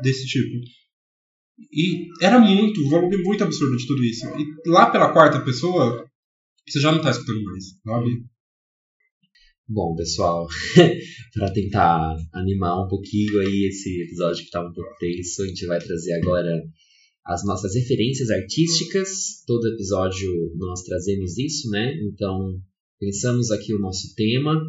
desse 0.02 0.26
tipo. 0.26 0.64
E 1.72 2.08
era 2.20 2.38
muito, 2.38 2.80
um 2.80 2.88
volume 2.88 3.22
muito 3.22 3.44
absurdo 3.44 3.76
de 3.76 3.86
tudo 3.86 4.04
isso. 4.04 4.26
E 4.26 4.68
lá 4.68 4.90
pela 4.90 5.12
quarta 5.12 5.44
pessoa, 5.44 6.04
você 6.68 6.80
já 6.80 6.92
não 6.92 7.00
tá 7.00 7.10
escutando 7.10 7.42
mais, 7.44 7.64
sabe? 7.84 8.24
Bom, 9.68 9.94
pessoal, 9.94 10.46
para 11.32 11.52
tentar 11.52 12.16
animar 12.34 12.84
um 12.84 12.88
pouquinho 12.88 13.40
aí 13.40 13.68
esse 13.68 14.02
episódio 14.02 14.44
que 14.44 14.50
tá 14.50 14.60
um 14.60 14.72
pouco 14.72 14.90
tenso, 14.98 15.42
a 15.42 15.46
gente 15.46 15.66
vai 15.66 15.80
trazer 15.80 16.12
agora 16.14 16.62
as 17.24 17.44
nossas 17.44 17.74
referências 17.74 18.28
artísticas. 18.30 19.42
Todo 19.46 19.68
episódio 19.68 20.52
nós 20.56 20.82
trazemos 20.82 21.38
isso, 21.38 21.70
né? 21.70 21.94
Então, 22.02 22.60
pensamos 22.98 23.50
aqui 23.50 23.72
o 23.72 23.78
nosso 23.78 24.14
tema 24.14 24.60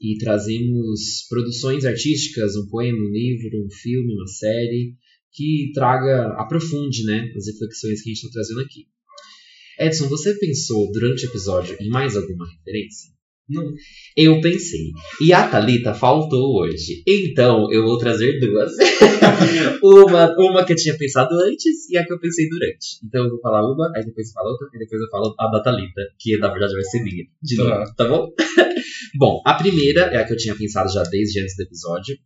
e 0.00 0.18
trazemos 0.18 1.26
produções 1.28 1.84
artísticas, 1.84 2.56
um 2.56 2.66
poema, 2.68 2.98
um 2.98 3.10
livro, 3.10 3.64
um 3.64 3.70
filme, 3.70 4.14
uma 4.14 4.26
série, 4.26 4.94
que 5.32 5.70
traga, 5.74 6.34
aprofunde, 6.38 7.04
né, 7.04 7.32
as 7.36 7.46
reflexões 7.46 8.02
que 8.02 8.10
a 8.10 8.14
gente 8.14 8.24
está 8.24 8.30
trazendo 8.32 8.60
aqui. 8.60 8.86
Edson, 9.78 10.08
você 10.08 10.34
pensou 10.38 10.90
durante 10.92 11.26
o 11.26 11.28
episódio 11.28 11.76
em 11.80 11.88
mais 11.88 12.16
alguma 12.16 12.48
referência? 12.48 13.13
Não. 13.48 13.72
Eu 14.16 14.40
pensei. 14.40 14.90
E 15.20 15.32
a 15.32 15.46
Thalita 15.48 15.92
faltou 15.94 16.60
hoje. 16.62 17.02
Então 17.06 17.70
eu 17.70 17.82
vou 17.84 17.98
trazer 17.98 18.38
duas. 18.40 18.72
uma, 19.82 20.34
uma 20.38 20.64
que 20.64 20.72
eu 20.72 20.76
tinha 20.76 20.96
pensado 20.96 21.34
antes 21.42 21.88
e 21.90 21.96
a 21.98 22.04
que 22.06 22.12
eu 22.12 22.18
pensei 22.20 22.48
durante. 22.48 22.98
Então 23.04 23.24
eu 23.24 23.30
vou 23.30 23.40
falar 23.40 23.60
uma, 23.70 23.92
aí 23.94 24.04
depois 24.04 24.28
eu 24.28 24.32
falo 24.34 24.50
outra, 24.50 24.68
e 24.74 24.78
depois 24.78 25.00
eu 25.00 25.08
falo 25.10 25.34
a 25.38 25.50
da 25.50 25.62
Thalita, 25.62 26.02
que 26.18 26.36
na 26.38 26.48
verdade 26.50 26.72
vai 26.74 26.84
ser 26.84 27.02
minha. 27.02 27.24
De 27.42 27.56
Tá. 27.56 27.64
novo, 27.64 27.94
tá 27.96 28.08
bom? 28.08 28.28
bom, 29.18 29.42
a 29.46 29.54
primeira 29.54 30.02
é 30.02 30.16
a 30.16 30.24
que 30.24 30.32
eu 30.32 30.36
tinha 30.36 30.54
pensado 30.54 30.92
já 30.92 31.02
desde 31.04 31.40
antes 31.40 31.56
do 31.56 31.62
episódio. 31.62 32.16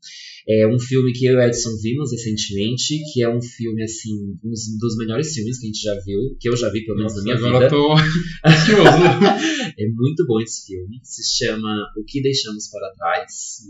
É 0.51 0.67
um 0.67 0.79
filme 0.79 1.13
que 1.13 1.27
eu 1.27 1.35
e 1.35 1.37
o 1.37 1.43
Edson 1.43 1.77
vimos 1.83 2.11
recentemente, 2.11 2.99
que 3.13 3.23
é 3.23 3.29
um 3.29 3.43
filme, 3.43 3.83
assim, 3.83 4.15
um 4.43 4.51
dos 4.81 4.97
melhores 4.97 5.35
filmes 5.35 5.59
que 5.59 5.67
a 5.67 5.69
gente 5.69 5.83
já 5.83 5.95
viu, 6.07 6.21
que 6.41 6.49
eu 6.49 6.57
já 6.57 6.71
vi 6.71 6.87
pelo 6.87 6.97
menos 6.97 7.15
na 7.17 7.23
minha 7.23 7.35
agora 7.37 7.53
vida. 7.53 7.65
eu 7.67 7.69
tô 7.69 7.93
ansioso. 8.49 9.75
É 9.79 9.87
muito 9.95 10.27
bom 10.27 10.41
esse 10.41 10.65
filme. 10.67 11.01
Se 11.09 11.25
chama 11.25 11.91
O 11.97 12.05
que 12.05 12.21
Deixamos 12.21 12.69
para 12.69 12.93
Trás. 12.93 13.63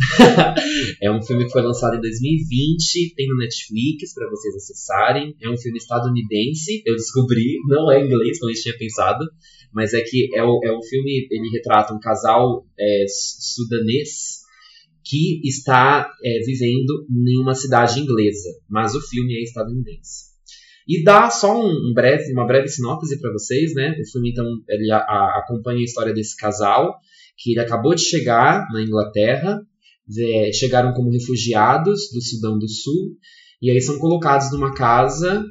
é 1.02 1.10
um 1.10 1.22
filme 1.22 1.44
que 1.44 1.52
foi 1.52 1.60
lançado 1.60 1.94
em 1.94 2.00
2020, 2.00 3.14
tem 3.14 3.28
no 3.28 3.36
Netflix 3.36 4.14
para 4.14 4.30
vocês 4.30 4.56
acessarem. 4.56 5.36
É 5.42 5.50
um 5.50 5.58
filme 5.58 5.76
estadunidense, 5.76 6.82
eu 6.86 6.96
descobri, 6.96 7.58
não 7.68 7.92
é 7.92 8.02
inglês 8.02 8.38
como 8.38 8.50
gente 8.50 8.62
tinha 8.62 8.78
pensado, 8.78 9.26
mas 9.74 9.92
é 9.92 10.00
que 10.00 10.34
é, 10.34 10.42
o, 10.42 10.58
é 10.64 10.72
um 10.74 10.82
filme, 10.82 11.28
ele 11.30 11.50
retrata 11.52 11.92
um 11.92 12.00
casal 12.00 12.66
é, 12.78 13.04
sudanês 13.08 14.40
que 15.04 15.46
está 15.46 16.10
é, 16.24 16.38
vivendo 16.46 17.06
em 17.10 17.42
uma 17.42 17.54
cidade 17.54 18.00
inglesa, 18.00 18.48
mas 18.70 18.94
o 18.94 19.02
filme 19.02 19.36
é 19.36 19.42
estadunidense. 19.42 20.29
E 20.90 21.04
dá 21.04 21.30
só 21.30 21.56
um, 21.56 21.70
um 21.70 21.94
breve, 21.94 22.32
uma 22.32 22.44
breve 22.44 22.66
sinopse 22.66 23.20
para 23.20 23.30
vocês, 23.32 23.72
né? 23.74 23.96
O 24.00 24.10
filme 24.10 24.32
então 24.32 24.44
ele 24.68 24.90
a, 24.90 24.96
a, 24.96 25.38
acompanha 25.44 25.78
a 25.78 25.84
história 25.84 26.12
desse 26.12 26.36
casal 26.36 26.98
que 27.38 27.52
ele 27.52 27.60
acabou 27.60 27.94
de 27.94 28.02
chegar 28.02 28.66
na 28.72 28.82
Inglaterra, 28.82 29.60
é, 30.18 30.52
chegaram 30.52 30.92
como 30.92 31.12
refugiados 31.12 32.10
do 32.12 32.20
Sudão 32.20 32.58
do 32.58 32.68
Sul 32.68 33.16
e 33.62 33.70
aí 33.70 33.80
são 33.80 34.00
colocados 34.00 34.50
numa 34.50 34.74
casa 34.74 35.44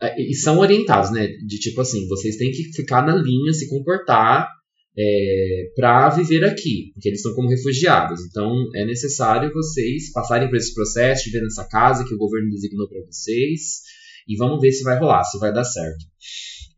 é, 0.00 0.22
e 0.22 0.32
são 0.34 0.60
orientados, 0.60 1.10
né? 1.10 1.26
De 1.26 1.58
tipo 1.58 1.80
assim, 1.80 2.06
vocês 2.06 2.36
têm 2.36 2.52
que 2.52 2.72
ficar 2.72 3.04
na 3.04 3.16
linha, 3.16 3.52
se 3.52 3.68
comportar 3.68 4.48
é, 4.96 5.72
para 5.74 6.10
viver 6.10 6.44
aqui, 6.44 6.92
porque 6.94 7.08
eles 7.08 7.18
estão 7.18 7.34
como 7.34 7.48
refugiados. 7.48 8.20
Então 8.26 8.70
é 8.76 8.86
necessário 8.86 9.52
vocês 9.52 10.12
passarem 10.12 10.48
por 10.48 10.56
esse 10.56 10.72
processo 10.72 11.24
viver 11.24 11.42
nessa 11.42 11.66
casa 11.66 12.04
que 12.04 12.14
o 12.14 12.18
governo 12.18 12.48
designou 12.50 12.88
para 12.88 13.04
vocês 13.06 13.87
e 14.28 14.36
vamos 14.36 14.60
ver 14.60 14.72
se 14.72 14.84
vai 14.84 14.98
rolar, 14.98 15.24
se 15.24 15.38
vai 15.38 15.52
dar 15.52 15.64
certo. 15.64 16.04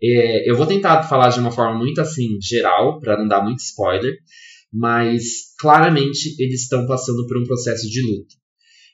É, 0.03 0.51
eu 0.51 0.57
vou 0.57 0.67
tentar 0.67 1.03
falar 1.03 1.29
de 1.31 1.41
uma 1.41 1.51
forma 1.51 1.77
muito 1.77 2.01
assim 2.01 2.39
geral, 2.41 3.01
para 3.01 3.19
não 3.19 3.29
dar 3.29 3.43
muito 3.43 3.59
spoiler, 3.59 4.17
mas 4.73 5.55
claramente 5.59 6.35
eles 6.39 6.63
estão 6.63 6.87
passando 6.87 7.27
por 7.27 7.37
um 7.37 7.45
processo 7.45 7.89
de 7.89 8.01
luto, 8.03 8.35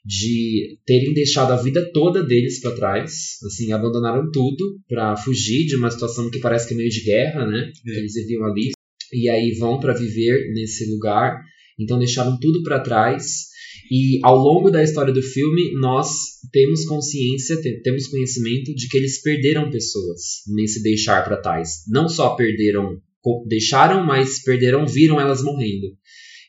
de 0.04 0.78
terem 0.86 1.12
deixado 1.12 1.52
a 1.52 1.56
vida 1.56 1.90
toda 1.92 2.24
deles 2.24 2.60
para 2.60 2.74
trás, 2.74 3.38
assim, 3.46 3.72
abandonaram 3.72 4.30
tudo 4.32 4.80
para 4.88 5.16
fugir 5.16 5.66
de 5.66 5.76
uma 5.76 5.90
situação 5.90 6.30
que 6.30 6.40
parece 6.40 6.66
que 6.66 6.74
é 6.74 6.76
meio 6.76 6.90
de 6.90 7.04
guerra, 7.04 7.46
né? 7.46 7.70
É. 7.86 7.98
Eles 7.98 8.14
viviam 8.14 8.44
ali 8.44 8.70
e 9.12 9.28
aí 9.28 9.52
vão 9.58 9.78
para 9.78 9.92
viver 9.92 10.52
nesse 10.52 10.90
lugar, 10.90 11.40
então 11.78 11.98
deixaram 11.98 12.38
tudo 12.40 12.62
para 12.62 12.80
trás. 12.80 13.46
E 13.90 14.18
ao 14.22 14.36
longo 14.36 14.70
da 14.70 14.82
história 14.82 15.12
do 15.12 15.22
filme, 15.22 15.72
nós 15.80 16.08
temos 16.52 16.84
consciência, 16.84 17.60
te- 17.60 17.80
temos 17.82 18.06
conhecimento 18.08 18.74
de 18.74 18.88
que 18.88 18.96
eles 18.96 19.22
perderam 19.22 19.70
pessoas 19.70 20.20
nesse 20.48 20.82
deixar 20.82 21.24
para 21.24 21.40
trás. 21.40 21.82
Não 21.88 22.08
só 22.08 22.34
perderam, 22.34 23.00
deixaram, 23.46 24.04
mas 24.04 24.42
perderam, 24.42 24.86
viram 24.86 25.20
elas 25.20 25.42
morrendo. 25.42 25.86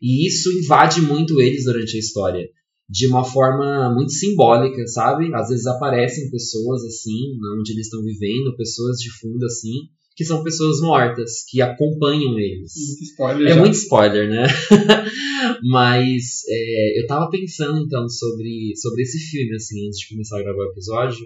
E 0.01 0.27
isso 0.27 0.51
invade 0.59 1.01
muito 1.01 1.39
eles 1.41 1.65
durante 1.65 1.95
a 1.95 1.99
história. 1.99 2.47
De 2.89 3.05
uma 3.07 3.23
forma 3.23 3.93
muito 3.93 4.11
simbólica, 4.13 4.85
sabe? 4.88 5.33
Às 5.33 5.49
vezes 5.49 5.65
aparecem 5.67 6.29
pessoas 6.31 6.83
assim, 6.85 7.35
onde 7.59 7.73
eles 7.73 7.88
estão 7.88 8.01
vivendo, 8.01 8.55
pessoas 8.55 8.97
de 8.97 9.09
fundo 9.19 9.43
assim, 9.45 9.73
que 10.18 10.26
são 10.26 10.43
pessoas 10.43 10.82
mortas, 10.82 11.45
que 11.47 11.61
acompanham 11.61 12.39
eles. 12.39 12.74
Muito 12.88 13.03
spoiler 13.03 13.47
É 13.51 13.53
já. 13.53 13.59
muito 13.61 13.76
spoiler, 13.76 14.28
né? 14.28 14.47
Mas 15.63 16.41
é, 16.49 16.99
eu 16.99 17.05
tava 17.05 17.30
pensando 17.30 17.78
então 17.86 18.09
sobre, 18.09 18.74
sobre 18.76 19.03
esse 19.03 19.20
filme, 19.20 19.55
assim, 19.55 19.86
antes 19.86 19.99
de 19.99 20.09
começar 20.09 20.39
a 20.39 20.43
gravar 20.43 20.63
o 20.63 20.72
episódio, 20.72 21.24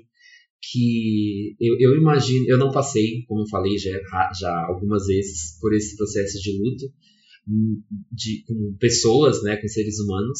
que 0.61 1.55
eu, 1.57 1.77
eu 1.79 1.95
imagino, 1.95 2.45
eu 2.49 2.57
não 2.57 2.69
passei, 2.69 3.23
como 3.29 3.43
eu 3.43 3.47
falei 3.47 3.77
já, 3.77 3.97
já 4.37 4.65
algumas 4.67 5.07
vezes, 5.07 5.57
por 5.61 5.73
esse 5.73 5.95
processo 5.95 6.37
de 6.41 6.51
luto 6.51 6.91
hum, 7.47 7.81
de, 8.11 8.43
com 8.45 8.75
pessoas, 8.77 9.41
né, 9.41 9.55
com 9.55 9.69
seres 9.69 9.99
humanos, 9.99 10.39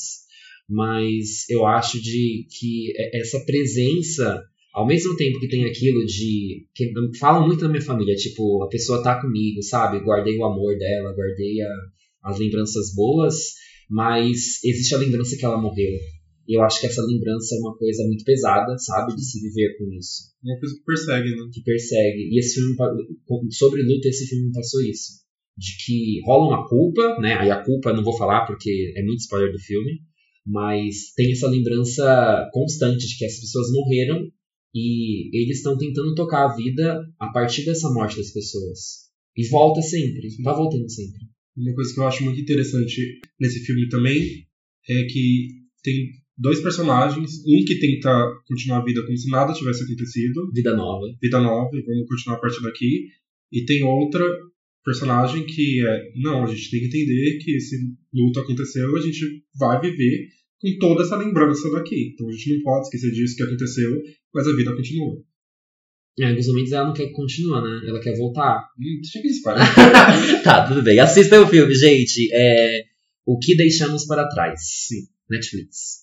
mas 0.67 1.49
eu 1.49 1.65
acho 1.65 2.01
de 2.01 2.45
que 2.49 2.91
essa 3.13 3.39
presença 3.45 4.43
ao 4.73 4.87
mesmo 4.87 5.15
tempo 5.15 5.39
que 5.39 5.47
tem 5.47 5.65
aquilo 5.65 6.05
de. 6.05 6.65
que 6.73 6.91
falam 7.19 7.45
muito 7.45 7.63
na 7.63 7.69
minha 7.69 7.81
família, 7.81 8.15
tipo, 8.15 8.63
a 8.63 8.67
pessoa 8.67 9.03
tá 9.03 9.21
comigo, 9.21 9.61
sabe? 9.61 9.99
Guardei 9.99 10.37
o 10.37 10.45
amor 10.45 10.77
dela, 10.77 11.13
guardei 11.13 11.61
a, 11.61 12.29
as 12.29 12.39
lembranças 12.39 12.93
boas, 12.95 13.35
mas 13.89 14.63
existe 14.63 14.95
a 14.95 14.99
lembrança 14.99 15.35
que 15.37 15.45
ela 15.45 15.61
morreu. 15.61 15.91
E 16.47 16.57
eu 16.57 16.63
acho 16.63 16.79
que 16.79 16.87
essa 16.87 17.01
lembrança 17.05 17.55
é 17.55 17.59
uma 17.59 17.77
coisa 17.77 18.03
muito 18.05 18.23
pesada, 18.23 18.77
sabe? 18.77 19.15
De 19.15 19.23
se 19.23 19.39
viver 19.41 19.77
com 19.77 19.91
isso. 19.93 20.31
Uma 20.43 20.59
coisa 20.59 20.75
que 20.75 20.83
persegue, 20.83 21.29
né? 21.29 21.49
Que 21.53 21.63
persegue. 21.63 22.29
E 22.31 22.39
esse 22.39 22.55
filme, 22.55 22.75
sobre 23.51 23.83
luta, 23.83 24.07
esse 24.07 24.27
filme 24.27 24.47
me 24.47 24.53
passou 24.53 24.81
isso. 24.81 25.21
De 25.57 25.85
que 25.85 26.21
rola 26.25 26.47
uma 26.47 26.67
culpa, 26.67 27.19
né? 27.19 27.35
Aí 27.35 27.51
a 27.51 27.63
culpa 27.63 27.93
não 27.93 28.03
vou 28.03 28.17
falar 28.17 28.45
porque 28.45 28.93
é 28.95 29.03
muito 29.03 29.19
spoiler 29.19 29.51
do 29.51 29.59
filme, 29.59 29.99
mas 30.45 31.13
tem 31.15 31.31
essa 31.31 31.47
lembrança 31.47 32.49
constante 32.51 33.05
de 33.05 33.17
que 33.17 33.25
as 33.25 33.39
pessoas 33.39 33.71
morreram 33.71 34.27
e 34.73 35.29
eles 35.37 35.57
estão 35.57 35.77
tentando 35.77 36.15
tocar 36.15 36.45
a 36.45 36.55
vida 36.55 37.01
a 37.19 37.27
partir 37.29 37.65
dessa 37.65 37.89
morte 37.91 38.17
das 38.17 38.31
pessoas. 38.31 39.09
E 39.35 39.47
volta 39.47 39.81
sempre, 39.81 40.27
tá 40.43 40.53
voltando 40.53 40.89
sempre. 40.89 41.19
Uma 41.55 41.73
coisa 41.75 41.93
que 41.93 41.99
eu 41.99 42.07
acho 42.07 42.23
muito 42.23 42.39
interessante 42.39 43.19
nesse 43.39 43.59
filme 43.65 43.87
também 43.89 44.45
é 44.89 45.03
que 45.03 45.47
tem 45.83 46.09
dois 46.37 46.61
personagens, 46.61 47.43
um 47.45 47.63
que 47.65 47.79
tenta 47.79 48.09
continuar 48.47 48.79
a 48.79 48.85
vida 48.85 49.03
como 49.05 49.17
se 49.17 49.29
nada 49.29 49.53
tivesse 49.53 49.83
acontecido, 49.83 50.49
Vida 50.53 50.75
nova. 50.75 51.05
vida 51.21 51.39
nova, 51.39 51.69
e 51.73 51.83
vamos 51.83 52.07
continuar 52.07 52.37
a 52.37 52.39
partir 52.39 52.61
daqui, 52.63 53.07
e 53.51 53.65
tem 53.65 53.83
outra 53.83 54.23
personagem 54.83 55.45
que 55.45 55.85
é, 55.85 56.11
não, 56.15 56.43
a 56.43 56.47
gente 56.47 56.71
tem 56.71 56.79
que 56.79 56.87
entender 56.87 57.37
que 57.37 57.51
esse 57.55 57.77
luto 58.13 58.39
aconteceu, 58.39 58.95
a 58.95 59.01
gente 59.01 59.43
vai 59.57 59.79
viver 59.79 60.29
com 60.59 60.77
toda 60.79 61.03
essa 61.03 61.17
lembrança 61.17 61.69
daqui. 61.71 62.11
Então 62.13 62.27
a 62.27 62.31
gente 62.31 62.55
não 62.55 62.61
pode 62.63 62.85
esquecer 62.85 63.11
disso 63.11 63.35
que 63.35 63.43
aconteceu, 63.43 64.01
mas 64.33 64.47
a 64.47 64.55
vida 64.55 64.75
continua. 64.75 65.23
Momentos 66.19 66.71
ela 66.71 66.87
não 66.87 66.93
quer 66.93 67.07
que 67.07 67.13
continue, 67.13 67.61
né? 67.61 67.89
Ela 67.89 67.99
quer 67.99 68.15
voltar. 68.17 68.69
Hum, 68.77 69.01
chega 69.03 69.27
de 69.27 69.33
spoiler. 69.33 69.63
tá, 70.43 70.67
tudo 70.67 70.83
bem. 70.83 70.99
Assistam 70.99 71.41
o 71.41 71.47
filme, 71.47 71.73
gente. 71.73 72.29
É... 72.33 72.83
O 73.25 73.39
que 73.39 73.55
deixamos 73.55 74.05
para 74.05 74.27
trás. 74.27 74.59
Sim. 74.87 75.07
Netflix. 75.29 76.01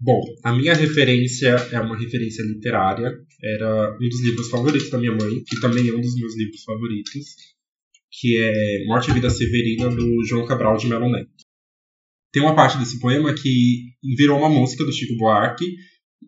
Bom, 0.00 0.20
a 0.42 0.52
minha 0.52 0.74
referência 0.74 1.48
é 1.70 1.80
uma 1.80 1.98
referência 1.98 2.42
literária. 2.42 3.12
Era 3.42 3.96
um 4.00 4.08
dos 4.08 4.22
livros 4.22 4.48
favoritos 4.48 4.90
da 4.90 4.98
minha 4.98 5.12
mãe, 5.12 5.42
que 5.46 5.60
também 5.60 5.88
é 5.88 5.92
um 5.92 6.00
dos 6.00 6.14
meus 6.16 6.36
livros 6.36 6.62
favoritos, 6.62 7.36
que 8.10 8.38
é 8.38 8.84
Morte 8.86 9.10
e 9.10 9.14
Vida 9.14 9.30
Severina, 9.30 9.88
do 9.88 10.24
João 10.24 10.46
Cabral 10.46 10.76
de 10.76 10.88
Melo 10.88 11.10
Neto. 11.10 11.30
Tem 12.32 12.42
uma 12.42 12.56
parte 12.56 12.78
desse 12.78 12.98
poema 12.98 13.32
que 13.32 13.92
virou 14.16 14.38
uma 14.38 14.48
música 14.48 14.84
do 14.84 14.92
Chico 14.92 15.16
Buarque, 15.16 15.76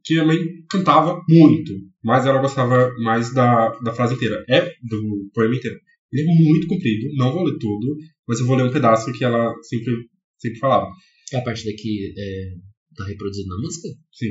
que 0.04 0.14
minha 0.14 0.26
mãe 0.26 0.38
cantava 0.70 1.20
muito, 1.28 1.72
mas 2.02 2.26
ela 2.26 2.40
gostava 2.40 2.92
mais 3.02 3.32
da, 3.32 3.70
da 3.80 3.92
frase 3.92 4.14
inteira. 4.14 4.44
É 4.48 4.60
do 4.82 5.30
poema 5.34 5.56
inteiro. 5.56 5.78
Ele 6.12 6.22
é 6.22 6.34
muito 6.34 6.66
comprido, 6.68 7.08
não 7.16 7.32
vou 7.32 7.44
ler 7.44 7.58
tudo, 7.58 7.96
mas 8.26 8.38
eu 8.38 8.46
vou 8.46 8.56
ler 8.56 8.64
um 8.64 8.72
pedaço 8.72 9.12
que 9.12 9.24
ela 9.24 9.52
sempre, 9.62 9.92
sempre 10.38 10.58
falava. 10.58 10.88
É 11.32 11.38
a 11.38 11.42
parte 11.42 11.64
daqui 11.64 12.14
é, 12.16 12.54
tá 12.96 13.04
reproduzindo 13.04 13.48
na 13.48 13.58
música? 13.60 13.88
Sim. 14.12 14.30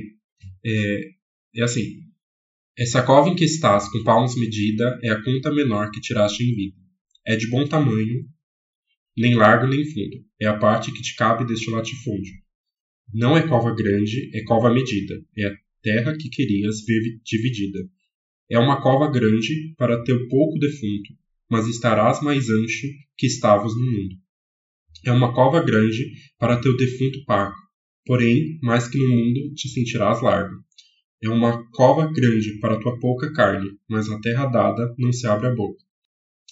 É, 0.65 0.99
é 1.57 1.63
assim. 1.63 1.99
Essa 2.77 3.01
cova 3.01 3.29
em 3.29 3.35
que 3.35 3.45
estás, 3.45 3.89
com 3.89 4.03
palmos 4.03 4.35
medida, 4.35 4.99
é 5.01 5.09
a 5.09 5.23
conta 5.23 5.53
menor 5.53 5.91
que 5.91 6.01
tiraste 6.01 6.43
em 6.43 6.55
vida. 6.55 6.75
É 7.25 7.35
de 7.35 7.49
bom 7.49 7.65
tamanho, 7.67 8.25
nem 9.17 9.35
largo 9.35 9.67
nem 9.67 9.85
fundo. 9.85 10.25
É 10.39 10.45
a 10.45 10.57
parte 10.57 10.91
que 10.91 11.01
te 11.01 11.15
cabe 11.15 11.45
deste 11.45 11.69
latifúndio. 11.71 12.33
Não 13.17 13.37
é 13.37 13.47
cova 13.47 13.73
grande, 13.73 14.29
é 14.33 14.43
cova 14.43 14.69
medida. 14.69 15.23
É 15.37 15.45
a 15.45 15.55
terra 15.81 16.17
que 16.17 16.27
querias 16.27 16.83
ver 16.85 17.01
dividida. 17.23 17.79
É 18.51 18.59
uma 18.59 18.81
cova 18.81 19.09
grande 19.09 19.73
para 19.77 20.03
teu 20.03 20.27
pouco 20.27 20.59
defunto, 20.59 21.13
mas 21.49 21.65
estarás 21.65 22.21
mais 22.21 22.49
ancho 22.49 22.87
que 23.17 23.25
estavas 23.25 23.73
no 23.73 23.85
mundo. 23.85 24.15
É 25.05 25.13
uma 25.13 25.33
cova 25.33 25.63
grande 25.63 26.11
para 26.37 26.59
teu 26.59 26.75
defunto 26.75 27.23
parco, 27.23 27.55
porém, 28.05 28.59
mais 28.61 28.89
que 28.89 28.97
no 28.97 29.07
mundo 29.07 29.53
te 29.53 29.69
sentirás 29.69 30.21
largo. 30.21 30.57
É 31.23 31.29
uma 31.29 31.65
cova 31.71 32.11
grande 32.11 32.59
para 32.59 32.81
tua 32.81 32.99
pouca 32.99 33.31
carne, 33.31 33.77
mas 33.89 34.09
na 34.09 34.19
terra 34.19 34.45
dada 34.47 34.93
não 34.97 35.13
se 35.13 35.25
abre 35.25 35.47
a 35.47 35.55
boca. 35.55 35.81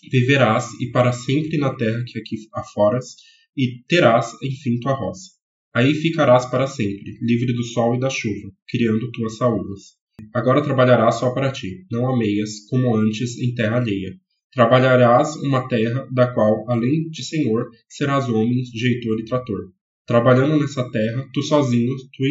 Viverás 0.10 0.70
e 0.80 0.90
para 0.92 1.12
sempre 1.12 1.58
na 1.58 1.76
terra 1.76 2.06
que 2.08 2.18
aqui 2.18 2.38
aforas, 2.54 3.18
e 3.58 3.84
terás, 3.86 4.32
enfim, 4.42 4.80
tua 4.80 4.94
roça. 4.94 5.43
Aí 5.76 5.96
ficarás 5.96 6.46
para 6.46 6.68
sempre, 6.68 7.18
livre 7.22 7.54
do 7.54 7.64
sol 7.64 7.96
e 7.96 8.00
da 8.00 8.10
chuva, 8.10 8.52
criando 8.70 9.12
tuas 9.12 9.38
saúvas. 9.38 9.96
Agora 10.34 10.64
trabalharás 10.64 11.16
só 11.16 11.34
para 11.34 11.52
ti, 11.52 11.86
não 11.92 12.08
ameias, 12.08 12.66
como 12.70 12.96
antes, 12.96 13.40
em 13.40 13.56
terra 13.56 13.78
alheia. 13.78 14.16
Trabalharás 14.52 15.36
uma 15.38 15.68
terra 15.68 16.08
da 16.12 16.32
qual, 16.32 16.70
além 16.70 17.10
de 17.10 17.24
senhor, 17.24 17.72
serás 17.90 18.30
homem, 18.30 18.64
jeitor 18.66 19.20
e 19.20 19.26
trator. 19.26 19.72
Trabalhando 20.06 20.60
nessa 20.60 20.90
terra, 20.92 21.28
tu 21.34 21.42
sozinho, 21.42 21.96
tu, 21.96 22.24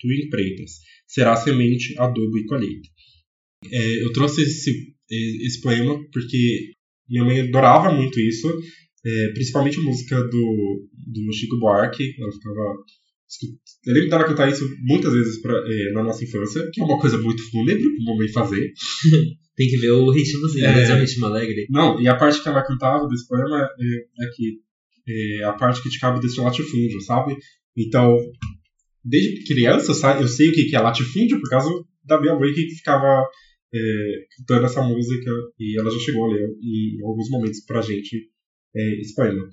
tu 0.00 0.12
empreitas. 0.12 0.80
Será 1.06 1.36
semente, 1.36 1.94
adubo 1.98 2.36
e 2.36 2.46
colheita. 2.46 2.88
É, 3.70 4.04
eu 4.04 4.12
trouxe 4.12 4.42
esse, 4.42 4.96
esse 5.08 5.60
poema 5.60 6.04
porque 6.12 6.72
minha 7.08 7.24
mãe 7.24 7.40
adorava 7.40 7.92
muito 7.92 8.18
isso, 8.18 8.48
é, 9.04 9.28
principalmente 9.32 9.78
a 9.78 9.82
música 9.82 10.22
do, 10.22 10.88
do 11.06 11.32
Chico 11.32 11.58
Buarque. 11.58 12.14
Ela 12.18 12.32
ficava. 12.32 12.60
Eu 13.86 13.94
lembro 13.94 14.10
dela 14.10 14.24
cantar 14.24 14.50
isso 14.50 14.64
muitas 14.82 15.12
vezes 15.12 15.40
pra, 15.40 15.54
é, 15.66 15.92
na 15.92 16.02
nossa 16.02 16.22
infância, 16.22 16.68
que 16.72 16.80
é 16.80 16.84
uma 16.84 17.00
coisa 17.00 17.16
muito 17.18 17.42
fúnebre 17.50 17.82
pra 17.82 18.04
mamãe 18.04 18.28
fazer. 18.28 18.72
Tem 19.56 19.68
que 19.68 19.76
ver 19.76 19.90
o 19.90 20.10
ritmozinho, 20.10 20.64
é, 20.64 20.82
é 20.82 20.94
um 20.94 21.00
ritmo 21.00 21.26
alegre. 21.26 21.66
Não, 21.68 22.00
e 22.00 22.08
a 22.08 22.16
parte 22.16 22.42
que 22.42 22.48
ela 22.48 22.64
cantava 22.64 23.06
desse 23.06 23.26
poema 23.26 23.68
é, 23.80 24.24
é 24.24 24.30
que 24.34 24.60
é 25.08 25.44
a 25.44 25.52
parte 25.52 25.82
que 25.82 25.90
te 25.90 25.98
cabe 25.98 26.20
desse 26.20 26.40
latifúndio, 26.40 27.00
sabe? 27.02 27.36
Então, 27.76 28.16
desde 29.04 29.44
criança, 29.44 29.92
sabe, 29.94 30.22
eu 30.22 30.28
sei 30.28 30.48
o 30.48 30.52
que 30.52 30.74
é 30.74 30.80
latifúndio 30.80 31.40
por 31.40 31.50
causa 31.50 31.68
da 32.04 32.20
minha 32.20 32.34
mãe 32.38 32.52
que 32.52 32.68
ficava 32.76 33.24
é, 33.74 34.14
cantando 34.36 34.66
essa 34.66 34.82
música 34.82 35.30
e 35.58 35.78
ela 35.78 35.90
já 35.90 35.98
chegou 35.98 36.24
a 36.24 36.34
ler 36.34 36.48
em 36.62 37.02
alguns 37.02 37.28
momentos 37.30 37.64
pra 37.64 37.82
gente 37.82 38.30
é, 38.74 39.00
poema. 39.14 39.48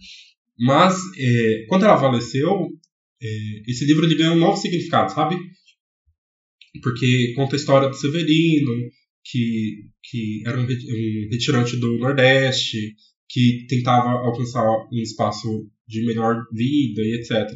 Mas, 0.57 0.95
é, 1.17 1.65
quando 1.67 1.85
ela 1.85 1.99
faleceu, 1.99 2.67
é, 3.21 3.27
esse 3.67 3.85
livro 3.85 4.05
ele 4.05 4.15
ganhou 4.15 4.35
um 4.35 4.39
novo 4.39 4.57
significado, 4.57 5.11
sabe? 5.11 5.35
Porque 6.81 7.33
conta 7.35 7.55
a 7.55 7.59
história 7.59 7.89
do 7.89 7.95
Severino, 7.95 8.71
que, 9.23 9.85
que 10.03 10.43
era 10.45 10.59
um, 10.59 10.63
um 10.63 11.27
retirante 11.31 11.77
do 11.77 11.97
Nordeste, 11.97 12.95
que 13.29 13.65
tentava 13.67 14.09
alcançar 14.09 14.65
um 14.91 15.01
espaço 15.01 15.69
de 15.87 16.05
melhor 16.05 16.45
vida 16.51 17.01
e 17.01 17.15
etc. 17.19 17.47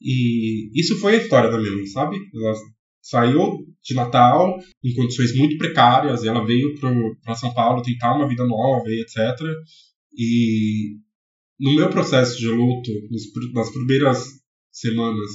E 0.00 0.70
isso 0.78 0.98
foi 0.98 1.14
a 1.14 1.22
história 1.22 1.50
da 1.50 1.60
mãe, 1.60 1.86
sabe? 1.86 2.16
Ela 2.34 2.54
saiu 3.02 3.66
de 3.82 3.94
Natal 3.94 4.58
em 4.84 4.94
condições 4.94 5.34
muito 5.36 5.56
precárias 5.58 6.22
e 6.22 6.28
ela 6.28 6.46
veio 6.46 6.74
para 7.22 7.34
São 7.34 7.52
Paulo 7.52 7.82
tentar 7.82 8.14
uma 8.16 8.28
vida 8.28 8.46
nova 8.46 8.88
e 8.88 9.00
etc. 9.00 9.16
E 10.16 10.98
no 11.58 11.74
meu 11.74 11.90
processo 11.90 12.38
de 12.38 12.48
luto, 12.48 12.90
nas 13.52 13.70
primeiras 13.70 14.40
semanas 14.72 15.30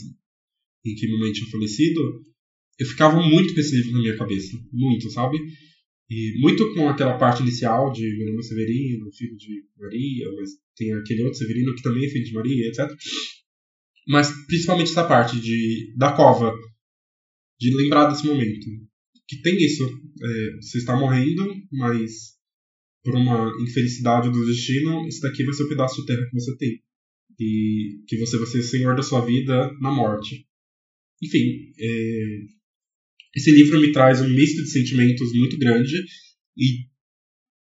em 0.86 0.96
que 0.96 1.08
minha 1.08 1.20
mãe 1.20 1.32
tinha 1.32 1.50
falecido, 1.50 2.24
eu 2.80 2.86
ficava 2.86 3.22
muito 3.22 3.54
com 3.54 3.60
esse 3.60 3.76
livro 3.76 3.94
na 3.94 4.00
minha 4.00 4.18
cabeça. 4.18 4.58
Muito, 4.72 5.10
sabe? 5.10 5.38
E 6.10 6.40
muito 6.40 6.74
com 6.74 6.88
aquela 6.88 7.18
parte 7.18 7.42
inicial 7.42 7.92
de 7.92 8.18
meu 8.18 8.28
nome 8.28 8.40
é 8.40 8.44
Severino, 8.44 9.12
filho 9.12 9.36
de 9.38 9.64
Maria, 9.78 10.32
mas 10.36 10.52
tem 10.76 10.94
aquele 10.94 11.24
outro 11.24 11.40
Severino 11.40 11.74
que 11.76 11.82
também 11.82 12.06
é 12.06 12.10
filho 12.10 12.26
de 12.26 12.34
Maria, 12.34 12.68
etc. 12.68 12.92
Mas 14.08 14.30
principalmente 14.46 14.92
essa 14.92 15.08
parte 15.08 15.40
de 15.40 15.94
da 15.98 16.12
cova, 16.12 16.54
de 17.60 17.76
lembrar 17.76 18.08
desse 18.08 18.26
momento. 18.28 18.66
Que 19.28 19.42
tem 19.42 19.58
isso. 19.58 19.84
É, 19.84 20.56
você 20.62 20.78
está 20.78 20.96
morrendo, 20.96 21.44
mas 21.72 22.35
por 23.06 23.16
uma 23.16 23.54
infelicidade 23.62 24.32
do 24.32 24.46
destino, 24.46 25.08
isso 25.08 25.22
daqui 25.22 25.46
vai 25.46 25.54
ser 25.54 25.64
o 25.64 25.70
pedaço 25.70 26.02
de 26.02 26.08
terra 26.08 26.26
que 26.28 26.34
você 26.34 26.58
tem. 26.58 26.82
E 27.40 28.04
que 28.08 28.18
você 28.18 28.38
vai 28.38 28.48
ser 28.48 28.64
senhor 28.64 28.96
da 28.96 29.04
sua 29.04 29.24
vida 29.24 29.72
na 29.80 29.92
morte. 29.92 30.48
Enfim, 31.22 31.72
é, 31.80 32.40
esse 33.36 33.52
livro 33.52 33.80
me 33.80 33.92
traz 33.92 34.22
um 34.22 34.30
misto 34.30 34.64
de 34.64 34.72
sentimentos 34.72 35.34
muito 35.34 35.58
grande 35.58 35.96
e, 36.58 36.88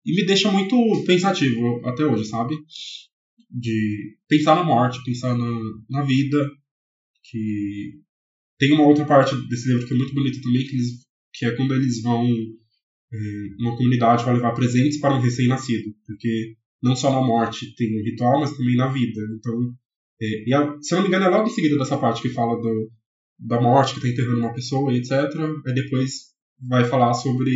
e 0.06 0.16
me 0.16 0.26
deixa 0.26 0.52
muito 0.52 0.76
pensativo 1.06 1.82
até 1.86 2.04
hoje, 2.04 2.26
sabe? 2.26 2.56
De 3.50 4.18
pensar 4.28 4.56
na 4.56 4.64
morte, 4.64 5.04
pensar 5.06 5.38
na, 5.38 5.60
na 5.90 6.04
vida. 6.04 6.38
Que 7.32 8.02
tem 8.58 8.74
uma 8.74 8.88
outra 8.88 9.06
parte 9.06 9.36
desse 9.48 9.68
livro 9.70 9.88
que 9.88 9.94
é 9.94 9.98
muito 9.98 10.14
bonita 10.14 10.42
também, 10.42 10.66
que, 10.66 10.76
eles, 10.76 11.06
que 11.34 11.46
é 11.46 11.56
quando 11.56 11.76
eles 11.76 12.02
vão. 12.02 12.28
É, 13.12 13.18
uma 13.60 13.76
comunidade 13.76 14.24
vai 14.24 14.36
levar 14.36 14.54
presentes 14.54 15.00
para 15.00 15.16
um 15.16 15.22
recém-nascido. 15.22 15.94
Porque 16.06 16.56
não 16.82 16.96
só 16.96 17.12
na 17.12 17.26
morte 17.26 17.76
tem 17.76 18.00
um 18.00 18.04
ritual, 18.04 18.40
mas 18.40 18.56
também 18.56 18.76
na 18.76 18.88
vida. 18.88 19.22
Então, 19.38 19.74
é, 20.22 20.54
a, 20.54 20.78
se 20.82 20.94
eu 20.94 20.98
não 20.98 21.04
me 21.04 21.08
engano, 21.08 21.26
é 21.26 21.30
logo 21.30 21.48
em 21.48 21.54
seguida 21.54 21.78
dessa 21.78 21.98
parte 21.98 22.22
que 22.22 22.30
fala 22.30 22.60
do, 22.62 22.92
da 23.40 23.62
morte 23.62 23.94
que 23.94 24.00
está 24.00 24.10
enterrando 24.10 24.40
uma 24.40 24.54
pessoa, 24.54 24.94
etc. 24.94 25.12
Aí 25.66 25.74
depois 25.74 26.12
vai 26.68 26.86
falar 26.86 27.14
sobre 27.14 27.52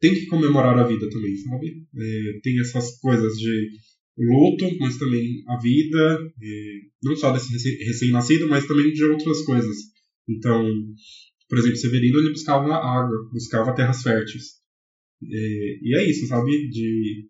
tem 0.00 0.12
que 0.14 0.26
comemorar 0.26 0.78
a 0.78 0.86
vida 0.86 1.08
também, 1.08 1.34
sabe? 1.36 1.86
É, 1.96 2.40
tem 2.42 2.60
essas 2.60 2.98
coisas 2.98 3.34
de 3.38 3.70
luto, 4.18 4.76
mas 4.78 4.98
também 4.98 5.42
a 5.48 5.58
vida, 5.58 6.18
é, 6.42 6.80
não 7.02 7.16
só 7.16 7.32
desse 7.32 7.50
recém-nascido, 7.84 8.48
mas 8.48 8.66
também 8.66 8.92
de 8.92 9.04
outras 9.04 9.42
coisas. 9.42 9.76
Então, 10.28 10.62
por 11.48 11.58
exemplo, 11.58 11.76
Severino 11.76 12.18
ele 12.18 12.32
buscava 12.32 12.74
água, 12.74 13.28
buscava 13.32 13.74
terras 13.74 14.02
férteis. 14.02 14.44
É, 15.22 15.78
e 15.82 15.96
é 15.96 16.10
isso, 16.10 16.26
sabe? 16.26 16.50
De, 16.68 17.28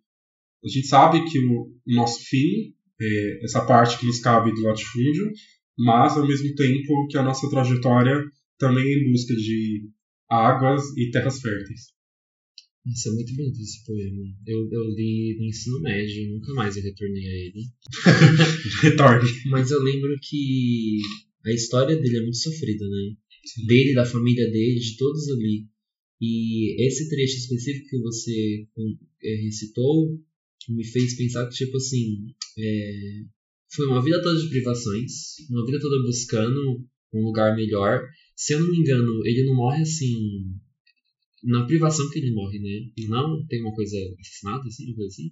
a 0.64 0.68
gente 0.68 0.86
sabe 0.86 1.24
que 1.30 1.38
o, 1.38 1.72
o 1.86 1.94
nosso 1.94 2.24
fim, 2.24 2.74
é, 3.00 3.44
essa 3.44 3.64
parte 3.64 3.98
que 3.98 4.06
nos 4.06 4.20
cabe 4.20 4.52
do 4.52 4.62
latifúndio, 4.62 5.30
mas 5.76 6.16
ao 6.16 6.26
mesmo 6.26 6.54
tempo 6.54 7.06
que 7.08 7.18
a 7.18 7.22
nossa 7.22 7.48
trajetória 7.50 8.24
também 8.58 8.84
é 8.84 8.98
em 8.98 9.10
busca 9.10 9.34
de 9.34 9.90
águas 10.30 10.82
e 10.96 11.10
terras 11.10 11.40
férteis. 11.40 11.94
Isso 12.86 13.08
é 13.08 13.12
muito 13.12 13.34
bonito 13.34 13.60
esse 13.60 13.82
poema. 13.84 14.22
Eu, 14.46 14.68
eu 14.70 14.84
li 14.90 15.36
no 15.38 15.44
ensino 15.46 15.80
médio, 15.80 16.34
nunca 16.34 16.52
mais 16.52 16.76
eu 16.76 16.82
retornei 16.82 17.26
a 17.26 17.34
ele. 17.46 17.62
Retorne. 18.82 19.30
Mas 19.46 19.70
eu 19.70 19.82
lembro 19.82 20.14
que 20.20 20.98
a 21.46 21.50
história 21.50 21.96
dele 21.96 22.18
é 22.18 22.20
muito 22.20 22.36
sofrida, 22.36 22.86
né? 22.86 23.16
Dele, 23.66 23.95
da 23.95 24.05
família 24.05 24.51
dele, 24.51 24.80
de 24.80 24.97
todos 24.97 25.28
ali. 25.30 25.66
E 26.20 26.86
esse 26.86 27.09
trecho 27.09 27.36
específico 27.36 27.88
que 27.88 27.99
você 27.99 28.66
é, 29.22 29.34
recitou 29.42 30.18
me 30.68 30.84
fez 30.84 31.16
pensar 31.16 31.47
que, 31.49 31.55
tipo 31.55 31.76
assim, 31.76 32.26
é, 32.59 33.24
foi 33.74 33.86
uma 33.86 34.03
vida 34.03 34.22
toda 34.22 34.40
de 34.40 34.49
privações, 34.49 35.36
uma 35.51 35.66
vida 35.66 35.78
toda 35.80 36.03
buscando 36.03 36.86
um 37.12 37.22
lugar 37.22 37.55
melhor. 37.55 38.03
Se 38.36 38.55
eu 38.55 38.61
não 38.61 38.70
me 38.70 38.78
engano, 38.78 39.26
ele 39.26 39.45
não 39.45 39.55
morre 39.55 39.82
assim. 39.82 40.14
Na 41.42 41.66
privação 41.66 42.09
que 42.11 42.18
ele 42.18 42.32
morre, 42.32 42.59
né? 42.59 42.90
Não 43.07 43.47
tem 43.47 43.61
uma 43.61 43.74
coisa 43.74 43.99
assassinada, 44.18 44.66
assim, 44.66 44.86
uma 44.86 44.97
coisa 44.97 45.12
assim? 45.12 45.30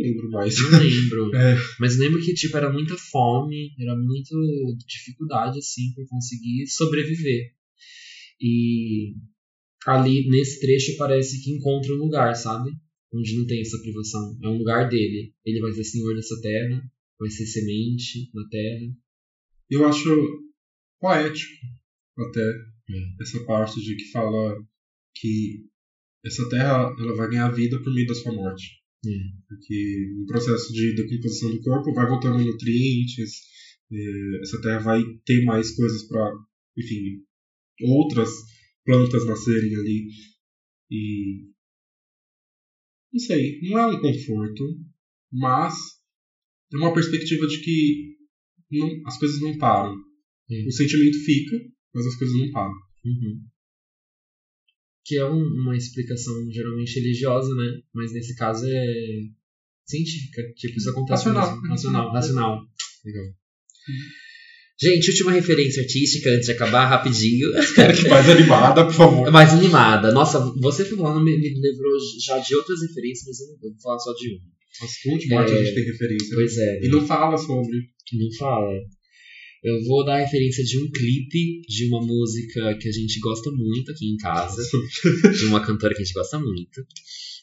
Lembro 0.00 0.30
mais. 0.30 0.56
Não 0.58 0.78
lembro. 0.78 1.30
É. 1.36 1.56
Mas 1.78 1.96
lembro 1.98 2.20
que, 2.20 2.34
tipo, 2.34 2.56
era 2.56 2.72
muita 2.72 2.96
fome, 2.96 3.72
era 3.78 3.96
muita 3.96 4.34
dificuldade, 4.86 5.58
assim, 5.58 5.92
por 5.94 6.06
conseguir 6.08 6.66
sobreviver. 6.66 7.52
E 8.40 9.14
ali, 9.86 10.28
nesse 10.28 10.60
trecho, 10.60 10.96
parece 10.96 11.42
que 11.42 11.50
encontra 11.52 11.92
um 11.94 11.98
lugar, 11.98 12.34
sabe? 12.34 12.70
Onde 13.12 13.36
não 13.36 13.46
tem 13.46 13.60
essa 13.60 13.78
privação. 13.80 14.38
É 14.42 14.48
um 14.48 14.58
lugar 14.58 14.88
dele. 14.88 15.34
Ele 15.44 15.60
vai 15.60 15.72
ser 15.72 15.84
senhor 15.84 16.14
dessa 16.14 16.40
terra, 16.40 16.82
vai 17.18 17.30
ser 17.30 17.46
semente 17.46 18.30
na 18.34 18.48
terra. 18.48 18.92
Eu 19.68 19.86
acho 19.86 20.10
poético 21.00 21.66
até 22.18 22.42
essa 23.20 23.44
parte 23.44 23.80
de 23.80 23.96
que 23.96 24.10
fala 24.10 24.62
que 25.14 25.66
essa 26.24 26.48
terra 26.48 26.94
ela 26.98 27.16
vai 27.16 27.30
ganhar 27.30 27.50
vida 27.50 27.80
por 27.82 27.92
meio 27.92 28.06
da 28.06 28.14
sua 28.14 28.32
morte. 28.32 28.79
É. 29.06 29.10
Porque 29.48 30.12
no 30.18 30.26
processo 30.26 30.72
de 30.72 30.94
decomposição 30.94 31.50
do 31.50 31.60
corpo 31.62 31.92
vai 31.94 32.06
voltando 32.06 32.44
nutrientes, 32.44 33.30
eh, 33.90 34.40
essa 34.42 34.60
terra 34.60 34.78
vai 34.80 35.02
ter 35.24 35.42
mais 35.44 35.74
coisas 35.74 36.06
para, 36.06 36.32
enfim, 36.76 37.24
outras 37.82 38.28
plantas 38.84 39.24
nascerem 39.26 39.74
ali. 39.76 40.08
E. 40.90 41.50
Não 43.12 43.20
sei, 43.20 43.58
não 43.62 43.78
é 43.78 43.86
um 43.86 44.00
conforto, 44.00 44.64
mas 45.32 45.74
é 46.72 46.76
uma 46.76 46.92
perspectiva 46.94 47.46
de 47.46 47.60
que 47.60 48.16
não- 48.70 49.02
as 49.06 49.18
coisas 49.18 49.40
não 49.40 49.56
param. 49.58 49.96
É. 50.50 50.66
O 50.66 50.72
sentimento 50.72 51.18
fica, 51.24 51.56
mas 51.94 52.06
as 52.06 52.16
coisas 52.16 52.36
não 52.36 52.50
param. 52.50 52.74
Uhum. 53.04 53.40
Que 55.10 55.18
é 55.18 55.24
um- 55.26 55.42
uma 55.62 55.76
explicação 55.76 56.32
geralmente 56.52 56.94
religiosa, 57.00 57.52
né? 57.52 57.80
Mas 57.92 58.12
nesse 58.12 58.36
caso 58.36 58.64
é 58.64 58.86
científica. 59.84 60.40
Tipo, 60.54 60.76
isso 60.78 60.90
acontece 60.90 61.24
Racional. 61.24 61.50
mesmo. 61.56 61.68
Racional. 61.68 62.12
Racional. 62.12 62.60
Legal. 63.04 63.24
Gente, 64.80 65.10
última 65.10 65.32
referência 65.32 65.82
artística 65.82 66.30
antes 66.30 66.46
de 66.46 66.52
acabar, 66.52 66.86
rapidinho. 66.86 67.48
Que 68.00 68.08
mais 68.08 68.28
animada, 68.30 68.84
por 68.84 68.94
favor. 68.94 69.30
Mais 69.32 69.50
animada. 69.52 70.12
Nossa, 70.12 70.38
você 70.60 70.84
falando 70.84 71.24
me, 71.24 71.36
me 71.38 71.60
lembrou 71.60 71.92
já 72.24 72.38
de 72.38 72.54
outras 72.54 72.80
referências, 72.82 73.26
mas 73.26 73.40
eu 73.40 73.46
não 73.48 73.58
vou 73.60 73.80
falar 73.82 73.98
só 73.98 74.12
de 74.14 74.28
uma. 74.30 74.40
Nossa, 74.80 74.94
morte 75.34 75.52
É. 75.52 75.58
a 75.60 75.64
gente 75.64 75.74
tem 75.74 75.84
referência. 75.84 76.34
Pois 76.36 76.56
é. 76.56 76.84
E 76.84 76.88
não 76.88 77.04
fala 77.06 77.36
sobre. 77.36 77.76
Não 78.12 78.32
fala. 78.38 78.70
Eu 79.62 79.82
vou 79.84 80.04
dar 80.04 80.14
a 80.14 80.20
referência 80.24 80.64
de 80.64 80.78
um 80.78 80.90
clipe 80.90 81.60
de 81.68 81.86
uma 81.88 82.00
música 82.00 82.76
que 82.80 82.88
a 82.88 82.92
gente 82.92 83.20
gosta 83.20 83.50
muito 83.50 83.90
aqui 83.90 84.06
em 84.10 84.16
casa. 84.16 84.62
de 85.38 85.44
uma 85.46 85.64
cantora 85.64 85.94
que 85.94 86.00
a 86.00 86.04
gente 86.04 86.14
gosta 86.14 86.38
muito. 86.38 86.80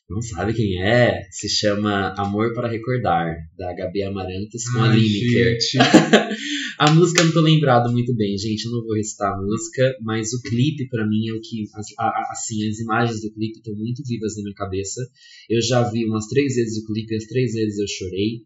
Não 0.09 0.21
sabe 0.21 0.53
quem 0.53 0.81
é? 0.81 1.27
Se 1.29 1.49
chama 1.49 2.13
Amor 2.17 2.53
para 2.53 2.69
Recordar, 2.69 3.35
da 3.57 3.73
Gabi 3.73 4.03
Amarantos 4.03 4.63
com 4.69 4.79
a 4.79 4.89
Ai, 4.89 4.97
Lineker. 4.99 5.59
gente. 5.59 5.77
A 6.79 6.93
música 6.93 7.21
eu 7.21 7.25
não 7.25 7.33
tô 7.33 7.41
lembrado 7.41 7.91
muito 7.91 8.15
bem, 8.15 8.37
gente. 8.37 8.65
Eu 8.65 8.71
não 8.71 8.83
vou 8.85 8.95
recitar 8.95 9.33
a 9.33 9.41
música, 9.41 9.95
mas 10.03 10.31
o 10.31 10.41
clipe, 10.43 10.87
pra 10.89 11.07
mim, 11.07 11.27
é 11.27 11.33
o 11.33 11.41
que. 11.41 11.63
as- 11.73 11.87
a- 11.97 12.03
a- 12.05 12.29
Assim, 12.31 12.67
as 12.69 12.77
imagens 12.77 13.19
do 13.21 13.33
clipe 13.33 13.57
estão 13.57 13.73
muito 13.75 14.03
vivas 14.07 14.37
na 14.37 14.43
minha 14.43 14.53
cabeça. 14.55 15.01
Eu 15.49 15.59
já 15.59 15.81
vi 15.89 16.05
umas 16.05 16.27
três 16.27 16.53
vezes 16.55 16.77
o 16.77 16.85
clipe, 16.85 17.15
as 17.15 17.25
três 17.25 17.53
vezes 17.53 17.79
eu 17.79 17.87
chorei. 17.87 18.41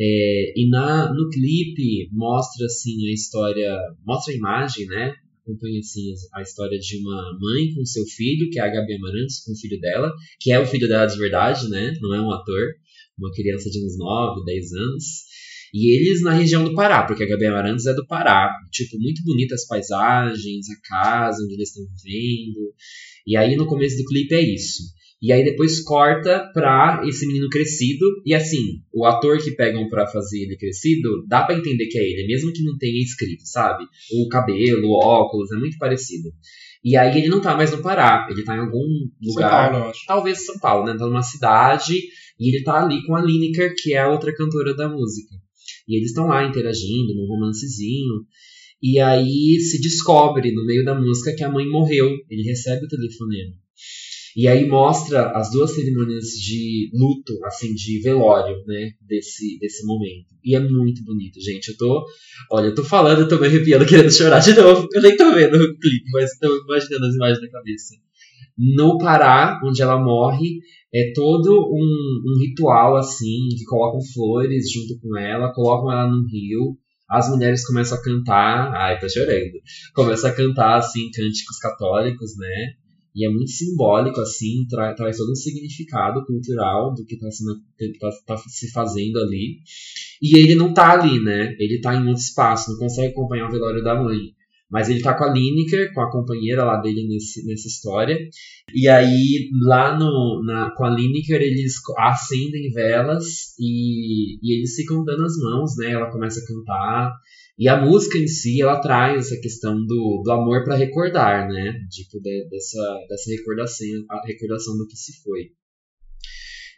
É, 0.00 0.52
e 0.56 0.68
na, 0.68 1.12
no 1.12 1.28
clipe 1.28 2.08
mostra 2.12 2.66
assim 2.66 3.08
a 3.08 3.12
história, 3.12 3.76
mostra 4.06 4.32
a 4.32 4.36
imagem, 4.36 4.86
né? 4.86 5.12
Acompanha 5.42 5.80
assim 5.80 6.12
a 6.34 6.42
história 6.42 6.78
de 6.78 6.98
uma 6.98 7.38
mãe 7.40 7.74
com 7.74 7.84
seu 7.84 8.04
filho, 8.04 8.48
que 8.50 8.60
é 8.60 8.62
a 8.62 8.68
Gabi 8.68 8.94
Amarantos, 8.94 9.40
com 9.40 9.52
o 9.52 9.56
filho 9.56 9.80
dela, 9.80 10.12
que 10.40 10.52
é 10.52 10.60
o 10.60 10.66
filho 10.66 10.86
dela 10.86 11.06
de 11.06 11.18
verdade, 11.18 11.68
né? 11.68 11.94
Não 12.00 12.14
é 12.14 12.20
um 12.20 12.30
ator, 12.30 12.74
uma 13.18 13.32
criança 13.32 13.68
de 13.70 13.84
uns 13.84 13.98
9, 13.98 14.44
10 14.44 14.72
anos. 14.72 15.04
E 15.74 15.94
eles 15.94 16.22
na 16.22 16.32
região 16.32 16.64
do 16.64 16.74
Pará, 16.74 17.04
porque 17.04 17.24
a 17.24 17.26
Gabi 17.26 17.46
Amarantos 17.46 17.86
é 17.86 17.94
do 17.94 18.06
Pará. 18.06 18.50
Tipo, 18.70 18.98
muito 19.00 19.22
bonitas 19.24 19.66
paisagens, 19.66 20.66
a 20.70 20.88
casa 20.88 21.42
onde 21.42 21.54
eles 21.54 21.70
estão 21.70 21.84
vivendo. 21.84 22.72
E 23.26 23.36
aí 23.36 23.56
no 23.56 23.66
começo 23.66 23.96
do 23.96 24.04
clipe 24.04 24.34
é 24.34 24.40
isso. 24.40 24.82
E 25.20 25.32
aí 25.32 25.44
depois 25.44 25.82
corta 25.82 26.48
pra 26.54 27.02
esse 27.06 27.26
menino 27.26 27.48
crescido. 27.48 28.06
E 28.24 28.34
assim, 28.34 28.82
o 28.92 29.04
ator 29.04 29.38
que 29.38 29.50
pegam 29.52 29.88
pra 29.88 30.06
fazer 30.06 30.44
ele 30.44 30.56
crescido, 30.56 31.24
dá 31.26 31.42
pra 31.42 31.56
entender 31.56 31.86
que 31.86 31.98
é 31.98 32.02
ele, 32.02 32.26
mesmo 32.26 32.52
que 32.52 32.62
não 32.62 32.76
tenha 32.78 33.02
escrito, 33.02 33.42
sabe? 33.44 33.84
O 34.12 34.28
cabelo, 34.28 34.88
o 34.88 34.92
óculos, 34.92 35.50
é 35.50 35.56
muito 35.56 35.76
parecido. 35.78 36.30
E 36.84 36.96
aí 36.96 37.18
ele 37.18 37.28
não 37.28 37.40
tá 37.40 37.56
mais 37.56 37.72
no 37.72 37.82
Pará, 37.82 38.28
ele 38.30 38.44
tá 38.44 38.56
em 38.56 38.60
algum 38.60 38.86
São 39.22 39.34
lugar 39.34 39.70
Paulo, 39.70 39.84
eu 39.84 39.90
acho. 39.90 40.06
talvez 40.06 40.46
São 40.46 40.58
Paulo, 40.58 40.86
né? 40.86 40.96
Tá 40.96 41.06
numa 41.06 41.22
cidade 41.22 41.94
e 42.38 42.54
ele 42.54 42.62
tá 42.62 42.84
ali 42.84 43.04
com 43.04 43.16
a 43.16 43.20
Lineker, 43.20 43.74
que 43.76 43.94
é 43.94 43.98
a 43.98 44.10
outra 44.10 44.32
cantora 44.34 44.74
da 44.74 44.88
música. 44.88 45.34
E 45.88 45.96
eles 45.96 46.10
estão 46.10 46.28
lá 46.28 46.44
interagindo 46.44 47.14
num 47.14 47.26
romancezinho. 47.26 48.24
E 48.80 49.00
aí 49.00 49.58
se 49.58 49.80
descobre 49.80 50.52
no 50.52 50.64
meio 50.64 50.84
da 50.84 50.94
música 50.94 51.34
que 51.34 51.42
a 51.42 51.50
mãe 51.50 51.68
morreu. 51.68 52.16
Ele 52.30 52.42
recebe 52.42 52.84
o 52.84 52.88
telefonema. 52.88 53.54
E 54.38 54.46
aí 54.46 54.68
mostra 54.68 55.32
as 55.36 55.50
duas 55.50 55.74
cerimônias 55.74 56.26
de 56.26 56.92
luto, 56.94 57.44
assim, 57.44 57.74
de 57.74 58.00
velório, 58.00 58.62
né? 58.68 58.92
Desse, 59.04 59.58
desse 59.58 59.84
momento. 59.84 60.28
E 60.44 60.54
é 60.54 60.60
muito 60.60 61.02
bonito, 61.02 61.40
gente. 61.40 61.70
Eu 61.70 61.76
tô. 61.76 62.06
Olha, 62.52 62.66
eu 62.66 62.74
tô 62.76 62.84
falando, 62.84 63.22
eu 63.22 63.28
tô 63.28 63.36
me 63.40 63.48
arrepiando, 63.48 63.84
querendo 63.84 64.12
chorar 64.12 64.38
de 64.38 64.54
novo. 64.54 64.86
Eu 64.92 65.02
nem 65.02 65.16
tô 65.16 65.34
vendo 65.34 65.56
o 65.56 65.76
clipe, 65.76 66.08
mas 66.12 66.38
tô 66.38 66.46
imaginando 66.56 67.06
as 67.06 67.14
imagens 67.16 67.40
na 67.40 67.50
cabeça. 67.50 67.94
No 68.56 68.96
Pará, 68.96 69.60
onde 69.64 69.82
ela 69.82 69.98
morre, 69.98 70.60
é 70.94 71.12
todo 71.16 71.50
um, 71.72 72.22
um 72.24 72.38
ritual 72.40 72.94
assim, 72.94 73.48
que 73.58 73.64
colocam 73.64 73.98
flores 74.14 74.70
junto 74.70 75.00
com 75.00 75.18
ela, 75.18 75.52
colocam 75.52 75.90
ela 75.90 76.08
num 76.08 76.24
rio, 76.28 76.78
as 77.10 77.28
mulheres 77.28 77.66
começam 77.66 77.98
a 77.98 78.02
cantar, 78.04 78.72
ai, 78.72 79.00
tô 79.00 79.08
chorando, 79.08 79.58
começam 79.96 80.30
a 80.30 80.32
cantar 80.32 80.76
assim, 80.76 81.10
cânticos 81.10 81.58
católicos, 81.58 82.36
né? 82.38 82.87
E 83.14 83.26
é 83.26 83.30
muito 83.30 83.50
simbólico, 83.50 84.20
assim, 84.20 84.66
tra 84.68 84.94
traz 84.94 85.16
todo 85.16 85.32
um 85.32 85.34
significado 85.34 86.24
cultural 86.24 86.94
do 86.94 87.04
que 87.04 87.14
está 87.14 87.28
tá, 88.00 88.36
tá 88.36 88.36
se 88.48 88.70
fazendo 88.70 89.18
ali. 89.18 89.58
E 90.22 90.38
ele 90.38 90.54
não 90.54 90.72
tá 90.72 90.92
ali, 90.92 91.22
né? 91.22 91.56
Ele 91.58 91.80
tá 91.80 91.94
em 91.94 92.06
outro 92.06 92.22
espaço, 92.22 92.70
não 92.72 92.78
consegue 92.78 93.12
acompanhar 93.12 93.48
o 93.48 93.52
velório 93.52 93.82
da 93.82 94.00
mãe. 94.00 94.36
Mas 94.70 94.90
ele 94.90 95.00
tá 95.00 95.16
com 95.16 95.24
a 95.24 95.32
Lineker, 95.32 95.94
com 95.94 96.02
a 96.02 96.10
companheira 96.10 96.62
lá 96.62 96.76
dele 96.76 97.06
nesse, 97.08 97.46
nessa 97.46 97.66
história. 97.66 98.18
E 98.74 98.86
aí, 98.86 99.48
lá 99.62 99.98
no, 99.98 100.42
na, 100.44 100.70
com 100.72 100.84
a 100.84 100.90
Lineker, 100.90 101.40
eles 101.40 101.74
acendem 101.96 102.70
velas 102.70 103.54
e, 103.58 104.36
e 104.42 104.58
eles 104.58 104.74
ficam 104.74 105.02
dando 105.04 105.24
as 105.24 105.38
mãos, 105.38 105.76
né? 105.78 105.92
Ela 105.92 106.10
começa 106.10 106.40
a 106.40 106.46
cantar. 106.46 107.12
E 107.58 107.66
a 107.66 107.84
música 107.84 108.16
em 108.18 108.28
si, 108.28 108.62
ela 108.62 108.80
traz 108.80 109.26
essa 109.26 109.40
questão 109.40 109.74
do, 109.84 110.22
do 110.24 110.30
amor 110.30 110.62
para 110.64 110.76
recordar, 110.76 111.48
né? 111.48 111.84
Tipo, 111.90 112.20
de, 112.20 112.48
dessa, 112.48 113.06
dessa 113.08 113.30
recordação, 113.32 113.86
a 114.08 114.24
recordação 114.24 114.78
do 114.78 114.86
que 114.86 114.96
se 114.96 115.20
foi. 115.22 115.50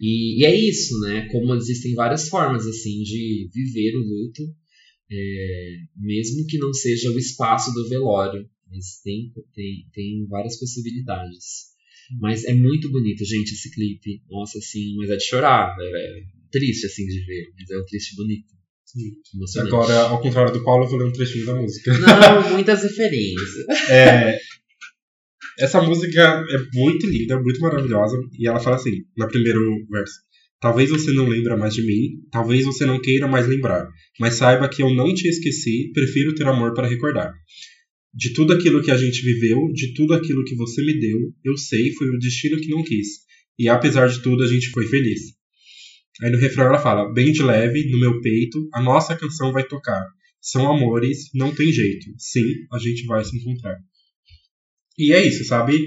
E, 0.01 0.41
e 0.41 0.45
é 0.47 0.55
isso, 0.55 0.99
né? 1.01 1.29
Como 1.31 1.55
existem 1.55 1.95
várias 1.95 2.29
formas, 2.29 2.67
assim, 2.67 3.03
de 3.03 3.51
viver 3.53 3.95
o 3.95 4.01
luto, 4.01 4.43
é, 5.13 5.77
mesmo 5.97 6.47
que 6.47 6.57
não 6.57 6.73
seja 6.73 7.11
o 7.11 7.19
espaço 7.19 7.75
do 7.75 7.87
velório, 7.87 8.49
mas 8.67 9.01
tem, 9.05 9.31
tem, 9.55 9.87
tem 9.93 10.27
várias 10.29 10.59
possibilidades. 10.59 11.71
Mas 12.19 12.45
é 12.45 12.55
muito 12.55 12.91
bonito, 12.91 13.23
gente, 13.25 13.53
esse 13.53 13.71
clipe. 13.71 14.23
Nossa, 14.31 14.59
assim, 14.59 14.95
mas 14.97 15.11
é 15.11 15.17
de 15.17 15.25
chorar. 15.25 15.77
É 15.79 16.23
triste, 16.51 16.87
assim, 16.87 17.07
de 17.07 17.21
ver. 17.25 17.53
Mas 17.55 17.71
é 17.71 17.79
um 17.79 17.85
triste 17.85 18.17
bonito. 18.17 18.60
Sim. 18.93 19.61
Agora, 19.61 20.09
ao 20.09 20.21
contrário 20.21 20.53
do 20.53 20.65
Paulo, 20.65 20.85
eu 20.85 20.89
vou 20.89 20.99
ler 20.99 21.07
um 21.07 21.13
trechinho 21.13 21.47
da 21.47 21.55
música. 21.55 21.93
Não, 21.99 22.51
muitas 22.55 22.83
referências. 22.83 23.69
É, 23.89 24.39
essa 25.61 25.81
música 25.81 26.21
é 26.21 26.79
muito 26.79 27.07
linda, 27.07 27.41
muito 27.41 27.61
maravilhosa. 27.61 28.17
E 28.39 28.49
ela 28.49 28.59
fala 28.59 28.77
assim, 28.77 29.05
na 29.17 29.29
primeiro 29.29 29.61
verso. 29.91 30.15
Talvez 30.61 30.91
você 30.91 31.13
não 31.13 31.29
lembre 31.29 31.57
mais 31.57 31.75
de 31.75 31.83
mim, 31.83 32.23
talvez 32.31 32.65
você 32.65 32.85
não 32.85 33.01
queira 33.01 33.27
mais 33.27 33.47
lembrar, 33.47 33.89
mas 34.19 34.35
saiba 34.35 34.69
que 34.69 34.83
eu 34.83 34.93
não 34.93 35.15
te 35.15 35.27
esqueci, 35.27 35.91
prefiro 35.95 36.35
ter 36.35 36.47
amor 36.47 36.75
para 36.75 36.87
recordar. 36.87 37.33
De 38.13 38.35
tudo 38.35 38.53
aquilo 38.53 38.83
que 38.83 38.91
a 38.91 38.97
gente 38.97 39.23
viveu, 39.23 39.73
de 39.73 39.95
tudo 39.95 40.13
aquilo 40.13 40.45
que 40.45 40.55
você 40.55 40.85
me 40.85 40.99
deu, 40.99 41.19
eu 41.45 41.57
sei, 41.57 41.93
foi 41.93 42.09
o 42.09 42.19
destino 42.19 42.61
que 42.61 42.69
não 42.69 42.83
quis. 42.83 43.21
E 43.59 43.69
apesar 43.69 44.09
de 44.09 44.21
tudo, 44.21 44.43
a 44.43 44.47
gente 44.47 44.71
foi 44.71 44.87
feliz. 44.87 45.35
Aí 46.23 46.31
no 46.31 46.39
refrão 46.39 46.67
ela 46.67 46.79
fala: 46.79 47.13
Bem 47.13 47.33
de 47.33 47.43
leve, 47.43 47.91
no 47.91 47.99
meu 47.99 48.21
peito, 48.21 48.69
a 48.73 48.83
nossa 48.83 49.17
canção 49.17 49.53
vai 49.53 49.65
tocar. 49.65 50.07
São 50.41 50.71
amores, 50.71 51.31
não 51.35 51.55
tem 51.55 51.71
jeito. 51.73 52.07
Sim, 52.19 52.45
a 52.73 52.79
gente 52.79 53.05
vai 53.07 53.25
se 53.25 53.37
encontrar. 53.37 53.77
E 54.99 55.13
é 55.13 55.27
isso, 55.27 55.45
sabe? 55.45 55.87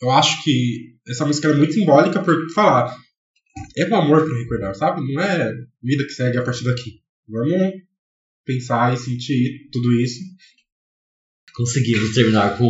Eu 0.00 0.10
acho 0.10 0.42
que 0.42 0.96
essa 1.08 1.24
música 1.24 1.48
é 1.48 1.54
muito 1.54 1.74
simbólica 1.74 2.22
por 2.22 2.36
falar. 2.52 2.96
É 3.76 3.86
um 3.86 3.94
amor 3.94 4.24
para 4.24 4.38
recordar, 4.38 4.74
sabe? 4.74 5.00
Não 5.12 5.20
é 5.20 5.52
vida 5.82 6.04
que 6.04 6.10
segue 6.10 6.38
a 6.38 6.42
partir 6.42 6.64
daqui. 6.64 7.00
Vamos 7.28 7.72
pensar 8.44 8.92
e 8.92 8.96
sentir 8.96 9.68
tudo 9.72 9.92
isso. 10.00 10.20
Conseguimos 11.54 12.14
terminar 12.14 12.58
com 12.58 12.66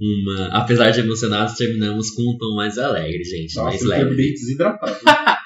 uma. 0.00 0.46
Apesar 0.48 0.90
de 0.92 1.00
emocionados, 1.00 1.56
terminamos 1.56 2.10
com 2.10 2.22
um 2.22 2.38
tom 2.38 2.54
mais 2.54 2.78
alegre, 2.78 3.24
gente. 3.24 3.54
Nossa, 3.56 3.70
mais 3.70 3.82
eu 3.82 3.88
leve. 3.88 4.04
terminei 4.04 4.32
desidratado. 4.32 4.96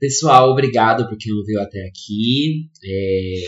Pessoal, 0.00 0.50
obrigado 0.50 1.06
por 1.06 1.18
quem 1.18 1.30
ouviu 1.34 1.60
até 1.60 1.86
aqui. 1.86 2.70
É... 2.82 3.44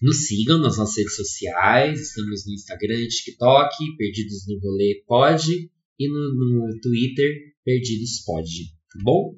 Nos 0.00 0.26
sigam 0.26 0.58
nas 0.58 0.78
nossas 0.78 0.96
redes 0.96 1.14
sociais. 1.14 2.00
Estamos 2.00 2.46
no 2.46 2.54
Instagram, 2.54 3.06
TikTok, 3.06 3.96
Perdidos 3.98 4.46
no 4.48 4.58
Rolê 4.58 5.02
Pode. 5.06 5.70
E 5.98 6.08
no, 6.08 6.34
no 6.34 6.80
Twitter, 6.80 7.30
Perdidos 7.62 8.22
Pode. 8.24 8.68
Tá 8.90 9.00
bom? 9.04 9.36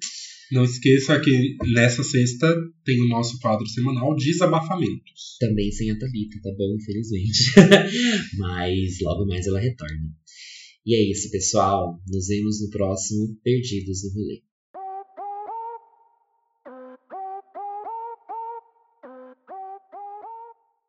Não 0.52 0.62
esqueça 0.62 1.18
que 1.18 1.56
nessa 1.72 2.04
sexta 2.04 2.46
tem 2.84 3.00
o 3.00 3.08
nosso 3.08 3.40
quadro 3.40 3.66
semanal 3.66 4.14
Desabafamentos. 4.14 5.38
Também 5.40 5.72
sem 5.72 5.90
a 5.90 5.98
Thalita, 5.98 6.38
tá 6.40 6.50
bom? 6.56 6.76
Infelizmente. 6.76 7.52
Mas 8.38 9.00
logo 9.00 9.26
mais 9.26 9.44
ela 9.48 9.58
retorna. 9.58 10.08
E 10.86 10.94
é 10.94 11.10
isso, 11.10 11.32
pessoal. 11.32 12.00
Nos 12.06 12.28
vemos 12.28 12.62
no 12.62 12.70
próximo 12.70 13.36
Perdidos 13.42 14.04
no 14.04 14.20
Rolê. 14.20 14.51